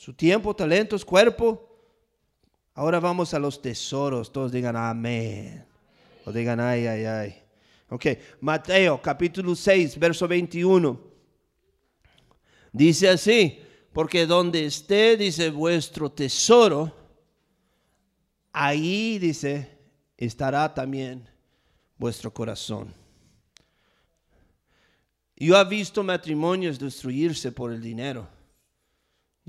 su 0.00 0.14
tiempo, 0.14 0.56
talentos, 0.56 1.04
cuerpo. 1.04 1.68
Ahora 2.72 2.98
vamos 3.00 3.34
a 3.34 3.38
los 3.38 3.60
tesoros. 3.60 4.32
Todos 4.32 4.50
digan 4.50 4.74
amén. 4.74 5.62
O 6.24 6.32
digan 6.32 6.58
ay, 6.58 6.86
ay, 6.86 7.04
ay. 7.04 7.42
Ok, 7.90 8.06
Mateo 8.40 9.02
capítulo 9.02 9.54
6, 9.54 9.98
verso 9.98 10.26
21. 10.26 10.98
Dice 12.72 13.10
así, 13.10 13.60
porque 13.92 14.24
donde 14.24 14.64
esté, 14.64 15.18
dice, 15.18 15.50
vuestro 15.50 16.10
tesoro, 16.10 16.90
ahí, 18.54 19.18
dice, 19.18 19.68
estará 20.16 20.72
también 20.72 21.28
vuestro 21.98 22.32
corazón. 22.32 22.94
Yo 25.36 25.60
he 25.60 25.64
visto 25.66 26.02
matrimonios 26.02 26.78
destruirse 26.78 27.52
por 27.52 27.70
el 27.70 27.82
dinero. 27.82 28.39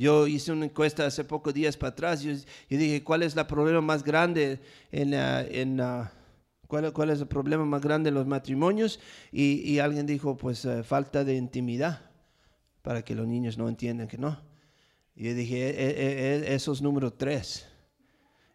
Yo 0.02 0.26
hice 0.26 0.52
una 0.52 0.66
encuesta 0.66 1.06
hace 1.06 1.24
pocos 1.24 1.54
días 1.54 1.78
para 1.78 1.92
atrás 1.92 2.26
y 2.26 2.76
dije, 2.76 3.04
¿cuál 3.04 3.22
es 3.22 3.38
el 3.38 3.46
problema 3.46 3.82
más 3.82 4.04
grande 4.04 4.60
en, 4.92 5.78
¿cuál, 6.66 6.92
¿cuál, 6.92 7.12
es 7.12 7.22
el 7.22 7.28
problema 7.28 7.66
más 7.66 7.84
grande 7.84 8.10
en 8.10 8.16
los 8.16 8.26
matrimonios? 8.26 9.00
Y, 9.32 9.78
alguien 9.78 10.08
dijo, 10.08 10.36
pues 10.36 10.66
eh, 10.66 10.82
falta 10.82 11.24
de 11.24 11.36
intimidad, 11.36 12.10
para 12.82 13.04
que 13.04 13.14
los 13.14 13.28
niños 13.28 13.60
no 13.60 13.70
entiendan 13.70 14.08
que 14.08 14.18
no. 14.18 14.42
Y 15.16 15.26
yo 15.26 15.36
dije, 15.36 15.70
e, 15.70 15.90
e, 15.92 16.50
e, 16.50 16.56
eso 16.56 16.72
es 16.72 16.82
número 16.82 17.14
tres. 17.14 17.68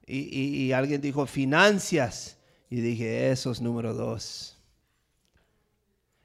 Y, 0.05 0.37
y, 0.65 0.73
alguien 0.73 1.01
dijo, 1.01 1.27
finanzas. 1.27 2.39
Y 2.69 2.81
dije, 2.81 3.31
eso 3.31 3.53
es 3.53 3.61
número 3.61 3.95
dos. 3.95 4.59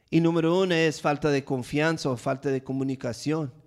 Y 0.09 0.19
número 0.19 0.59
uno 0.59 0.74
es 0.74 0.99
falta 0.99 1.30
de 1.30 1.43
confianza 1.43 2.09
o 2.09 2.17
falta 2.17 2.49
de 2.49 2.63
comunicación. 2.63 3.61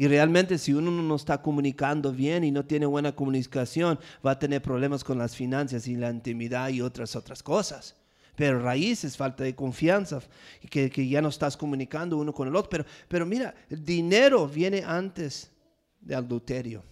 Y 0.00 0.06
realmente 0.06 0.58
si 0.58 0.72
uno 0.72 0.92
no 0.92 1.16
está 1.16 1.42
comunicando 1.42 2.12
bien 2.12 2.44
y 2.44 2.52
no 2.52 2.64
tiene 2.64 2.86
buena 2.86 3.16
comunicación, 3.16 3.98
va 4.24 4.30
a 4.30 4.38
tener 4.38 4.62
problemas 4.62 5.02
con 5.02 5.18
las 5.18 5.34
finanzas 5.34 5.88
y 5.88 5.96
la 5.96 6.08
intimidad 6.08 6.68
y 6.68 6.80
otras 6.80 7.16
otras 7.16 7.42
cosas. 7.42 7.96
Pero 8.36 8.60
raíz 8.60 9.02
es 9.02 9.16
falta 9.16 9.42
de 9.42 9.56
confianza, 9.56 10.20
que, 10.70 10.88
que 10.88 11.08
ya 11.08 11.20
no 11.20 11.30
estás 11.30 11.56
comunicando 11.56 12.16
uno 12.16 12.32
con 12.32 12.46
el 12.46 12.54
otro. 12.54 12.70
Pero, 12.70 12.84
pero 13.08 13.26
mira, 13.26 13.52
el 13.68 13.84
dinero 13.84 14.46
viene 14.46 14.84
antes 14.86 15.50
del 16.00 16.18
adulterio. 16.18 16.84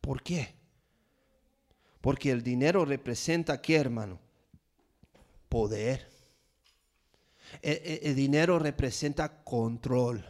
¿Por 0.00 0.22
qué? 0.22 0.54
Porque 2.00 2.30
el 2.30 2.42
dinero 2.42 2.86
representa 2.86 3.60
qué, 3.60 3.76
hermano? 3.76 4.18
Poder. 5.50 6.08
el 7.60 8.14
dinero 8.14 8.58
representa 8.58 9.44
control. 9.44 10.24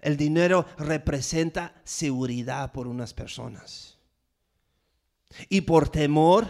El 0.00 0.16
dinero 0.16 0.66
representa 0.78 1.74
seguridad 1.84 2.72
por 2.72 2.86
unas 2.86 3.14
personas. 3.14 3.98
Y 5.48 5.62
por 5.62 5.88
temor 5.88 6.48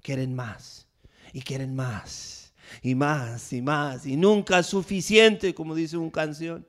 quieren 0.00 0.34
más 0.34 0.86
y 1.32 1.42
quieren 1.42 1.74
más 1.74 2.52
y 2.82 2.94
más 2.94 3.52
y 3.52 3.60
más 3.60 4.06
y 4.06 4.16
nunca 4.16 4.60
es 4.60 4.66
suficiente, 4.66 5.54
como 5.54 5.74
dice 5.74 5.96
una 5.96 6.10
canción. 6.10 6.66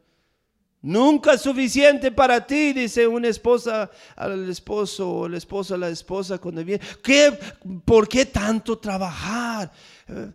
Nunca 0.82 1.34
es 1.34 1.42
suficiente 1.42 2.12
para 2.12 2.46
ti, 2.46 2.72
dice 2.72 3.08
una 3.08 3.28
esposa 3.28 3.90
al 4.16 4.50
esposo 4.50 5.10
o 5.10 5.26
el 5.26 5.34
esposo 5.34 5.74
a 5.74 5.78
la 5.78 5.90
esposa 5.90 6.38
cuando 6.38 6.64
viene. 6.64 6.84
¿Qué, 7.04 7.38
¿Por 7.84 8.08
qué 8.08 8.26
tanto 8.26 8.78
trabajar? 8.78 9.72
Eh, 10.10 10.32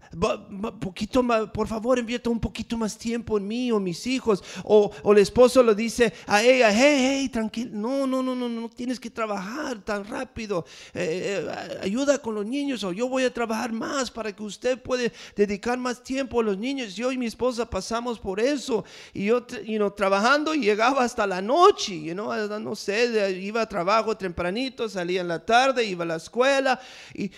poquito 0.80 1.22
más, 1.22 1.48
por 1.50 1.66
favor, 1.66 1.98
invierta 1.98 2.28
un 2.28 2.38
poquito 2.38 2.76
más 2.76 2.98
tiempo 2.98 3.38
en 3.38 3.48
mí 3.48 3.72
o 3.72 3.80
mis 3.80 4.06
hijos. 4.06 4.42
O, 4.64 4.90
el 5.04 5.18
esposo 5.18 5.62
le 5.62 5.74
dice 5.74 6.12
a 6.26 6.42
ella, 6.42 6.70
hey, 6.70 6.96
hey, 6.98 7.28
tranquilo, 7.28 7.70
no, 7.72 8.06
no, 8.06 8.22
no, 8.22 8.34
no, 8.34 8.48
no 8.48 8.68
tienes 8.68 9.00
que 9.00 9.10
trabajar 9.10 9.82
tan 9.82 10.04
rápido. 10.04 10.66
Eh, 10.92 11.46
eh, 11.46 11.78
ayuda 11.82 12.18
con 12.18 12.34
los 12.34 12.44
niños 12.44 12.84
o 12.84 12.92
yo 12.92 13.08
voy 13.08 13.24
a 13.24 13.32
trabajar 13.32 13.72
más 13.72 14.10
para 14.10 14.34
que 14.34 14.42
usted 14.42 14.80
pueda 14.80 15.10
dedicar 15.34 15.78
más 15.78 16.02
tiempo 16.02 16.40
a 16.40 16.44
los 16.44 16.58
niños. 16.58 16.94
Yo 16.94 17.10
y 17.10 17.16
mi 17.16 17.26
esposa 17.26 17.68
pasamos 17.68 18.18
por 18.18 18.40
eso 18.40 18.84
y 19.14 19.26
yo, 19.26 19.46
you 19.64 19.76
know, 19.76 19.90
trabajando 19.90 20.54
llegaba 20.54 21.02
hasta 21.02 21.26
la 21.26 21.40
noche, 21.40 22.00
you 22.02 22.12
know, 22.12 22.32
no 22.60 22.74
sé, 22.74 23.40
iba 23.40 23.62
a 23.62 23.68
trabajo 23.68 24.16
tempranito, 24.16 24.88
salía 24.88 25.22
en 25.22 25.28
la 25.28 25.44
tarde, 25.44 25.84
iba 25.84 26.04
a 26.04 26.08
la 26.08 26.16
escuela 26.16 26.78
y 27.14 27.30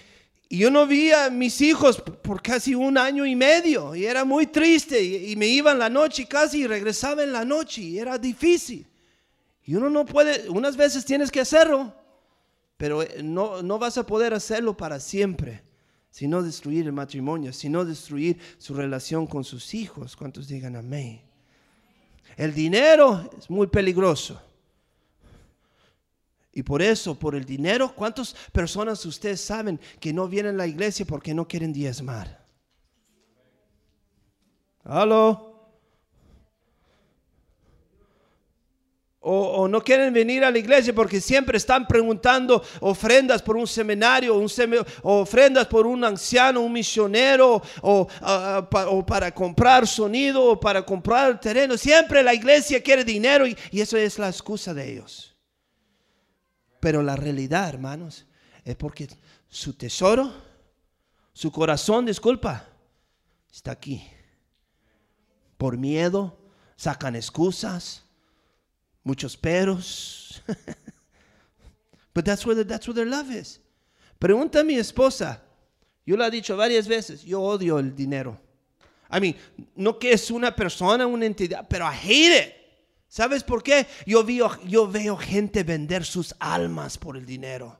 y 0.49 0.59
yo 0.59 0.70
no 0.70 0.86
vi 0.86 1.11
a 1.12 1.30
mis 1.30 1.61
hijos 1.61 2.01
por 2.01 2.42
casi 2.42 2.74
un 2.74 2.99
año 2.99 3.24
y 3.26 3.34
medio 3.34 3.95
y 3.95 4.05
era 4.05 4.24
muy 4.24 4.47
triste 4.47 5.03
y, 5.03 5.34
me 5.36 5.47
iba 5.47 5.72
en 5.72 5.78
la 5.78 5.88
noche 5.88 6.26
casi 6.26 6.61
y 6.62 6.66
regresaba 6.66 7.22
en 7.22 7.32
la 7.32 7.45
noche 7.45 7.80
y 7.80 7.99
era 7.99 8.18
difícil. 8.18 8.86
Y 9.64 9.74
uno 9.74 9.88
no 9.88 10.05
puede, 10.05 10.49
unas 10.51 10.76
veces 10.76 11.05
tienes 11.05 11.30
que 11.30 11.40
hacerlo, 11.40 11.95
pero 12.76 13.03
eh, 13.03 13.22
no, 13.22 13.62
no 13.62 13.78
vas 13.78 13.97
a 13.97 14.07
poder 14.07 14.34
hacerlo 14.34 14.76
para 14.76 15.01
siempre 15.01 15.62
sino 16.14 16.45
destruir 16.45 16.86
el 16.86 16.92
matrimonio, 16.92 17.53
sino 17.53 17.84
destruir 17.84 18.38
su 18.59 18.72
relación 18.72 19.26
con 19.26 19.42
sus 19.42 19.74
hijos. 19.74 20.14
¿Cuántos 20.14 20.47
digan 20.47 20.76
amén? 20.76 21.20
El 22.36 22.55
dinero 22.55 23.28
es 23.36 23.51
muy 23.51 23.66
peligroso. 23.66 24.40
Y 26.55 26.62
por 26.62 26.80
eso, 26.80 27.18
por 27.18 27.34
el 27.34 27.44
dinero, 27.44 27.92
¿cuántas 27.94 28.34
personas 28.52 29.05
ustedes 29.05 29.40
saben 29.40 29.80
que 29.98 30.12
no 30.12 30.28
vienen 30.28 30.55
a 30.55 30.59
la 30.59 30.66
iglesia 30.68 31.05
porque 31.05 31.34
no 31.34 31.48
quieren 31.48 31.72
diezmar? 31.72 32.44
¿Aló? 34.84 35.50
O, 39.26 39.66
no 39.66 39.82
quieren 39.82 40.12
venir 40.12 40.44
a 40.44 40.50
la 40.50 40.59
iglesia 40.59 40.94
porque 40.94 41.18
siempre 41.18 41.57
están 41.57 41.88
preguntando 41.88 42.62
ofrendas 42.80 43.40
por 43.40 43.57
un 43.57 43.66
seminario, 43.66 44.34
un 44.34 44.48
ofrendas 45.02 45.66
por 45.66 45.86
un 45.86 46.05
anciano, 46.05 46.61
un 46.61 46.72
misionero, 46.72 47.62
o, 47.80 48.07
o, 48.11 49.07
para 49.07 49.32
comprar 49.34 49.88
sonido, 49.88 50.44
o 50.44 50.61
para 50.61 50.84
comprar 50.84 51.40
terreno. 51.40 51.78
Siempre 51.78 52.22
la 52.22 52.34
iglesia 52.34 52.82
quiere 52.82 53.02
dinero 53.02 53.46
y, 53.46 53.57
y 53.70 53.80
eso 53.80 53.96
es 53.96 54.18
la 54.18 54.28
excusa 54.28 54.74
de 54.74 54.92
ellos. 54.92 55.34
Pero 56.85 57.03
la 57.03 57.16
realidad, 57.16 57.66
hermanos, 57.70 58.26
es 58.62 58.76
porque 58.76 59.09
su 59.49 59.72
tesoro, 59.72 60.30
su 61.32 61.51
corazón, 61.51 62.05
disculpa, 62.05 62.68
está 63.51 63.70
aquí. 63.70 64.07
Por 65.57 65.78
miedo, 65.78 66.39
sacan 66.76 67.16
excusas 67.16 68.05
muchos 69.03 69.35
peros. 69.35 70.43
But 72.14 72.26
that's 72.26 72.45
where, 72.45 72.62
that's 72.62 72.87
where 72.87 72.95
their 72.95 73.07
love 73.07 73.30
is. 73.30 73.62
Pregunta 74.18 74.61
a 74.61 74.62
mi 74.62 74.74
esposa. 74.74 75.41
Yo 76.05 76.18
lo 76.18 76.26
he 76.26 76.30
dicho 76.30 76.55
varias 76.55 76.87
veces. 76.87 77.24
Yo 77.24 77.41
odio 77.41 77.78
el 77.78 77.97
dinero. 77.97 78.39
I 79.11 79.20
mean, 79.20 79.37
no 79.74 79.99
que 79.99 80.12
es 80.12 80.30
una 80.30 80.55
persona, 80.55 81.07
una 81.07 81.24
entidad, 81.24 81.66
pero 81.66 81.87
I 81.87 81.95
hate 81.95 82.47
it. 82.47 82.63
¿Sabes 83.14 83.44
por 83.44 83.62
qué? 83.62 83.86
Yo 84.06 84.24
veo, 84.24 85.16
gente 85.16 85.62
vender 85.62 86.04
sus 86.04 86.34
almas 86.40 86.98
por 86.98 87.16
el 87.16 87.24
dinero. 87.24 87.78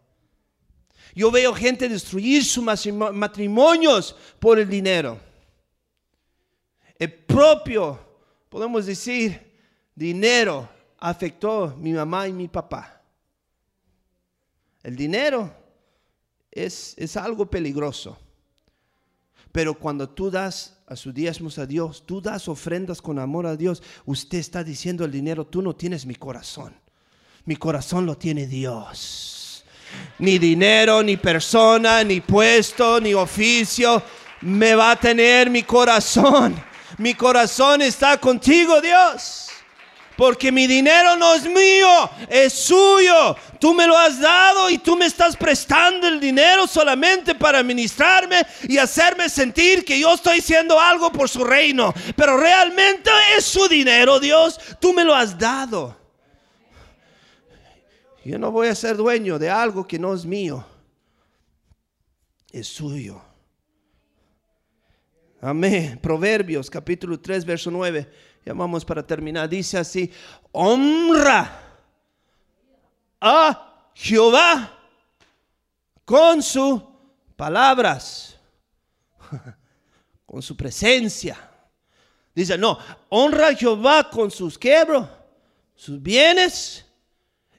Yo 1.13 1.33
veo 1.33 1.53
gente 1.53 1.89
destruir 1.89 2.45
sus 2.45 2.63
matrimonios 2.63 4.15
por 4.39 4.61
el 4.61 4.69
dinero. 4.69 5.19
El 6.97 7.13
propio, 7.13 7.99
podemos 8.49 8.87
decir, 8.87 9.59
dinero 9.93 10.69
afectó 10.99 11.75
mi 11.81 11.93
mamá 11.93 12.29
y 12.29 12.33
mi 12.33 12.47
papá. 12.47 13.03
El 14.85 14.95
dinero 14.95 15.53
es, 16.49 16.95
es 16.97 17.17
algo 17.17 17.51
peligroso. 17.51 18.17
Pero 19.51 19.75
cuando 19.75 20.09
tú 20.09 20.31
das 20.31 20.74
a 20.87 20.97
sus 20.97 21.15
diezmos 21.15 21.59
a 21.59 21.67
Dios, 21.67 22.05
tú 22.07 22.21
das 22.21 22.49
ofrendas 22.49 23.01
con 23.01 23.19
amor 23.19 23.47
a 23.47 23.57
Dios, 23.57 23.83
usted 24.05 24.39
está 24.39 24.63
diciendo 24.63 25.05
el 25.05 25.11
dinero, 25.11 25.47
tú 25.47 25.63
no 25.63 25.75
tienes 25.75 26.07
mi 26.07 26.15
corazón. 26.15 26.75
Mi 27.47 27.57
corazón 27.57 28.07
lo 28.07 28.17
tiene 28.17 28.47
Dios. 28.47 29.65
Ni 30.19 30.39
dinero, 30.39 31.03
ni 31.03 31.17
persona, 31.17 32.03
ni 32.03 32.21
puesto, 32.21 33.01
ni 33.01 33.15
oficio 33.15 34.03
me 34.41 34.75
va 34.75 34.93
a 34.93 34.97
tener 34.97 35.51
mi 35.51 35.63
corazón. 35.63 36.63
Mi 36.99 37.15
corazón 37.15 37.83
está 37.83 38.19
contigo, 38.19 38.81
Dios. 38.81 39.49
Porque 40.17 40.53
mi 40.53 40.67
dinero 40.67 41.17
no 41.17 41.35
es 41.35 41.45
mío, 41.45 42.11
es 42.29 42.53
suyo. 42.53 43.37
Tú 43.59 43.75
me 43.75 43.87
lo 43.87 43.97
has 43.97 44.21
dado 44.21 44.71
y 44.71 44.79
tú 44.79 44.97
me 44.97 45.07
estás 45.07 45.37
prestando 45.37 46.07
el 46.07 46.21
dinero 46.21 46.67
solamente 46.67 47.35
para 47.35 47.59
administrarme 47.59 48.47
y 48.69 48.79
hacerme 48.79 49.29
sentir 49.29 49.85
que 49.85 49.99
yo 49.99 50.15
estoy 50.15 50.39
haciendo 50.39 50.79
algo 50.79 51.11
por 51.11 51.29
su 51.29 51.43
reino. 51.43 51.93
Pero 52.17 52.37
realmente 52.37 53.11
es 53.37 53.45
su 53.45 53.67
dinero, 53.67 54.21
Dios. 54.21 54.61
Tú 54.81 54.93
me 54.93 55.03
lo 55.03 55.15
has 55.15 55.37
dado. 55.37 55.97
Yo 58.25 58.39
no 58.39 58.51
voy 58.53 58.69
a 58.69 58.75
ser 58.75 58.97
dueño 58.97 59.39
de 59.39 59.51
algo 59.51 59.87
que 59.87 59.99
no 59.99 60.15
es 60.15 60.25
mío. 60.25 60.65
Es 62.53 62.69
suyo. 62.69 63.21
Amén. 65.41 65.99
Proverbios 66.01 66.71
capítulo 66.71 67.19
3, 67.21 67.45
verso 67.45 67.71
9 67.71 68.34
ya 68.45 68.53
vamos 68.53 68.85
para 68.85 69.07
terminar. 69.07 69.49
Dice 69.49 69.79
así, 69.79 70.11
honra 70.53 71.61
a 73.21 73.91
Jehová 73.95 74.79
con 76.05 76.43
sus 76.43 76.83
palabras, 77.37 78.37
con 80.27 80.43
su 80.43 80.57
presencia. 80.57 81.51
Dice, 82.35 82.59
no, 82.59 82.79
honra 83.09 83.49
a 83.49 83.55
Jehová 83.55 84.11
con 84.11 84.31
sus 84.31 84.59
quebros, 84.59 85.09
sus 85.75 86.03
bienes 86.03 86.85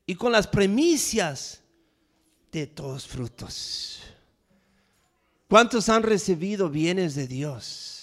y 0.06 0.16
con 0.16 0.32
las 0.32 0.46
premicias 0.46 1.62
de 2.52 2.68
todos 2.68 3.08
frutos. 3.08 4.02
¿Cuántos 5.50 5.90
han 5.90 6.04
recibido 6.04 6.70
bienes 6.70 7.16
de 7.16 7.28
Dios? 7.28 7.95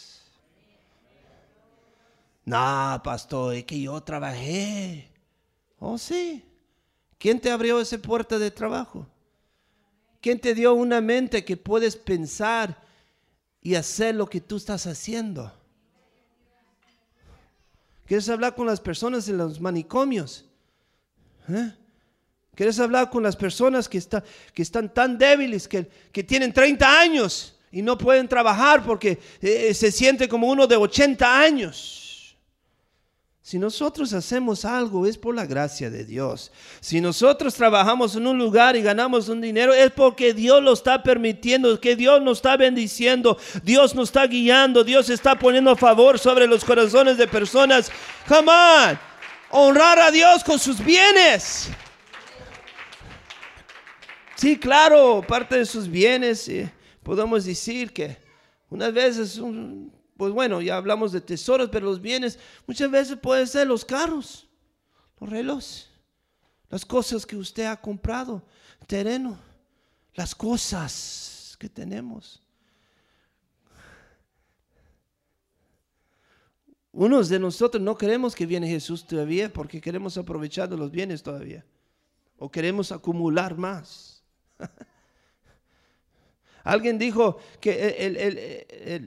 No, 2.45 3.01
pastor, 3.05 3.55
es 3.55 3.64
que 3.64 3.80
yo 3.80 4.01
trabajé. 4.03 5.09
Oh, 5.78 5.97
sí. 5.97 6.45
¿Quién 7.18 7.40
te 7.40 7.51
abrió 7.51 7.80
esa 7.80 7.99
puerta 7.99 8.38
de 8.38 8.51
trabajo? 8.51 9.07
¿Quién 10.20 10.40
te 10.40 10.55
dio 10.55 10.74
una 10.74 11.01
mente 11.01 11.45
que 11.45 11.57
puedes 11.57 11.97
pensar 11.97 12.80
y 13.61 13.74
hacer 13.74 14.14
lo 14.14 14.26
que 14.26 14.40
tú 14.40 14.57
estás 14.57 14.86
haciendo? 14.86 15.53
¿Quieres 18.07 18.28
hablar 18.28 18.55
con 18.55 18.66
las 18.66 18.80
personas 18.80 19.28
en 19.28 19.38
los 19.38 19.61
manicomios? 19.61 20.45
¿Eh? 21.49 21.72
¿Quieres 22.55 22.78
hablar 22.78 23.09
con 23.09 23.22
las 23.22 23.36
personas 23.36 23.88
que, 23.88 24.03
que 24.53 24.62
están 24.62 24.93
tan 24.93 25.16
débiles, 25.16 25.66
que, 25.66 25.88
que, 26.12 26.22
tienen 26.22 26.53
30 26.53 27.01
años 27.01 27.57
y 27.70 27.80
no 27.82 27.97
pueden 27.97 28.28
trabajar 28.28 28.84
porque 28.84 29.18
eh, 29.40 29.72
se 29.72 29.90
siente 29.90 30.28
como 30.28 30.49
uno 30.49 30.66
de 30.66 30.76
80 30.76 31.40
años? 31.40 32.01
Si 33.45 33.59
nosotros 33.59 34.12
hacemos 34.12 34.64
algo 34.64 35.05
es 35.05 35.18
por 35.18 35.34
la 35.34 35.47
gracia 35.47 35.90
de 35.90 36.05
Dios. 36.05 36.53
Si 36.80 37.01
nosotros 37.01 37.55
trabajamos 37.55 38.14
en 38.14 38.28
un 38.28 38.38
lugar 38.38 38.76
y 38.76 38.82
ganamos 38.82 39.28
un 39.28 39.40
dinero 39.40 39.74
es 39.74 39.90
porque 39.90 40.32
Dios 40.32 40.62
lo 40.62 40.72
está 40.72 41.03
permitiendo, 41.03 41.80
que 41.80 41.97
Dios 41.97 42.22
nos 42.22 42.38
está 42.38 42.57
bendiciendo, 42.57 43.36
Dios 43.64 43.97
nos 43.97 44.11
está 44.11 44.28
guiando, 44.28 44.84
Dios 44.84 45.11
está 45.11 45.36
poniendo 45.36 45.74
favor 45.74 46.20
sobre 46.20 46.47
los 46.47 46.64
corazones 46.64 47.18
de 47.18 47.26
personas. 47.26 47.90
Come 48.28 48.49
on, 48.49 48.99
honrar 49.51 49.99
a 49.99 50.12
Dios 50.12 50.45
con 50.45 50.61
sus 50.61 50.78
bienes. 50.78 51.68
Sí, 54.36 54.57
claro, 54.57 55.20
parte 55.26 55.59
de 55.59 55.66
sus 55.66 55.88
bienes, 55.88 56.49
podemos 57.03 57.45
decir 57.45 57.93
que 57.93 58.16
unas 58.70 58.93
veces 58.93 59.36
un 59.36 59.93
pues 60.22 60.32
bueno, 60.32 60.60
ya 60.60 60.76
hablamos 60.76 61.10
de 61.10 61.20
tesoros, 61.20 61.68
pero 61.68 61.86
los 61.86 62.00
bienes 62.00 62.38
muchas 62.64 62.88
veces 62.88 63.18
pueden 63.18 63.44
ser 63.44 63.66
los 63.66 63.84
carros, 63.84 64.46
los 65.18 65.28
relojes, 65.28 65.90
las 66.70 66.86
cosas 66.86 67.26
que 67.26 67.36
usted 67.36 67.64
ha 67.64 67.74
comprado, 67.74 68.40
terreno, 68.86 69.36
las 70.14 70.32
cosas 70.32 71.56
que 71.58 71.68
tenemos. 71.68 72.40
Unos 76.92 77.28
de 77.28 77.40
nosotros 77.40 77.82
no 77.82 77.96
queremos 77.98 78.36
que 78.36 78.46
viene 78.46 78.68
Jesús 78.68 79.04
todavía 79.04 79.52
porque 79.52 79.80
queremos 79.80 80.16
aprovechar 80.16 80.70
los 80.70 80.92
bienes 80.92 81.20
todavía. 81.24 81.66
O 82.38 82.48
queremos 82.48 82.92
acumular 82.92 83.58
más. 83.58 84.22
Alguien 86.64 86.98
dijo 86.98 87.38
que 87.60 87.96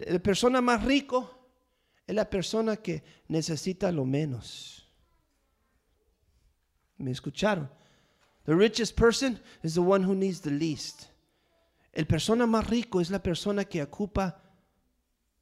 el, 0.10 0.22
persona 0.22 0.62
más 0.62 0.84
rico 0.84 1.32
es 2.06 2.16
la 2.16 2.30
persona 2.30 2.78
que 2.78 3.04
necesita 3.28 3.92
lo 3.92 4.06
menos. 4.06 4.90
¿Me 6.98 7.12
escucharon? 7.12 7.70
The 8.46 8.54
richest 8.54 8.98
person 8.98 9.40
is 9.64 9.74
the 9.74 9.80
one 9.80 10.06
who 10.06 10.14
needs 10.14 10.42
the 10.42 10.52
least. 10.52 11.04
El 11.92 12.06
persona 12.06 12.46
más 12.46 12.70
rico 12.70 13.00
es 13.00 13.10
la 13.10 13.24
persona 13.24 13.66
que 13.66 13.82
ocupa 13.82 14.42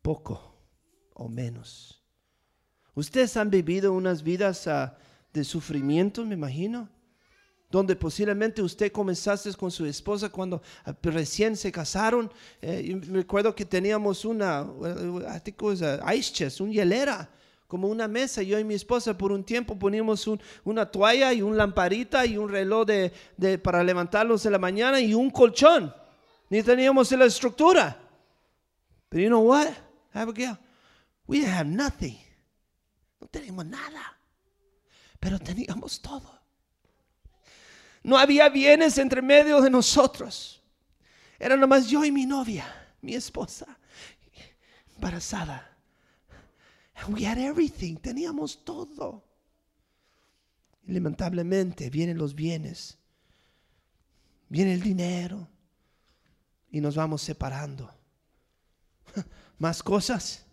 poco 0.01 0.55
o 1.13 1.27
menos. 1.27 2.01
Ustedes 2.95 3.35
han 3.37 3.49
vivido 3.49 3.91
unas 3.91 4.21
vidas 4.21 4.67
ah, 4.67 4.97
de 5.33 5.43
sufrimiento, 5.43 6.23
me 6.25 6.35
imagino 6.35 6.89
donde 7.73 7.95
posiblemente 7.95 8.61
usted 8.61 8.91
comenzaste 8.91 9.51
con 9.55 9.71
su 9.71 9.83
esposa 9.87 10.29
cuando 10.29 10.61
ah, 10.85 10.95
recién 11.01 11.57
se 11.57 11.71
casaron. 11.71 12.31
Eh, 12.61 13.01
me 13.07 13.17
recuerdo 13.17 13.55
que 13.55 13.65
teníamos 13.65 14.25
una, 14.25 14.63
ice 16.15 16.31
chest, 16.31 16.61
un 16.61 16.71
hielera, 16.71 17.27
como 17.65 17.87
una 17.87 18.07
mesa. 18.07 18.43
Yo 18.43 18.59
y 18.59 18.63
mi 18.63 18.75
esposa 18.75 19.17
por 19.17 19.31
un 19.31 19.43
tiempo 19.43 19.75
poníamos 19.75 20.29
una 20.63 20.85
toalla 20.85 21.33
y 21.33 21.41
un 21.41 21.57
lamparita 21.57 22.27
y 22.27 22.37
un 22.37 22.47
reloj 22.47 22.85
de, 22.85 23.57
para 23.57 23.83
levantarlos 23.83 24.45
en 24.45 24.51
la 24.51 24.59
mañana 24.59 24.99
y 25.01 25.15
un 25.15 25.31
colchón. 25.31 25.91
Ni 26.51 26.61
teníamos 26.61 27.11
la 27.13 27.25
estructura. 27.25 27.97
But 29.09 29.19
you 29.19 29.29
know 29.29 29.41
what, 29.41 29.73
Abigail? 30.13 30.59
We 31.25 31.39
didn't 31.39 31.53
have 31.55 31.67
nothing. 31.67 32.19
No 33.19 33.27
teníamos 33.29 33.65
nada. 33.65 34.15
Pero 35.19 35.39
teníamos 35.39 35.99
todo. 35.99 36.42
No 38.03 38.17
había 38.17 38.49
bienes 38.49 38.97
entre 38.97 39.21
medio 39.21 39.61
de 39.61 39.69
nosotros. 39.69 40.61
Era 41.39 41.55
nomás 41.55 41.87
yo 41.87 42.03
y 42.03 42.11
mi 42.11 42.25
novia, 42.25 42.65
mi 43.01 43.15
esposa, 43.15 43.77
embarazada. 44.95 45.69
We 47.09 47.25
had 47.25 47.37
everything. 47.37 47.95
Teníamos 47.97 48.63
todo. 48.63 49.23
Lamentablemente 50.85 51.89
vienen 51.89 52.17
los 52.17 52.35
bienes. 52.35 52.97
Viene 54.49 54.73
el 54.73 54.81
dinero. 54.81 55.47
Y 56.71 56.81
nos 56.81 56.95
vamos 56.95 57.21
separando. 57.21 57.93
Más 59.57 59.83
cosas 59.83 60.45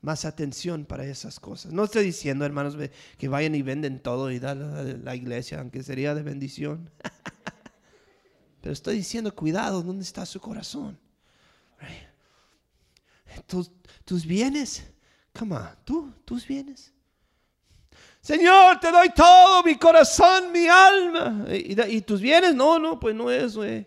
más 0.00 0.24
atención 0.24 0.84
para 0.84 1.04
esas 1.04 1.40
cosas. 1.40 1.72
No 1.72 1.84
estoy 1.84 2.04
diciendo, 2.04 2.44
hermanos, 2.44 2.76
que 3.16 3.28
vayan 3.28 3.54
y 3.54 3.62
venden 3.62 4.00
todo 4.00 4.30
y 4.30 4.38
dan 4.38 4.62
a 4.62 4.82
la 4.82 5.16
iglesia, 5.16 5.60
aunque 5.60 5.82
sería 5.82 6.14
de 6.14 6.22
bendición. 6.22 6.90
Pero 8.60 8.72
estoy 8.72 8.96
diciendo, 8.96 9.34
cuidado, 9.34 9.82
¿dónde 9.82 10.04
está 10.04 10.26
su 10.26 10.40
corazón? 10.40 10.98
Tus, 13.46 13.70
tus 14.04 14.26
bienes, 14.26 14.84
come 15.38 15.54
on, 15.54 15.68
tú, 15.84 16.12
tus 16.24 16.46
bienes. 16.46 16.92
Señor, 18.20 18.80
te 18.80 18.90
doy 18.90 19.10
todo, 19.10 19.62
mi 19.62 19.76
corazón, 19.76 20.50
mi 20.52 20.66
alma. 20.66 21.46
¿Y, 21.50 22.00
tus 22.02 22.20
bienes? 22.20 22.54
No, 22.54 22.78
no, 22.78 22.98
pues 22.98 23.14
no 23.14 23.30
es, 23.30 23.56
güey. 23.56 23.86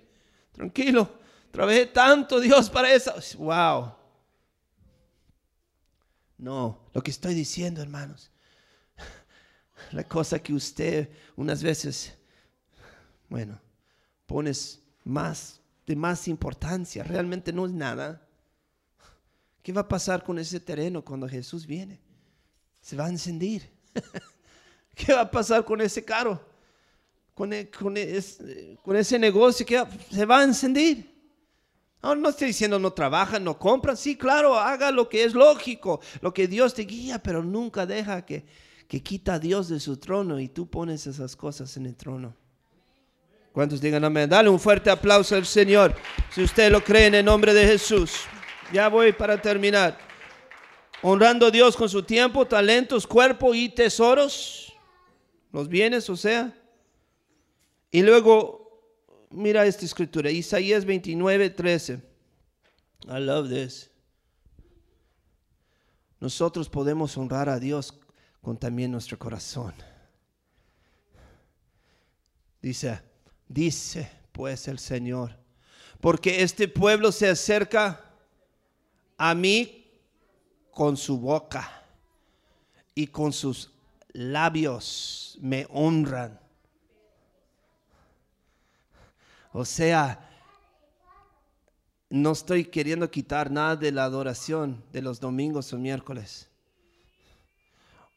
Tranquilo. 0.52 1.20
Trabajé 1.52 1.88
tanto, 1.88 2.40
Dios, 2.40 2.70
para 2.70 2.94
eso. 2.94 3.14
Wow. 3.38 4.01
No, 6.42 6.80
lo 6.92 7.04
que 7.04 7.12
estoy 7.12 7.36
diciendo, 7.36 7.84
hermanos, 7.84 8.32
la 9.92 10.04
cosa 10.04 10.40
que 10.40 10.56
usted 10.56 11.08
unas 11.36 11.62
veces, 11.62 12.16
bueno, 13.30 13.62
pones 14.26 14.82
más 15.04 15.62
de 15.86 15.96
más 15.96 16.28
importancia, 16.28 17.04
realmente 17.04 17.54
no 17.54 17.68
es 17.68 17.72
nada. 17.72 18.28
¿Qué 19.62 19.72
va 19.72 19.82
a 19.82 19.88
pasar 19.88 20.24
con 20.24 20.40
ese 20.40 20.60
terreno 20.60 21.06
cuando 21.06 21.30
Jesús 21.30 21.68
viene? 21.68 22.02
Se 22.82 22.96
va 22.96 23.06
a 23.06 23.10
encendir. 23.10 23.70
¿Qué 24.96 25.14
va 25.14 25.22
a 25.22 25.30
pasar 25.30 25.64
con 25.64 25.80
ese 25.80 26.04
carro? 26.04 26.44
Con, 27.36 27.54
e, 27.54 27.70
con, 27.70 27.96
e, 27.96 28.20
con 28.82 28.96
ese 28.96 29.20
negocio 29.20 29.64
que 29.64 29.86
se 30.10 30.26
va 30.26 30.40
a 30.40 30.44
encendir. 30.44 31.11
No, 32.04 32.16
no 32.16 32.30
estoy 32.30 32.48
diciendo 32.48 32.80
no 32.80 32.92
trabajan, 32.94 33.44
no 33.44 33.58
compran. 33.60 33.96
Sí, 33.96 34.18
claro, 34.18 34.58
haga 34.58 34.92
lo 34.92 35.08
que 35.08 35.24
es 35.24 35.34
lógico, 35.34 36.02
lo 36.22 36.34
que 36.34 36.48
Dios 36.48 36.74
te 36.74 36.84
guía, 36.84 37.22
pero 37.22 37.44
nunca 37.44 37.86
deja 37.86 38.26
que, 38.26 38.46
que 38.88 39.04
quita 39.04 39.36
a 39.36 39.40
Dios 39.40 39.70
de 39.70 39.80
su 39.80 39.98
trono 39.98 40.40
y 40.40 40.48
tú 40.48 40.68
pones 40.70 41.06
esas 41.08 41.36
cosas 41.36 41.78
en 41.78 41.86
el 41.86 41.96
trono. 41.96 42.36
¿Cuántos 43.52 43.82
digan 43.82 44.04
amén? 44.04 44.30
Dale 44.30 44.50
un 44.50 44.60
fuerte 44.60 44.90
aplauso 44.90 45.36
al 45.36 45.46
Señor 45.46 45.94
si 46.34 46.42
usted 46.42 46.72
lo 46.72 46.84
cree 46.84 47.08
en 47.08 47.16
el 47.16 47.26
nombre 47.26 47.54
de 47.54 47.66
Jesús. 47.68 48.22
Ya 48.72 48.88
voy 48.88 49.12
para 49.12 49.42
terminar. 49.42 49.98
Honrando 51.02 51.48
a 51.48 51.52
Dios 51.52 51.76
con 51.76 51.90
su 51.90 52.04
tiempo, 52.04 52.46
talentos, 52.46 53.06
cuerpo 53.06 53.54
y 53.54 53.68
tesoros. 53.70 54.74
Los 55.52 55.68
bienes, 55.68 56.10
o 56.10 56.16
sea. 56.16 56.54
Y 57.92 58.04
luego 58.04 58.61
mira 59.32 59.66
esta 59.66 59.86
escritura, 59.86 60.30
Isaías 60.30 60.86
29, 60.86 61.50
13. 61.50 61.94
I 63.08 63.20
love 63.20 63.50
this. 63.50 63.90
Nosotros 66.20 66.70
podemos 66.70 67.18
honrar 67.18 67.50
a 67.50 67.60
Dios 67.60 68.00
con 68.42 68.58
también 68.58 68.92
nuestro 68.92 69.18
corazón. 69.18 69.74
Dice, 72.62 73.02
dice 73.48 74.12
pues 74.32 74.68
el 74.68 74.80
Señor, 74.80 75.36
porque 76.00 76.44
este 76.44 76.68
pueblo 76.68 77.12
se 77.12 77.28
acerca 77.28 78.06
a 79.18 79.34
mí 79.34 79.88
con 80.72 80.96
su 80.96 81.18
boca 81.20 81.84
y 82.94 83.08
con 83.08 83.34
sus 83.34 83.72
labios 84.14 85.38
me 85.42 85.68
honran 85.70 86.40
O 89.54 89.66
sea, 89.66 90.30
no 92.10 92.32
estoy 92.32 92.66
queriendo 92.66 93.10
quitar 93.10 93.52
nada 93.52 93.76
de 93.76 93.92
la 93.92 94.04
adoración 94.04 94.84
de 94.92 95.02
los 95.02 95.20
domingos 95.20 95.72
o 95.74 95.78
miércoles. 95.78 96.50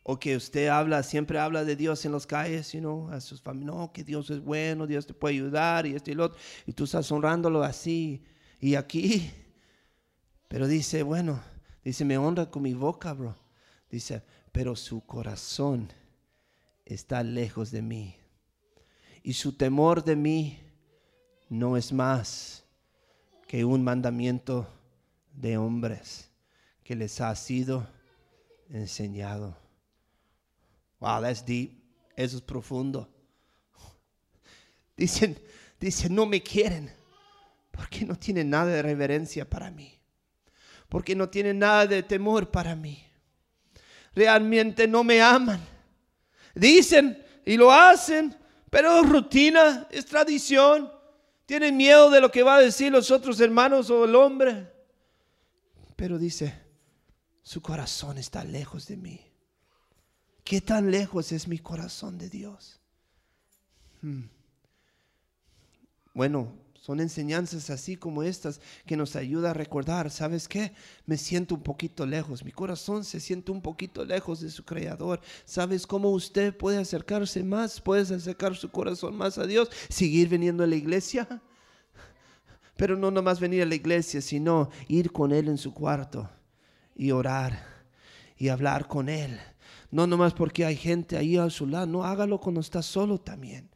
O 0.02 0.18
que 0.18 0.36
usted 0.36 0.68
habla, 0.68 1.02
siempre 1.02 1.38
habla 1.38 1.64
de 1.64 1.76
Dios 1.76 2.04
en 2.04 2.12
las 2.12 2.26
calles, 2.26 2.72
you 2.72 3.08
a 3.10 3.20
sus 3.20 3.40
familias, 3.40 3.74
no, 3.74 3.92
que 3.92 4.04
Dios 4.04 4.28
es 4.30 4.40
bueno, 4.40 4.86
Dios 4.86 5.06
te 5.06 5.14
puede 5.14 5.34
ayudar 5.34 5.86
y 5.86 5.94
esto 5.94 6.10
y 6.10 6.14
lo 6.14 6.24
otro. 6.24 6.38
Y 6.66 6.72
tú 6.72 6.84
estás 6.84 7.10
honrándolo 7.10 7.62
así 7.62 8.22
y 8.60 8.74
aquí. 8.74 9.30
Pero 10.48 10.66
dice, 10.66 11.02
bueno, 11.02 11.42
dice, 11.82 12.04
me 12.04 12.18
honra 12.18 12.50
con 12.50 12.62
mi 12.62 12.74
boca, 12.74 13.12
bro. 13.12 13.34
Dice, 13.90 14.22
pero 14.52 14.76
su 14.76 15.06
corazón 15.06 15.90
está 16.84 17.22
lejos 17.22 17.70
de 17.70 17.80
mí. 17.80 18.16
Y 19.22 19.32
su 19.32 19.56
temor 19.56 20.04
de 20.04 20.16
mí 20.16 20.63
no 21.48 21.76
es 21.76 21.92
más 21.92 22.64
que 23.46 23.64
un 23.64 23.84
mandamiento 23.84 24.68
de 25.32 25.56
hombres 25.56 26.30
que 26.82 26.94
les 26.94 27.20
ha 27.20 27.34
sido 27.34 27.86
enseñado. 28.68 29.56
Wow, 31.00 31.22
that's 31.22 31.44
deep. 31.44 31.82
Eso 32.16 32.36
es 32.36 32.42
profundo. 32.42 33.08
Dicen, 34.96 35.38
dicen, 35.80 36.14
no 36.14 36.26
me 36.26 36.42
quieren 36.42 36.90
porque 37.70 38.04
no 38.04 38.16
tienen 38.16 38.50
nada 38.50 38.66
de 38.66 38.82
reverencia 38.82 39.48
para 39.48 39.70
mí. 39.70 39.98
Porque 40.88 41.16
no 41.16 41.28
tienen 41.28 41.58
nada 41.58 41.86
de 41.86 42.02
temor 42.02 42.50
para 42.50 42.76
mí. 42.76 43.04
Realmente 44.14 44.86
no 44.86 45.02
me 45.02 45.20
aman. 45.20 45.60
Dicen 46.54 47.20
y 47.44 47.56
lo 47.56 47.72
hacen, 47.72 48.34
pero 48.70 49.00
es 49.00 49.08
rutina, 49.08 49.88
es 49.90 50.06
tradición. 50.06 50.93
Tienen 51.46 51.76
miedo 51.76 52.10
de 52.10 52.20
lo 52.20 52.30
que 52.30 52.42
va 52.42 52.56
a 52.56 52.60
decir 52.60 52.90
los 52.90 53.10
otros 53.10 53.38
hermanos 53.40 53.90
o 53.90 54.04
el 54.04 54.14
hombre. 54.14 54.72
Pero 55.96 56.18
dice, 56.18 56.62
su 57.42 57.60
corazón 57.60 58.18
está 58.18 58.44
lejos 58.44 58.86
de 58.86 58.96
mí. 58.96 59.20
¿Qué 60.42 60.60
tan 60.60 60.90
lejos 60.90 61.32
es 61.32 61.48
mi 61.48 61.58
corazón 61.58 62.18
de 62.18 62.28
Dios? 62.28 62.80
Hmm. 64.02 64.24
Bueno, 66.14 66.52
son 66.84 67.00
enseñanzas 67.00 67.70
así 67.70 67.96
como 67.96 68.22
estas 68.22 68.60
que 68.84 68.94
nos 68.94 69.16
ayuda 69.16 69.52
a 69.52 69.54
recordar, 69.54 70.10
¿sabes 70.10 70.46
qué? 70.46 70.74
Me 71.06 71.16
siento 71.16 71.54
un 71.54 71.62
poquito 71.62 72.04
lejos, 72.04 72.44
mi 72.44 72.52
corazón 72.52 73.04
se 73.04 73.20
siente 73.20 73.50
un 73.52 73.62
poquito 73.62 74.04
lejos 74.04 74.42
de 74.42 74.50
su 74.50 74.66
creador. 74.66 75.22
¿Sabes 75.46 75.86
cómo 75.86 76.10
usted 76.10 76.54
puede 76.54 76.76
acercarse 76.76 77.42
más? 77.42 77.80
Puedes 77.80 78.10
acercar 78.10 78.54
su 78.54 78.70
corazón 78.70 79.16
más 79.16 79.38
a 79.38 79.46
Dios, 79.46 79.70
seguir 79.88 80.28
viniendo 80.28 80.62
a 80.62 80.66
la 80.66 80.76
iglesia. 80.76 81.26
Pero 82.76 82.98
no 82.98 83.10
nomás 83.10 83.40
venir 83.40 83.62
a 83.62 83.66
la 83.66 83.76
iglesia, 83.76 84.20
sino 84.20 84.68
ir 84.86 85.10
con 85.10 85.32
Él 85.32 85.48
en 85.48 85.56
su 85.56 85.72
cuarto 85.72 86.28
y 86.94 87.12
orar 87.12 87.64
y 88.36 88.48
hablar 88.48 88.88
con 88.88 89.08
Él. 89.08 89.40
No 89.90 90.06
nomás 90.06 90.34
porque 90.34 90.66
hay 90.66 90.76
gente 90.76 91.16
ahí 91.16 91.38
a 91.38 91.48
su 91.48 91.66
lado, 91.66 91.86
no 91.86 92.04
hágalo 92.04 92.38
cuando 92.38 92.60
está 92.60 92.82
solo 92.82 93.18
también. 93.18 93.70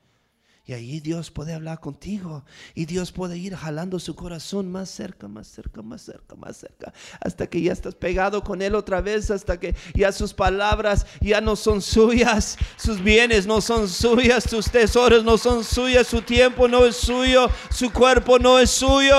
Y 0.68 0.74
ahí 0.74 1.00
Dios 1.00 1.30
puede 1.30 1.54
hablar 1.54 1.80
contigo. 1.80 2.44
Y 2.74 2.84
Dios 2.84 3.10
puede 3.10 3.38
ir 3.38 3.56
jalando 3.56 3.98
su 3.98 4.14
corazón 4.14 4.70
más 4.70 4.90
cerca, 4.90 5.26
más 5.26 5.46
cerca, 5.46 5.80
más 5.80 6.02
cerca, 6.02 6.36
más 6.36 6.58
cerca. 6.58 6.92
Hasta 7.20 7.46
que 7.46 7.62
ya 7.62 7.72
estás 7.72 7.94
pegado 7.94 8.44
con 8.44 8.60
Él 8.60 8.74
otra 8.74 9.00
vez. 9.00 9.30
Hasta 9.30 9.58
que 9.58 9.74
ya 9.94 10.12
sus 10.12 10.34
palabras 10.34 11.06
ya 11.22 11.40
no 11.40 11.56
son 11.56 11.80
suyas. 11.80 12.58
Sus 12.76 13.02
bienes 13.02 13.46
no 13.46 13.62
son 13.62 13.88
suyas. 13.88 14.44
Sus 14.44 14.70
tesoros 14.70 15.24
no 15.24 15.38
son 15.38 15.64
suyas. 15.64 16.06
Su 16.06 16.20
tiempo 16.20 16.68
no 16.68 16.84
es 16.84 16.96
suyo. 16.96 17.48
Su 17.70 17.90
cuerpo 17.90 18.38
no 18.38 18.58
es 18.58 18.68
suyo. 18.68 19.16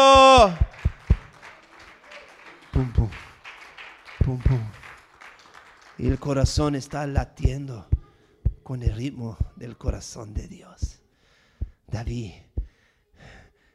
Pum, 2.72 2.94
pum. 2.94 3.10
Pum, 4.24 4.40
pum. 4.40 4.72
Y 5.98 6.10
el 6.10 6.20
corazón 6.20 6.76
está 6.76 7.08
latiendo 7.08 7.88
con 8.62 8.84
el 8.84 8.96
ritmo 8.96 9.36
del 9.56 9.78
corazón 9.78 10.36
de 10.36 10.48
Dios. 10.48 10.99
David 11.90 12.34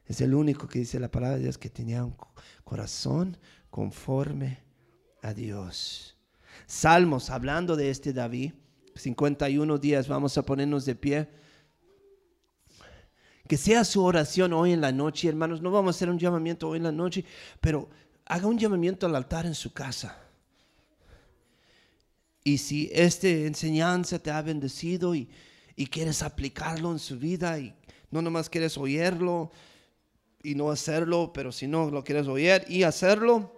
es 0.07 0.21
el 0.21 0.35
único 0.35 0.69
que 0.69 0.81
dice 0.81 1.01
la 1.01 1.11
palabra 1.11 1.37
de 1.37 1.45
Dios 1.45 1.59
que 1.59 1.71
tenía 1.71 2.05
un 2.05 2.15
corazón 2.63 3.37
conforme 3.71 4.59
a 5.23 5.33
Dios. 5.33 6.17
Salmos, 6.67 7.31
hablando 7.31 7.75
de 7.75 7.91
este 7.91 8.13
David, 8.13 8.53
51 8.95 9.79
días, 9.79 10.07
vamos 10.07 10.37
a 10.39 10.45
ponernos 10.45 10.85
de 10.85 10.95
pie. 10.95 11.29
Que 13.49 13.57
sea 13.57 13.85
su 13.85 14.03
oración 14.03 14.53
hoy 14.53 14.73
en 14.73 14.81
la 14.81 14.93
noche, 14.93 15.29
hermanos. 15.29 15.61
No 15.61 15.71
vamos 15.71 15.95
a 15.95 15.97
hacer 15.97 16.09
un 16.09 16.19
llamamiento 16.19 16.69
hoy 16.69 16.79
en 16.79 16.85
la 16.85 16.93
noche, 16.93 17.25
pero 17.61 17.89
haga 18.27 18.47
un 18.47 18.59
llamamiento 18.59 19.07
al 19.07 19.17
altar 19.17 19.47
en 19.47 19.55
su 19.55 19.73
casa. 19.73 20.19
Y 22.43 22.59
si 22.59 22.91
esta 22.93 23.29
enseñanza 23.29 24.19
te 24.19 24.31
ha 24.31 24.41
bendecido 24.43 25.15
y, 25.15 25.29
y 25.77 25.87
quieres 25.87 26.23
aplicarlo 26.23 26.93
en 26.93 26.99
su 26.99 27.19
vida 27.19 27.59
y 27.59 27.75
no 28.15 28.23
nomás 28.23 28.49
quieres 28.49 28.79
oírlo 28.79 29.51
y 30.41 30.55
no 30.55 30.71
hacerlo, 30.71 31.33
pero 31.35 31.51
si 31.51 31.67
no 31.67 31.91
lo 31.91 32.05
quieres 32.05 32.29
oír 32.29 32.65
y 32.69 32.85
hacerlo, 32.85 33.53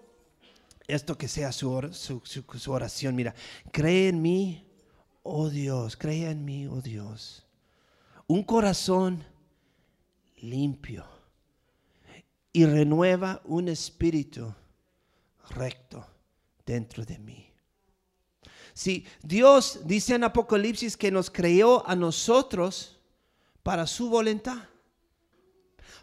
esto 0.89 1.19
que 1.19 1.29
sea 1.29 1.53
su, 1.53 1.69
oración. 2.69 3.15
Mira, 3.15 3.35
cree 3.71 4.09
en 4.09 4.23
mí, 4.23 4.67
oh 5.23 5.51
Dios, 5.51 5.99
cree 5.99 6.31
en 6.31 6.47
mí, 6.47 6.67
oh 6.69 6.81
Dios. 6.81 7.47
Un 8.29 8.43
corazón 8.45 9.23
limpio 10.39 11.05
y 12.51 12.65
renueva 12.65 13.43
un 13.45 13.69
espíritu 13.69 14.55
recto 15.51 16.07
dentro 16.65 17.05
de 17.05 17.19
mí. 17.19 17.53
Si 18.73 19.05
Dios 19.23 19.81
dice 19.85 20.15
en 20.15 20.25
Apocalipsis 20.25 20.97
que 20.97 21.11
nos 21.11 21.31
creó 21.31 21.87
a 21.87 21.95
nosotros 21.95 22.96
para 23.67 23.85
su 23.85 24.09
voluntad, 24.09 24.59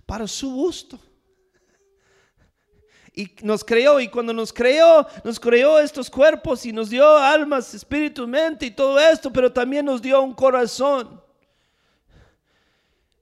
para 0.06 0.28
su 0.28 0.54
gusto. 0.54 1.00
Y 3.14 3.34
nos 3.42 3.64
creó, 3.64 4.02
y 4.02 4.10
cuando 4.10 4.34
nos 4.34 4.52
creó, 4.52 5.08
nos 5.24 5.40
creó 5.40 5.80
estos 5.80 6.10
cuerpos 6.10 6.66
y 6.66 6.74
nos 6.74 6.90
dio 6.90 7.18
almas, 7.18 7.74
espíritu, 7.74 8.28
mente 8.28 8.66
y 8.66 8.72
todo 8.72 9.00
esto, 9.00 9.32
pero 9.32 9.50
también 9.50 9.86
nos 9.86 10.02
dio 10.02 10.22
un 10.22 10.34
corazón. 10.34 11.24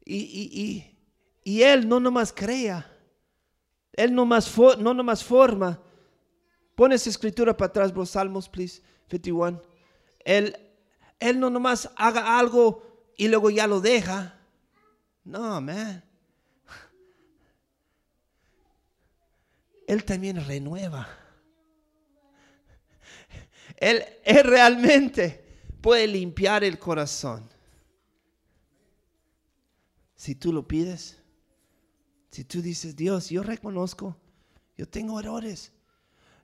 Y, 0.04 0.88
y, 1.44 1.62
Él 1.62 1.88
no 1.88 2.00
nomás 2.00 2.34
crea, 2.34 2.92
Él 3.94 4.12
no 4.12 4.26
más, 4.26 4.52
no 4.80 4.92
nomás 4.96 5.24
forma. 5.24 5.80
Pon 6.74 6.92
esa 6.92 7.12
escritura 7.12 7.56
para 7.56 7.70
atrás, 7.70 7.94
bro, 7.94 8.08
Salmos, 8.08 8.50
please, 8.50 8.82
51. 9.12 9.62
Él, 10.26 10.58
él 11.20 11.40
no 11.40 11.52
nomás 11.52 11.92
haga 11.96 12.40
algo 12.40 12.91
y 13.18 13.28
luego 13.28 13.50
ya 13.50 13.68
lo 13.68 13.82
deja. 13.82 14.40
No, 15.24 15.62
man. 15.62 16.04
Él 19.88 20.04
también 20.06 20.46
renueva. 20.46 21.08
Él, 23.78 24.04
él 24.24 24.44
realmente 24.44 25.44
puede 25.82 26.08
limpiar 26.08 26.64
el 26.64 26.78
corazón. 26.80 27.50
Si 30.16 30.36
tú 30.36 30.54
lo 30.54 30.68
pides, 30.68 31.18
si 32.30 32.46
tú 32.46 32.62
dices, 32.62 32.96
Dios, 32.96 33.30
yo 33.30 33.44
reconozco, 33.44 34.16
yo 34.78 34.88
tengo 34.88 35.20
errores. 35.20 35.72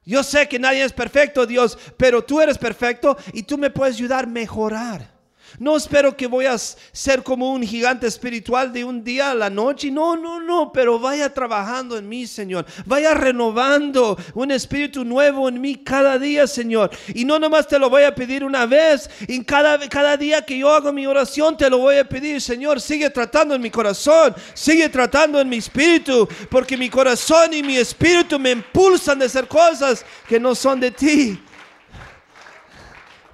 Yo 0.04 0.24
sé 0.24 0.48
que 0.48 0.58
nadie 0.58 0.84
es 0.84 0.94
perfecto, 0.94 1.46
Dios, 1.46 1.78
pero 1.98 2.24
tú 2.24 2.42
eres 2.42 2.58
perfecto 2.58 3.18
y 3.34 3.44
tú 3.44 3.58
me 3.58 3.70
puedes 3.70 3.96
ayudar 3.96 4.24
a 4.24 4.28
mejorar. 4.28 5.17
No 5.60 5.76
espero 5.76 6.16
que 6.16 6.28
voy 6.28 6.46
a 6.46 6.58
ser 6.58 7.24
como 7.24 7.52
un 7.52 7.64
gigante 7.64 8.08
espiritual 8.08 8.72
de 8.72 8.84
un 8.84 9.04
día 9.04 9.32
a 9.32 9.36
la 9.36 9.50
noche. 9.50 9.90
No, 9.90 10.16
no, 10.16 10.40
no, 10.40 10.72
pero 10.72 11.00
vaya 11.00 11.34
trabajando 11.34 11.98
en 11.98 12.08
mí, 12.08 12.28
Señor. 12.28 12.66
Vaya 12.86 13.14
renovando 13.14 14.18
un 14.34 14.52
espíritu 14.52 15.04
nuevo 15.04 15.50
en 15.50 15.60
mí 15.60 15.76
cada 15.76 16.20
día, 16.20 16.46
Señor. 16.46 16.92
Y 17.14 17.26
no 17.26 17.40
nomás 17.40 17.68
te 17.68 17.80
lo 17.80 17.90
voy 17.90 18.04
a 18.04 18.14
pedir 18.14 18.44
una 18.44 18.66
vez. 18.66 19.10
Cada, 19.46 19.80
cada 19.90 20.16
día 20.18 20.46
que 20.46 20.58
yo 20.58 20.72
hago 20.72 20.94
mi 20.94 21.08
oración, 21.08 21.58
te 21.58 21.70
lo 21.70 21.80
voy 21.80 21.98
a 21.98 22.08
pedir, 22.08 22.40
Señor. 22.42 22.80
Sigue 22.80 23.10
tratando 23.10 23.56
en 23.56 23.62
mi 23.62 23.72
corazón. 23.72 24.36
Sigue 24.54 24.90
tratando 24.90 25.40
en 25.40 25.50
mi 25.50 25.58
espíritu. 25.58 26.28
Porque 26.50 26.78
mi 26.78 26.90
corazón 26.90 27.54
y 27.54 27.64
mi 27.64 27.78
espíritu 27.78 28.38
me 28.38 28.52
impulsan 28.52 29.20
de 29.20 29.26
hacer 29.26 29.48
cosas 29.48 30.06
que 30.28 30.40
no 30.40 30.54
son 30.54 30.80
de 30.80 30.92
ti. 30.92 31.40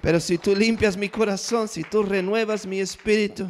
Pero 0.04 0.20
si 0.20 0.38
tú 0.38 0.54
limpias 0.54 0.98
mi 0.98 1.08
corazón, 1.08 1.70
si 1.70 1.82
tú 1.82 2.04
renuevas 2.04 2.68
mi 2.68 2.82
espíritu, 2.82 3.50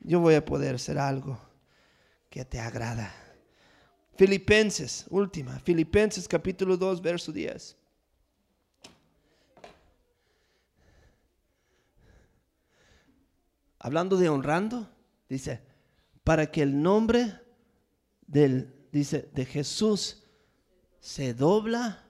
yo 0.00 0.20
voy 0.20 0.34
a 0.34 0.42
poder 0.42 0.76
hacer 0.76 0.96
algo 0.96 1.38
que 2.30 2.46
te 2.46 2.58
agrada. 2.58 3.14
Filipenses, 4.14 5.04
última, 5.10 5.58
Filipenses 5.58 6.26
capítulo 6.26 6.78
2, 6.78 7.02
verso 7.02 7.30
10. 7.30 7.76
Hablando 13.78 14.16
de 14.16 14.30
honrando, 14.30 14.88
dice, 15.28 15.60
para 16.24 16.50
que 16.50 16.62
el 16.62 16.80
nombre 16.80 17.38
del, 18.26 18.74
dice, 18.90 19.28
de 19.34 19.44
Jesús 19.44 20.22
se 21.00 21.34
dobla 21.34 22.02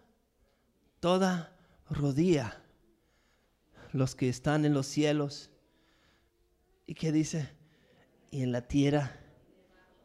toda 1.01 1.53
rodilla 1.91 2.63
los 3.99 4.15
que 4.15 4.29
están 4.29 4.65
en 4.65 4.75
los 4.75 4.87
cielos. 4.87 5.51
¿Y 6.87 6.95
qué 6.95 7.13
dice? 7.13 7.51
Y 8.31 8.43
en 8.43 8.53
la 8.53 8.63
tierra. 8.63 9.17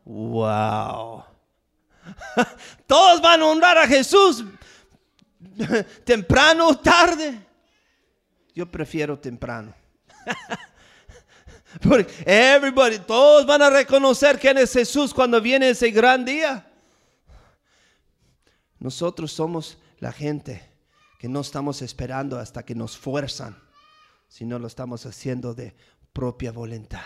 ¡Wow! 0.06 1.24
Todos 2.88 3.22
van 3.22 3.42
a 3.42 3.46
honrar 3.46 3.78
a 3.78 3.88
Jesús. 3.88 4.44
temprano 6.04 6.70
o 6.70 6.78
tarde. 6.78 7.46
Yo 8.54 8.70
prefiero 8.70 9.18
temprano. 9.20 9.74
Porque 11.82 12.12
everybody, 12.26 13.00
todos 13.00 13.46
van 13.46 13.62
a 13.62 13.70
reconocer 13.70 14.38
quién 14.38 14.58
es 14.58 14.74
Jesús 14.74 15.14
cuando 15.14 15.39
viene 15.39 15.70
ese 15.70 15.89
gran 15.89 16.26
día. 16.26 16.70
Nosotros 18.78 19.32
somos 19.32 19.78
la 20.00 20.12
gente 20.12 20.70
que 21.18 21.30
no 21.30 21.39
estamos 21.39 21.82
esperando 21.82 22.38
hasta 22.38 22.64
que 22.64 22.76
nos 22.76 22.98
fuerzan 22.98 23.56
sino 24.32 24.60
lo 24.60 24.68
estamos 24.68 25.06
haciendo 25.06 25.54
de 25.54 25.76
propia 26.14 26.54
voluntad. 26.54 27.02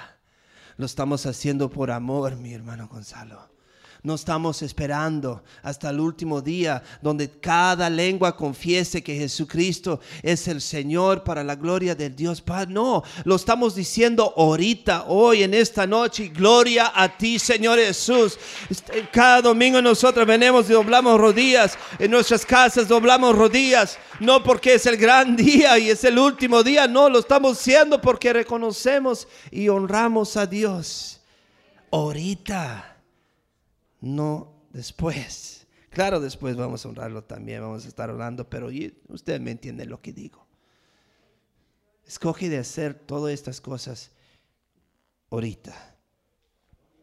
Lo 0.77 0.85
estamos 0.85 1.25
haciendo 1.25 1.71
por 1.71 1.89
amor, 1.89 2.35
mi 2.35 2.53
hermano 2.53 2.87
Gonzalo. 2.87 3.54
No 4.05 4.13
estamos 4.13 4.61
esperando 4.61 5.41
hasta 5.63 5.89
el 5.89 5.99
último 5.99 6.39
día 6.39 6.83
donde 7.01 7.27
cada 7.39 7.89
lengua 7.89 8.37
confiese 8.37 9.03
que 9.03 9.15
Jesucristo 9.15 9.99
es 10.21 10.47
el 10.47 10.61
Señor 10.61 11.23
para 11.23 11.43
la 11.43 11.55
gloria 11.55 11.95
del 11.95 12.15
Dios 12.15 12.39
Padre. 12.39 12.71
No, 12.71 13.01
lo 13.23 13.35
estamos 13.35 13.73
diciendo 13.73 14.31
ahorita, 14.37 15.05
hoy, 15.07 15.41
en 15.41 15.55
esta 15.55 15.87
noche. 15.87 16.27
Gloria 16.27 16.91
a 16.93 17.17
ti, 17.17 17.39
Señor 17.39 17.79
Jesús. 17.79 18.37
Este, 18.69 19.09
cada 19.11 19.41
domingo 19.41 19.81
nosotros 19.81 20.27
venimos 20.27 20.69
y 20.69 20.73
doblamos 20.73 21.19
rodillas. 21.19 21.75
En 21.97 22.11
nuestras 22.11 22.45
casas 22.45 22.87
doblamos 22.87 23.35
rodillas. 23.35 23.97
No 24.19 24.43
porque 24.43 24.75
es 24.75 24.85
el 24.85 24.97
gran 24.97 25.35
día 25.35 25.79
y 25.79 25.89
es 25.89 26.03
el 26.03 26.19
último 26.19 26.61
día. 26.61 26.87
No, 26.87 27.09
lo 27.09 27.17
estamos 27.17 27.57
haciendo 27.57 27.99
porque 27.99 28.31
reconocemos 28.31 29.27
y 29.49 29.67
honramos 29.67 30.37
a 30.37 30.45
Dios. 30.45 31.21
Ahorita 31.89 32.94
no 34.05 34.67
después. 34.71 35.67
Claro, 35.89 36.19
después 36.19 36.55
vamos 36.55 36.85
a 36.85 36.89
honrarlo 36.89 37.23
también, 37.23 37.61
vamos 37.61 37.85
a 37.85 37.87
estar 37.87 38.09
orando, 38.09 38.49
pero 38.49 38.69
usted 39.09 39.41
me 39.41 39.51
entiende 39.51 39.85
lo 39.85 40.01
que 40.01 40.13
digo. 40.13 40.45
Escoge 42.05 42.49
de 42.49 42.59
hacer 42.59 42.93
todas 42.93 43.33
estas 43.33 43.59
cosas 43.61 44.11
ahorita. 45.31 45.95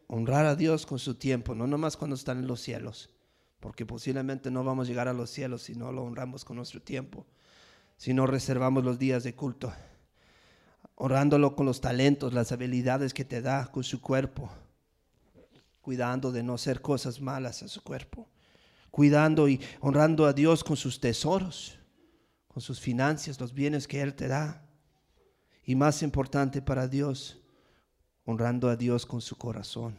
Honrar 0.06 0.46
a 0.46 0.54
Dios 0.54 0.86
con 0.86 0.98
su 0.98 1.16
tiempo, 1.16 1.54
no 1.54 1.66
nomás 1.66 1.96
cuando 1.96 2.14
están 2.14 2.38
en 2.38 2.46
los 2.46 2.60
cielos, 2.60 3.10
porque 3.58 3.84
posiblemente 3.84 4.50
no 4.50 4.62
vamos 4.62 4.86
a 4.86 4.90
llegar 4.90 5.08
a 5.08 5.14
los 5.14 5.30
cielos 5.30 5.62
si 5.62 5.74
no 5.74 5.90
lo 5.90 6.04
honramos 6.04 6.44
con 6.44 6.56
nuestro 6.56 6.82
tiempo, 6.82 7.26
si 7.96 8.14
no 8.14 8.26
reservamos 8.26 8.84
los 8.84 8.98
días 8.98 9.24
de 9.24 9.34
culto, 9.34 9.72
orándolo 10.94 11.56
con 11.56 11.66
los 11.66 11.80
talentos, 11.80 12.34
las 12.34 12.52
habilidades 12.52 13.14
que 13.14 13.24
te 13.24 13.40
da 13.40 13.66
con 13.72 13.82
su 13.82 14.00
cuerpo 14.00 14.50
cuidando 15.82 16.32
de 16.32 16.42
no 16.42 16.54
hacer 16.54 16.80
cosas 16.80 17.20
malas 17.20 17.62
a 17.62 17.68
su 17.68 17.82
cuerpo, 17.82 18.28
cuidando 18.90 19.48
y 19.48 19.60
honrando 19.80 20.24
a 20.24 20.32
Dios 20.32 20.64
con 20.64 20.76
sus 20.76 21.00
tesoros, 21.00 21.76
con 22.48 22.62
sus 22.62 22.80
finanzas, 22.80 23.40
los 23.40 23.52
bienes 23.52 23.86
que 23.88 24.00
Él 24.00 24.14
te 24.14 24.28
da. 24.28 24.64
Y 25.64 25.74
más 25.74 26.02
importante 26.02 26.62
para 26.62 26.88
Dios, 26.88 27.40
honrando 28.24 28.68
a 28.68 28.76
Dios 28.76 29.04
con 29.06 29.20
su 29.20 29.36
corazón, 29.36 29.98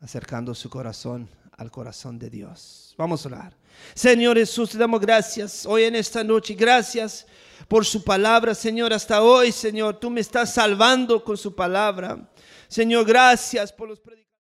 acercando 0.00 0.54
su 0.54 0.68
corazón 0.70 1.28
al 1.56 1.70
corazón 1.70 2.18
de 2.18 2.30
Dios. 2.30 2.94
Vamos 2.96 3.24
a 3.24 3.28
orar. 3.28 3.56
Señor 3.94 4.36
Jesús, 4.36 4.70
te 4.70 4.78
damos 4.78 5.00
gracias 5.00 5.66
hoy 5.66 5.84
en 5.84 5.96
esta 5.96 6.22
noche. 6.22 6.54
Gracias 6.54 7.26
por 7.66 7.84
su 7.84 8.02
palabra, 8.02 8.54
Señor. 8.54 8.92
Hasta 8.92 9.22
hoy, 9.22 9.50
Señor, 9.50 9.98
tú 9.98 10.08
me 10.08 10.20
estás 10.20 10.54
salvando 10.54 11.22
con 11.22 11.36
su 11.36 11.54
palabra. 11.54 12.30
Señor, 12.68 13.04
gracias 13.04 13.72
por 13.72 13.88
los 13.88 13.98
predicadores. 13.98 14.27